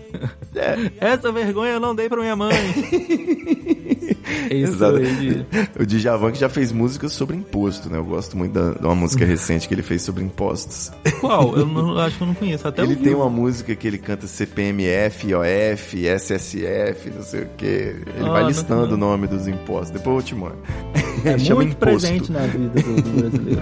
É. 0.56 0.92
Essa 1.00 1.32
vergonha 1.32 1.74
eu 1.74 1.80
não 1.80 1.96
dei 1.96 2.10
pra 2.10 2.20
minha 2.20 2.36
mãe. 2.36 2.52
Isso 4.50 4.74
Exato. 4.74 4.98
aí. 4.98 5.46
O 5.80 5.86
Djavan 5.86 6.32
que 6.32 6.40
já 6.40 6.50
fez 6.50 6.72
músicas 6.72 7.14
sobre 7.14 7.36
imposto, 7.36 7.90
né? 7.90 7.98
Eu 7.98 8.04
gosto 8.06 8.38
muito 8.38 8.52
da, 8.54 8.72
de 8.72 8.86
uma 8.86 8.96
música 8.96 9.26
recente 9.26 9.68
que 9.68 9.74
ele 9.74 9.82
fez 9.82 10.02
sobre 10.02 10.24
impostos. 10.24 10.92
Qual? 11.20 11.56
Eu 11.56 11.66
não, 11.66 11.98
acho 11.98 12.18
que 12.18 12.24
eu 12.24 12.28
não 12.28 12.34
conheço. 12.34 12.68
Até 12.68 12.82
ele 12.82 12.94
ouvi. 12.94 13.04
tem 13.04 13.16
uma 13.16 13.30
música 13.30 13.76
que 13.76 13.88
ele 13.88 13.98
canta 13.98 14.28
CPMF, 14.28 15.28
IOF, 15.28 16.06
SSF, 16.06 17.10
não 17.12 17.24
sei 17.24 17.42
o 17.44 17.50
que. 17.58 17.96
Ele 18.22 18.30
Ah, 18.30 18.34
vai 18.34 18.44
listando 18.46 18.88
não. 18.88 18.94
o 18.94 18.98
nome 18.98 19.28
dos 19.28 19.48
impostos. 19.48 19.90
Depois 19.92 20.18
eu 20.18 20.22
te 20.24 20.36
mando. 20.36 20.58
É 21.26 21.38
muito 21.54 21.64
imposto. 21.64 21.76
presente 21.78 22.32
na 22.32 22.40
vida 22.42 22.70
do, 22.82 23.02
do 23.02 23.10
brasileiro. 23.22 23.62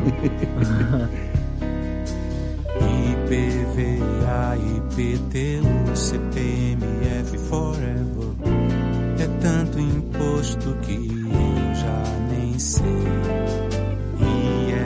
IPVA, 3.30 4.58
IPTU, 4.58 5.96
CPMF 5.96 7.38
Forever. 7.50 8.30
É 9.20 9.28
tanto 9.42 9.80
imposto 9.80 10.76
que 10.82 10.94
eu 10.96 11.76
já 11.76 12.04
nem 12.32 12.58
sei. 12.58 12.86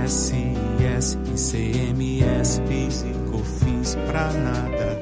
ISS, 0.05 1.17
ICMS, 1.34 2.61
PIS 2.61 3.05
e 3.07 3.32
COFINS 3.32 3.95
pra 4.07 4.32
nada. 4.34 4.99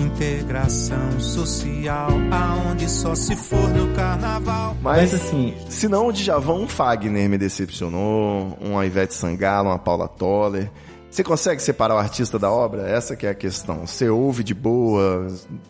Integração 0.00 1.20
social, 1.20 2.08
aonde 2.32 2.88
só 2.88 3.14
se 3.14 3.36
for 3.36 3.68
no 3.70 3.94
carnaval. 3.94 4.76
Mas, 4.82 5.12
assim, 5.12 5.54
se 5.68 5.88
não 5.88 6.06
o 6.08 6.12
Djavan, 6.12 6.54
um 6.54 6.68
Fagner 6.68 7.28
me 7.28 7.36
decepcionou, 7.36 8.56
uma 8.60 8.86
Ivete 8.86 9.14
Sangalo, 9.14 9.68
uma 9.68 9.78
Paula 9.78 10.08
Toller. 10.08 10.70
Você 11.10 11.22
consegue 11.22 11.60
separar 11.60 11.96
o 11.96 11.98
artista 11.98 12.38
da 12.38 12.50
obra? 12.50 12.88
Essa 12.88 13.14
que 13.14 13.26
é 13.26 13.30
a 13.30 13.34
questão. 13.34 13.86
Você 13.86 14.08
ouve 14.08 14.42
de 14.42 14.54
boa, 14.54 15.26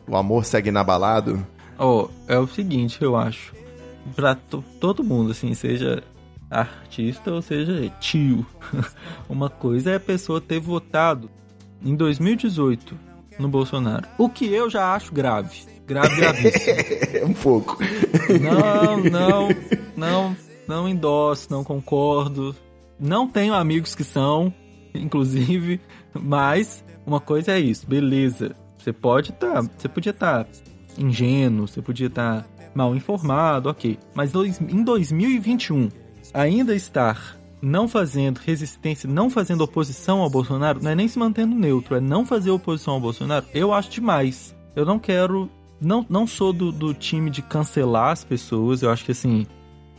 o 0.06 0.16
amor 0.16 0.44
segue 0.44 0.68
inabalado? 0.68 1.44
Ó, 1.78 2.08
é 2.28 2.38
o 2.38 2.46
seguinte, 2.46 2.98
eu 3.02 3.16
acho. 3.16 3.52
Pra 4.14 4.34
to- 4.34 4.64
todo 4.80 5.02
mundo, 5.02 5.30
assim, 5.32 5.54
seja 5.54 6.02
artista 6.50 7.32
ou 7.32 7.42
seja 7.42 7.90
tio. 8.00 8.44
Uma 9.28 9.48
coisa 9.50 9.90
é 9.90 9.96
a 9.96 10.00
pessoa 10.00 10.40
ter 10.40 10.60
votado 10.60 11.30
em 11.84 11.94
2018 11.96 13.09
no 13.40 13.48
Bolsonaro. 13.48 14.06
O 14.18 14.28
que 14.28 14.46
eu 14.52 14.68
já 14.70 14.94
acho 14.94 15.12
grave. 15.12 15.62
Grave, 15.86 16.14
gravíssimo. 16.16 17.26
um 17.26 17.32
pouco. 17.32 17.78
Não, 18.40 18.96
não, 19.10 19.48
não, 19.96 20.36
não 20.68 20.88
endosso, 20.88 21.48
não 21.50 21.64
concordo. 21.64 22.54
Não 22.98 23.26
tenho 23.26 23.54
amigos 23.54 23.94
que 23.94 24.04
são, 24.04 24.52
inclusive, 24.94 25.80
mas 26.14 26.84
uma 27.06 27.18
coisa 27.18 27.52
é 27.52 27.58
isso, 27.60 27.86
beleza. 27.88 28.54
Você 28.78 28.92
pode 28.92 29.30
estar, 29.30 29.62
você 29.62 29.88
podia 29.88 30.10
estar 30.10 30.46
ingênuo, 30.98 31.66
você 31.66 31.82
podia 31.82 32.06
estar 32.06 32.46
mal 32.74 32.94
informado, 32.94 33.68
ok. 33.68 33.98
Mas 34.14 34.30
dois- 34.32 34.60
em 34.60 34.84
2021, 34.84 35.88
ainda 36.32 36.74
estar 36.74 37.36
não 37.62 37.86
fazendo 37.86 38.38
resistência, 38.38 39.08
não 39.08 39.28
fazendo 39.28 39.62
oposição 39.62 40.20
ao 40.20 40.30
Bolsonaro, 40.30 40.82
não 40.82 40.90
é 40.90 40.94
nem 40.94 41.08
se 41.08 41.18
mantendo 41.18 41.54
neutro, 41.54 41.96
é 41.96 42.00
não 42.00 42.24
fazer 42.24 42.50
oposição 42.50 42.94
ao 42.94 43.00
Bolsonaro, 43.00 43.46
eu 43.54 43.72
acho 43.72 43.90
demais. 43.90 44.54
Eu 44.74 44.84
não 44.84 44.98
quero. 44.98 45.50
Não, 45.80 46.04
não 46.08 46.26
sou 46.26 46.52
do, 46.52 46.70
do 46.70 46.92
time 46.92 47.30
de 47.30 47.42
cancelar 47.42 48.12
as 48.12 48.24
pessoas, 48.24 48.82
eu 48.82 48.90
acho 48.90 49.04
que 49.04 49.12
assim. 49.12 49.46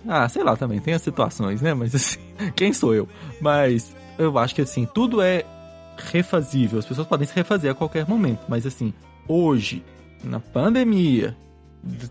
Ah, 0.07 0.27
sei 0.27 0.43
lá 0.43 0.55
também, 0.55 0.79
tem 0.79 0.93
as 0.93 1.01
situações, 1.01 1.61
né? 1.61 1.73
Mas 1.73 1.93
assim, 1.93 2.19
quem 2.55 2.73
sou 2.73 2.93
eu? 2.95 3.07
Mas 3.39 3.95
eu 4.17 4.37
acho 4.37 4.55
que 4.55 4.61
assim, 4.61 4.85
tudo 4.85 5.21
é 5.21 5.45
refazível, 5.97 6.79
as 6.79 6.85
pessoas 6.85 7.07
podem 7.07 7.27
se 7.27 7.35
refazer 7.35 7.71
a 7.71 7.75
qualquer 7.75 8.07
momento, 8.07 8.41
mas 8.47 8.65
assim, 8.65 8.93
hoje, 9.27 9.83
na 10.23 10.39
pandemia, 10.39 11.37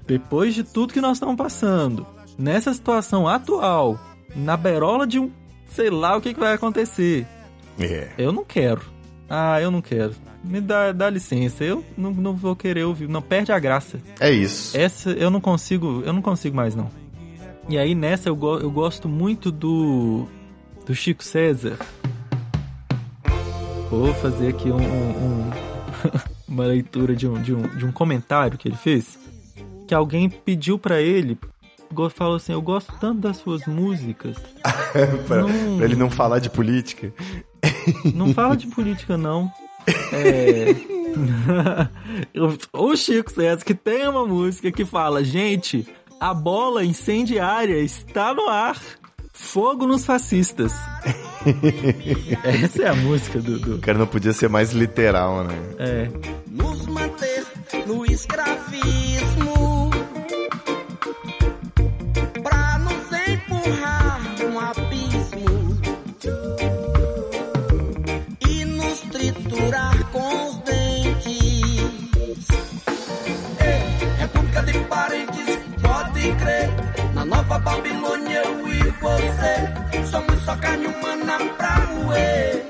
depois 0.06 0.54
de 0.54 0.62
tudo 0.62 0.92
que 0.92 1.00
nós 1.00 1.16
estamos 1.16 1.36
passando, 1.36 2.06
nessa 2.38 2.72
situação 2.72 3.26
atual, 3.26 3.98
na 4.34 4.56
berola 4.56 5.06
de 5.06 5.18
um, 5.18 5.30
sei 5.70 5.90
lá 5.90 6.16
o 6.16 6.20
que, 6.20 6.34
que 6.34 6.40
vai 6.40 6.54
acontecer. 6.54 7.26
É. 7.78 8.08
Eu 8.18 8.32
não 8.32 8.44
quero. 8.44 8.82
Ah, 9.28 9.60
eu 9.60 9.70
não 9.70 9.80
quero. 9.80 10.12
Me 10.42 10.60
dá, 10.60 10.90
dá 10.92 11.08
licença, 11.10 11.62
eu 11.64 11.84
não, 11.96 12.10
não 12.12 12.34
vou 12.34 12.56
querer 12.56 12.84
ouvir, 12.84 13.08
não 13.08 13.20
perde 13.22 13.52
a 13.52 13.58
graça. 13.58 14.00
É 14.18 14.30
isso. 14.30 14.76
Essa 14.76 15.10
eu 15.10 15.30
não 15.30 15.40
consigo, 15.40 16.02
eu 16.04 16.12
não 16.12 16.22
consigo 16.22 16.56
mais 16.56 16.74
não. 16.74 16.90
E 17.68 17.78
aí 17.78 17.94
nessa 17.94 18.28
eu, 18.28 18.34
go- 18.36 18.58
eu 18.58 18.70
gosto 18.70 19.08
muito 19.08 19.52
do 19.52 20.26
do 20.86 20.94
Chico 20.94 21.22
César. 21.22 21.76
Vou 23.90 24.14
fazer 24.14 24.48
aqui 24.48 24.70
um, 24.70 24.76
um- 24.76 25.46
um- 25.46 25.50
uma 26.48 26.64
leitura 26.64 27.14
de 27.14 27.28
um, 27.28 27.34
de, 27.40 27.54
um, 27.54 27.62
de 27.76 27.84
um 27.84 27.92
comentário 27.92 28.56
que 28.56 28.68
ele 28.68 28.76
fez. 28.76 29.18
Que 29.86 29.94
alguém 29.94 30.28
pediu 30.28 30.78
pra 30.78 31.00
ele, 31.00 31.38
falou 32.10 32.36
assim, 32.36 32.52
eu 32.52 32.62
gosto 32.62 32.92
tanto 33.00 33.20
das 33.20 33.36
suas 33.38 33.66
músicas. 33.66 34.36
pra, 35.26 35.42
Não. 35.42 35.76
pra 35.76 35.84
ele 35.84 35.96
não 35.96 36.10
falar 36.10 36.38
de 36.38 36.50
política. 36.50 37.12
Não 38.14 38.32
fala 38.32 38.56
de 38.56 38.66
política, 38.66 39.16
não. 39.16 39.50
É. 40.12 40.74
o 42.72 42.96
Chico 42.96 43.32
César 43.32 43.64
que 43.64 43.74
tem 43.74 44.06
uma 44.08 44.26
música 44.26 44.70
que 44.70 44.84
fala: 44.84 45.24
gente, 45.24 45.86
a 46.20 46.34
bola 46.34 46.84
incendiária 46.84 47.78
está 47.80 48.34
no 48.34 48.48
ar. 48.48 48.78
Fogo 49.32 49.86
nos 49.86 50.04
fascistas. 50.04 50.72
Essa 52.44 52.82
é 52.82 52.88
a 52.88 52.94
música 52.94 53.40
do. 53.40 53.58
do... 53.58 53.76
O 53.76 53.80
cara 53.80 53.96
não 53.96 54.06
podia 54.06 54.34
ser 54.34 54.50
mais 54.50 54.72
literal, 54.72 55.44
né? 55.44 55.54
É. 55.78 56.10
nos 56.46 56.86
manter 56.86 57.46
no 57.86 58.04
escravismo 58.04 59.69
Babilônia, 77.62 78.42
eu 78.42 78.68
e 78.68 78.90
você 78.90 80.06
somos 80.06 80.40
só 80.44 80.56
carne 80.56 80.86
humana 80.86 81.38
pra 81.56 81.86
moer. 81.94 82.69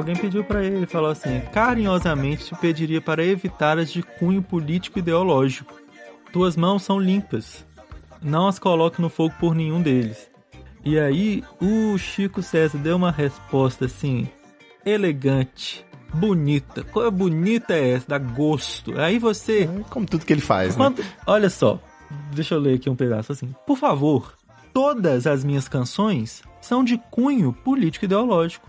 Alguém 0.00 0.16
pediu 0.16 0.42
pra 0.44 0.62
ele, 0.64 0.86
falou 0.86 1.10
assim: 1.10 1.40
carinhosamente 1.52 2.44
te 2.46 2.54
pediria 2.56 3.00
para 3.00 3.24
evitar 3.24 3.78
as 3.78 3.90
de 3.92 4.02
cunho 4.02 4.42
político 4.42 4.98
ideológico. 4.98 5.74
Tuas 6.32 6.56
mãos 6.56 6.82
são 6.82 6.98
limpas. 6.98 7.64
Não 8.22 8.46
as 8.48 8.58
coloque 8.58 9.00
no 9.00 9.08
fogo 9.08 9.34
por 9.40 9.54
nenhum 9.54 9.80
deles. 9.80 10.30
E 10.84 10.98
aí, 10.98 11.42
o 11.60 11.96
Chico 11.98 12.42
César 12.42 12.78
deu 12.78 12.96
uma 12.96 13.10
resposta 13.10 13.84
assim, 13.86 14.28
elegante, 14.84 15.84
bonita. 16.14 16.82
Coisa 16.84 17.10
bonita 17.10 17.74
é 17.74 17.90
essa? 17.92 18.06
Dá 18.08 18.18
gosto. 18.18 18.98
Aí 18.98 19.18
você. 19.18 19.68
Como 19.90 20.06
tudo 20.06 20.24
que 20.24 20.32
ele 20.32 20.40
faz, 20.40 20.70
né? 20.76 20.76
Quando- 20.84 21.04
Olha 21.26 21.50
só, 21.50 21.78
deixa 22.34 22.54
eu 22.54 22.60
ler 22.60 22.74
aqui 22.76 22.88
um 22.88 22.96
pedaço 22.96 23.32
assim. 23.32 23.54
Por 23.66 23.76
favor, 23.76 24.34
todas 24.72 25.26
as 25.26 25.44
minhas 25.44 25.68
canções 25.68 26.42
são 26.60 26.82
de 26.84 26.98
cunho 27.10 27.52
político 27.52 28.04
ideológico. 28.04 28.68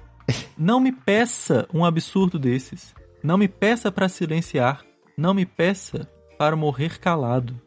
Não 0.57 0.79
me 0.79 0.91
peça 0.91 1.67
um 1.73 1.83
absurdo 1.83 2.37
desses. 2.37 2.93
Não 3.23 3.37
me 3.37 3.47
peça 3.47 3.91
para 3.91 4.09
silenciar. 4.09 4.83
Não 5.17 5.33
me 5.33 5.45
peça 5.45 6.09
para 6.37 6.55
morrer 6.55 6.99
calado. 6.99 7.59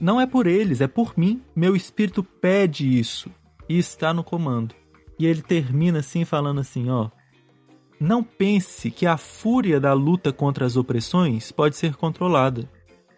Não 0.00 0.20
é 0.20 0.26
por 0.26 0.46
eles, 0.46 0.80
é 0.80 0.86
por 0.86 1.16
mim. 1.16 1.42
Meu 1.54 1.74
espírito 1.74 2.22
pede 2.22 2.98
isso 2.98 3.30
e 3.68 3.78
está 3.78 4.12
no 4.12 4.22
comando. 4.22 4.74
E 5.18 5.26
ele 5.26 5.42
termina 5.42 5.98
assim 5.98 6.24
falando 6.24 6.60
assim, 6.60 6.88
ó: 6.90 7.10
Não 8.00 8.22
pense 8.22 8.90
que 8.90 9.06
a 9.06 9.16
fúria 9.16 9.80
da 9.80 9.92
luta 9.92 10.32
contra 10.32 10.64
as 10.64 10.76
opressões 10.76 11.50
pode 11.50 11.76
ser 11.76 11.96
controlada. 11.96 12.70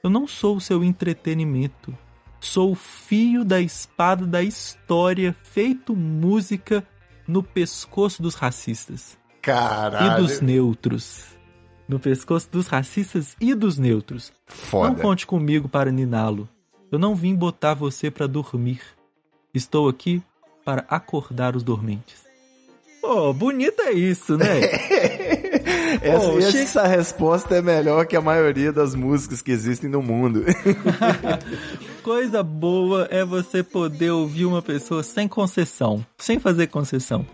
Eu 0.03 0.09
não 0.09 0.27
sou 0.27 0.57
o 0.57 0.61
seu 0.61 0.83
entretenimento. 0.83 1.97
Sou 2.41 2.73
o 2.73 2.75
fio 2.75 3.45
da 3.45 3.61
espada 3.61 4.27
da 4.27 4.43
história 4.43 5.37
feito 5.43 5.95
música 5.95 6.87
no 7.31 7.45
pescoço 7.45 8.21
dos 8.21 8.35
racistas 8.35 9.17
Caralho. 9.41 10.13
e 10.13 10.27
dos 10.27 10.41
neutros. 10.41 11.25
No 11.89 11.99
pescoço 11.99 12.49
dos 12.51 12.67
racistas 12.67 13.37
e 13.41 13.55
dos 13.55 13.79
neutros. 13.79 14.33
Foda. 14.47 14.89
Não 14.89 14.97
conte 14.97 15.27
comigo 15.27 15.69
para 15.69 15.91
niná-lo. 15.93 16.49
Eu 16.91 16.99
não 16.99 17.15
vim 17.15 17.35
botar 17.35 17.75
você 17.75 18.11
para 18.11 18.27
dormir. 18.27 18.81
Estou 19.55 19.89
aqui 19.89 20.23
para 20.65 20.85
acordar 20.89 21.55
os 21.57 21.63
dormentes. 21.63 22.27
Pô, 23.01 23.33
bonito 23.33 23.81
é 23.83 23.93
isso, 23.93 24.37
né? 24.37 24.47
Essa, 26.03 26.31
Pô, 26.31 26.39
essa 26.39 26.87
resposta 26.87 27.57
é 27.57 27.63
melhor 27.63 28.07
que 28.07 28.17
a 28.17 28.21
maioria 28.21 28.73
das 28.73 28.95
músicas 28.95 29.43
que 29.43 29.51
existem 29.51 29.89
no 29.89 30.03
mundo. 30.03 30.45
Coisa 32.03 32.43
boa 32.43 33.07
é 33.11 33.25
você 33.25 33.63
poder 33.63 34.11
ouvir 34.11 34.47
uma 34.47 34.63
pessoa 34.63 35.03
sem 35.03 35.29
concessão, 35.29 36.05
sem 36.19 36.39
fazer 36.39 36.69
concessão. 36.69 37.27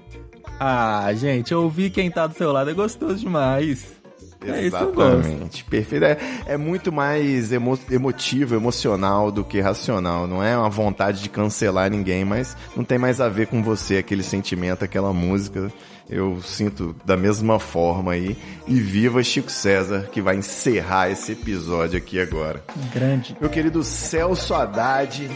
Ah, 0.59 1.13
gente, 1.15 1.55
ouvir 1.55 1.91
quem 1.91 2.11
tá 2.11 2.27
do 2.27 2.35
seu 2.35 2.51
lado 2.51 2.71
é 2.71 2.75
gostoso 2.75 3.17
demais. 3.17 3.96
É. 4.45 4.64
Exatamente, 4.64 5.64
perfeito. 5.64 6.05
É, 6.05 6.18
é 6.47 6.57
muito 6.57 6.93
mais 6.93 7.53
emo- 7.53 7.78
emotivo, 7.91 8.55
emocional 8.55 9.30
do 9.30 9.45
que 9.45 9.61
racional. 9.61 10.26
Não 10.26 10.43
é 10.43 10.57
uma 10.57 10.70
vontade 10.70 11.22
de 11.22 11.28
cancelar 11.28 11.91
ninguém, 11.91 12.24
mas 12.24 12.57
não 12.76 12.84
tem 12.84 12.99
mais 12.99 13.20
a 13.20 13.28
ver 13.28 13.47
com 13.49 13.62
você, 13.62 13.97
aquele 13.99 14.22
sentimento, 14.22 14.84
aquela 14.84 15.12
música. 15.12 15.72
Eu 16.09 16.41
sinto 16.41 16.95
da 17.05 17.16
mesma 17.16 17.59
forma 17.59 18.12
aí. 18.12 18.37
E 18.68 18.78
viva 18.80 19.20
Chico 19.24 19.51
César, 19.51 20.09
que 20.12 20.22
vai 20.22 20.37
encerrar 20.37 21.11
esse 21.11 21.32
episódio 21.32 21.99
aqui 21.99 22.20
agora. 22.20 22.62
Grande. 22.95 23.37
Meu 23.41 23.51
querido 23.51 23.82
Celso 23.82 24.55
Haddad, 24.55 25.28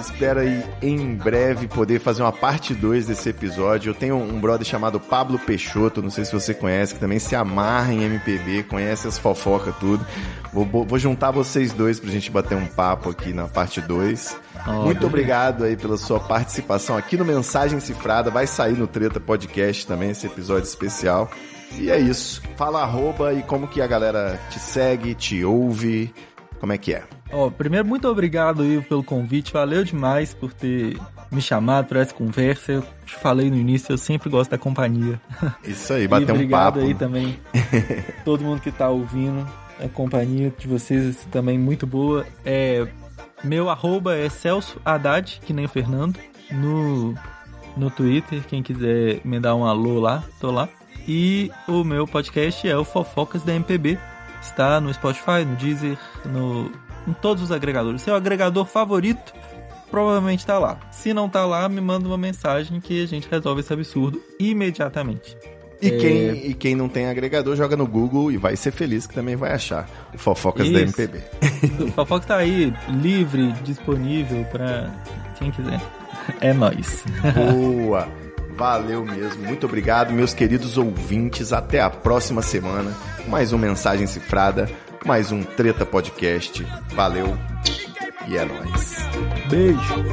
espero 0.00 0.40
aí 0.40 0.62
em 0.82 1.14
breve 1.14 1.66
poder 1.68 1.98
fazer 2.00 2.22
uma 2.22 2.32
parte 2.32 2.74
2 2.74 3.06
desse 3.06 3.28
episódio. 3.28 3.90
Eu 3.90 3.94
tenho 3.94 4.16
um 4.16 4.40
brother 4.40 4.66
chamado 4.66 4.98
Pablo 5.00 5.38
Peixoto, 5.38 6.02
não 6.02 6.10
sei 6.10 6.24
se 6.24 6.32
você 6.32 6.52
conhece, 6.54 6.94
que 6.94 7.00
também 7.00 7.18
se 7.18 7.34
amarra 7.36 7.92
em 7.92 8.02
MPB, 8.04 8.64
conhece 8.64 9.06
as 9.08 9.18
fofocas 9.18 9.74
tudo. 9.80 10.04
Vou, 10.52 10.64
vou- 10.84 10.98
juntar 10.98 11.30
vocês 11.30 11.72
dois 11.72 11.98
pra 11.98 12.10
gente 12.10 12.30
bater 12.30 12.56
um 12.56 12.66
papo 12.66 13.10
aqui 13.10 13.32
na 13.32 13.46
parte 13.48 13.80
2. 13.80 14.36
Ó, 14.66 14.72
Muito 14.72 14.84
beleza. 14.86 15.06
obrigado 15.06 15.64
aí 15.64 15.76
pela 15.76 15.96
sua 15.96 16.20
participação 16.20 16.96
aqui 16.96 17.16
no 17.16 17.24
Mensagem 17.24 17.80
Cifrada. 17.80 18.30
Vai 18.30 18.46
sair 18.46 18.76
no 18.78 18.86
Treta 18.86 19.18
Podcast 19.20 19.86
também 19.86 20.10
esse 20.10 20.26
episódio 20.26 20.64
especial. 20.68 21.30
E 21.78 21.90
é 21.90 21.98
isso. 21.98 22.40
Fala 22.56 22.82
arroba 22.82 23.32
e 23.32 23.42
como 23.42 23.66
que 23.66 23.82
a 23.82 23.86
galera 23.86 24.38
te 24.50 24.58
segue, 24.60 25.14
te 25.14 25.44
ouve. 25.44 26.14
Como 26.60 26.72
é 26.72 26.78
que 26.78 26.94
é? 26.94 27.02
Ó, 27.32 27.50
primeiro, 27.50 27.86
muito 27.86 28.08
obrigado, 28.08 28.64
Ivo, 28.64 28.84
pelo 28.84 29.02
convite. 29.02 29.52
Valeu 29.52 29.84
demais 29.84 30.34
por 30.34 30.52
ter 30.52 30.98
me 31.30 31.40
chamado 31.40 31.86
para 31.86 32.00
essa 32.00 32.14
conversa. 32.14 32.72
Eu 32.72 32.82
te 33.04 33.14
falei 33.16 33.50
no 33.50 33.56
início, 33.56 33.92
eu 33.92 33.98
sempre 33.98 34.30
gosto 34.30 34.50
da 34.50 34.58
companhia. 34.58 35.20
Isso 35.64 35.92
aí, 35.92 36.06
bater 36.06 36.30
um 36.30 36.34
obrigado 36.34 36.74
papo. 36.74 36.86
aí 36.86 36.94
também. 36.94 37.38
Todo 38.24 38.44
mundo 38.44 38.60
que 38.60 38.70
tá 38.70 38.88
ouvindo. 38.88 39.46
A 39.82 39.88
companhia 39.88 40.52
de 40.56 40.68
vocês 40.68 41.26
também 41.32 41.58
muito 41.58 41.86
boa. 41.86 42.24
É, 42.44 42.86
meu 43.42 43.68
arroba 43.68 44.16
é 44.16 44.28
Celso 44.28 44.80
Haddad, 44.84 45.40
que 45.44 45.52
nem 45.52 45.64
o 45.64 45.68
Fernando. 45.68 46.18
No, 46.52 47.14
no 47.76 47.90
Twitter, 47.90 48.42
quem 48.46 48.62
quiser 48.62 49.20
me 49.24 49.40
dar 49.40 49.56
um 49.56 49.64
alô 49.64 49.98
lá, 49.98 50.22
tô 50.40 50.50
lá. 50.50 50.68
E 51.06 51.50
o 51.66 51.82
meu 51.82 52.06
podcast 52.06 52.66
é 52.66 52.76
o 52.76 52.84
Fofocas 52.84 53.42
da 53.42 53.52
MPB. 53.54 53.98
Está 54.40 54.80
no 54.80 54.92
Spotify, 54.92 55.44
no 55.44 55.56
Deezer, 55.56 55.98
no, 56.24 56.70
em 57.06 57.12
todos 57.12 57.42
os 57.42 57.52
agregadores. 57.52 58.02
Seu 58.02 58.14
agregador 58.14 58.64
favorito 58.64 59.32
provavelmente 59.90 60.44
tá 60.44 60.58
lá. 60.58 60.78
Se 60.90 61.14
não 61.14 61.28
tá 61.28 61.46
lá, 61.46 61.68
me 61.68 61.80
manda 61.80 62.06
uma 62.06 62.18
mensagem 62.18 62.80
que 62.80 63.02
a 63.02 63.06
gente 63.06 63.28
resolve 63.30 63.60
esse 63.60 63.72
absurdo 63.72 64.20
imediatamente. 64.38 65.36
E, 65.80 65.88
É, 65.88 65.98
quem, 65.98 66.46
e 66.50 66.54
quem 66.54 66.74
não 66.74 66.88
tem 66.88 67.06
agregador, 67.06 67.54
joga 67.56 67.76
no 67.76 67.86
Google 67.86 68.32
e 68.32 68.36
vai 68.36 68.56
ser 68.56 68.70
feliz 68.70 69.06
que 69.06 69.14
também 69.14 69.36
vai 69.36 69.52
achar 69.52 69.88
o 70.14 70.18
Fofocas 70.18 70.70
da 70.70 70.80
Isso. 70.80 71.00
MPB. 71.00 71.22
O 71.84 71.92
Fofoca 71.92 72.26
tá 72.26 72.36
aí, 72.36 72.72
livre, 72.88 73.52
disponível 73.64 74.44
pra 74.46 74.90
quem 75.38 75.50
quiser. 75.50 75.80
É 76.40 76.52
nóis. 76.52 77.04
Boa! 77.34 78.08
Valeu 78.56 79.04
mesmo. 79.04 79.44
Muito 79.44 79.66
obrigado, 79.66 80.12
meus 80.12 80.32
queridos 80.32 80.78
ouvintes. 80.78 81.52
Até 81.52 81.80
a 81.80 81.90
próxima 81.90 82.40
semana. 82.40 82.92
Mais 83.28 83.52
um 83.52 83.58
Mensagem 83.58 84.06
Cifrada, 84.06 84.70
mais 85.04 85.30
um 85.30 85.42
Treta 85.42 85.84
Podcast. 85.84 86.66
Valeu 86.94 87.38
e 88.26 88.36
é 88.36 88.44
nóis. 88.44 88.96
Beijo. 89.50 90.04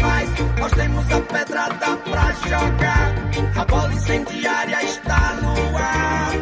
Mas 0.00 0.30
nós 0.58 0.72
temos 0.72 1.12
a 1.12 1.20
pedrada 1.20 1.96
pra 1.96 2.32
jogar. 2.32 3.14
A 3.56 3.64
bola 3.64 3.92
incendiária 3.92 4.82
está 4.82 5.34
no 5.42 5.76
ar. 5.76 6.32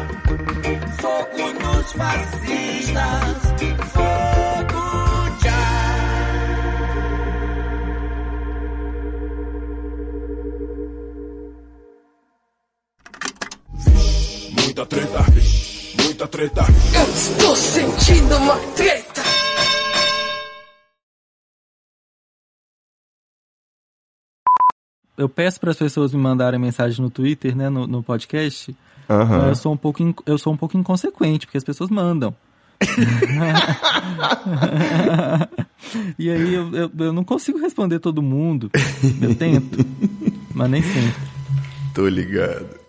Fogo 0.99 1.53
nos 1.53 1.91
fascistas. 1.93 3.48
Muita 14.79 14.95
treta, 14.95 15.25
muita 16.01 16.27
treta. 16.29 16.61
Eu 16.95 17.13
estou 17.13 17.53
sentindo 17.53 18.37
uma 18.37 18.55
treta. 18.77 19.21
Eu 25.17 25.27
peço 25.27 25.59
para 25.59 25.71
as 25.71 25.77
pessoas 25.77 26.13
me 26.13 26.21
mandarem 26.21 26.57
mensagem 26.59 27.01
no 27.03 27.09
Twitter, 27.09 27.55
né, 27.55 27.69
no, 27.69 27.85
no 27.85 28.01
podcast. 28.01 28.73
Mas 29.27 29.47
Eu 29.47 29.55
sou 29.55 29.73
um 29.73 29.77
pouco 29.77 30.01
in- 30.01 30.15
eu 30.25 30.37
sou 30.37 30.53
um 30.53 30.57
pouco 30.57 30.77
inconsequente, 30.77 31.45
porque 31.45 31.57
as 31.57 31.63
pessoas 31.63 31.89
mandam. 31.89 32.33
e 36.17 36.29
aí 36.29 36.53
eu, 36.53 36.73
eu, 36.73 36.89
eu 36.97 37.11
não 37.11 37.25
consigo 37.25 37.59
responder 37.59 37.99
todo 37.99 38.21
mundo. 38.21 38.71
Eu 39.21 39.35
tento, 39.35 39.85
mas 40.53 40.69
nem 40.69 40.81
sempre. 40.81 41.21
Tô 41.93 42.07
ligado. 42.07 42.79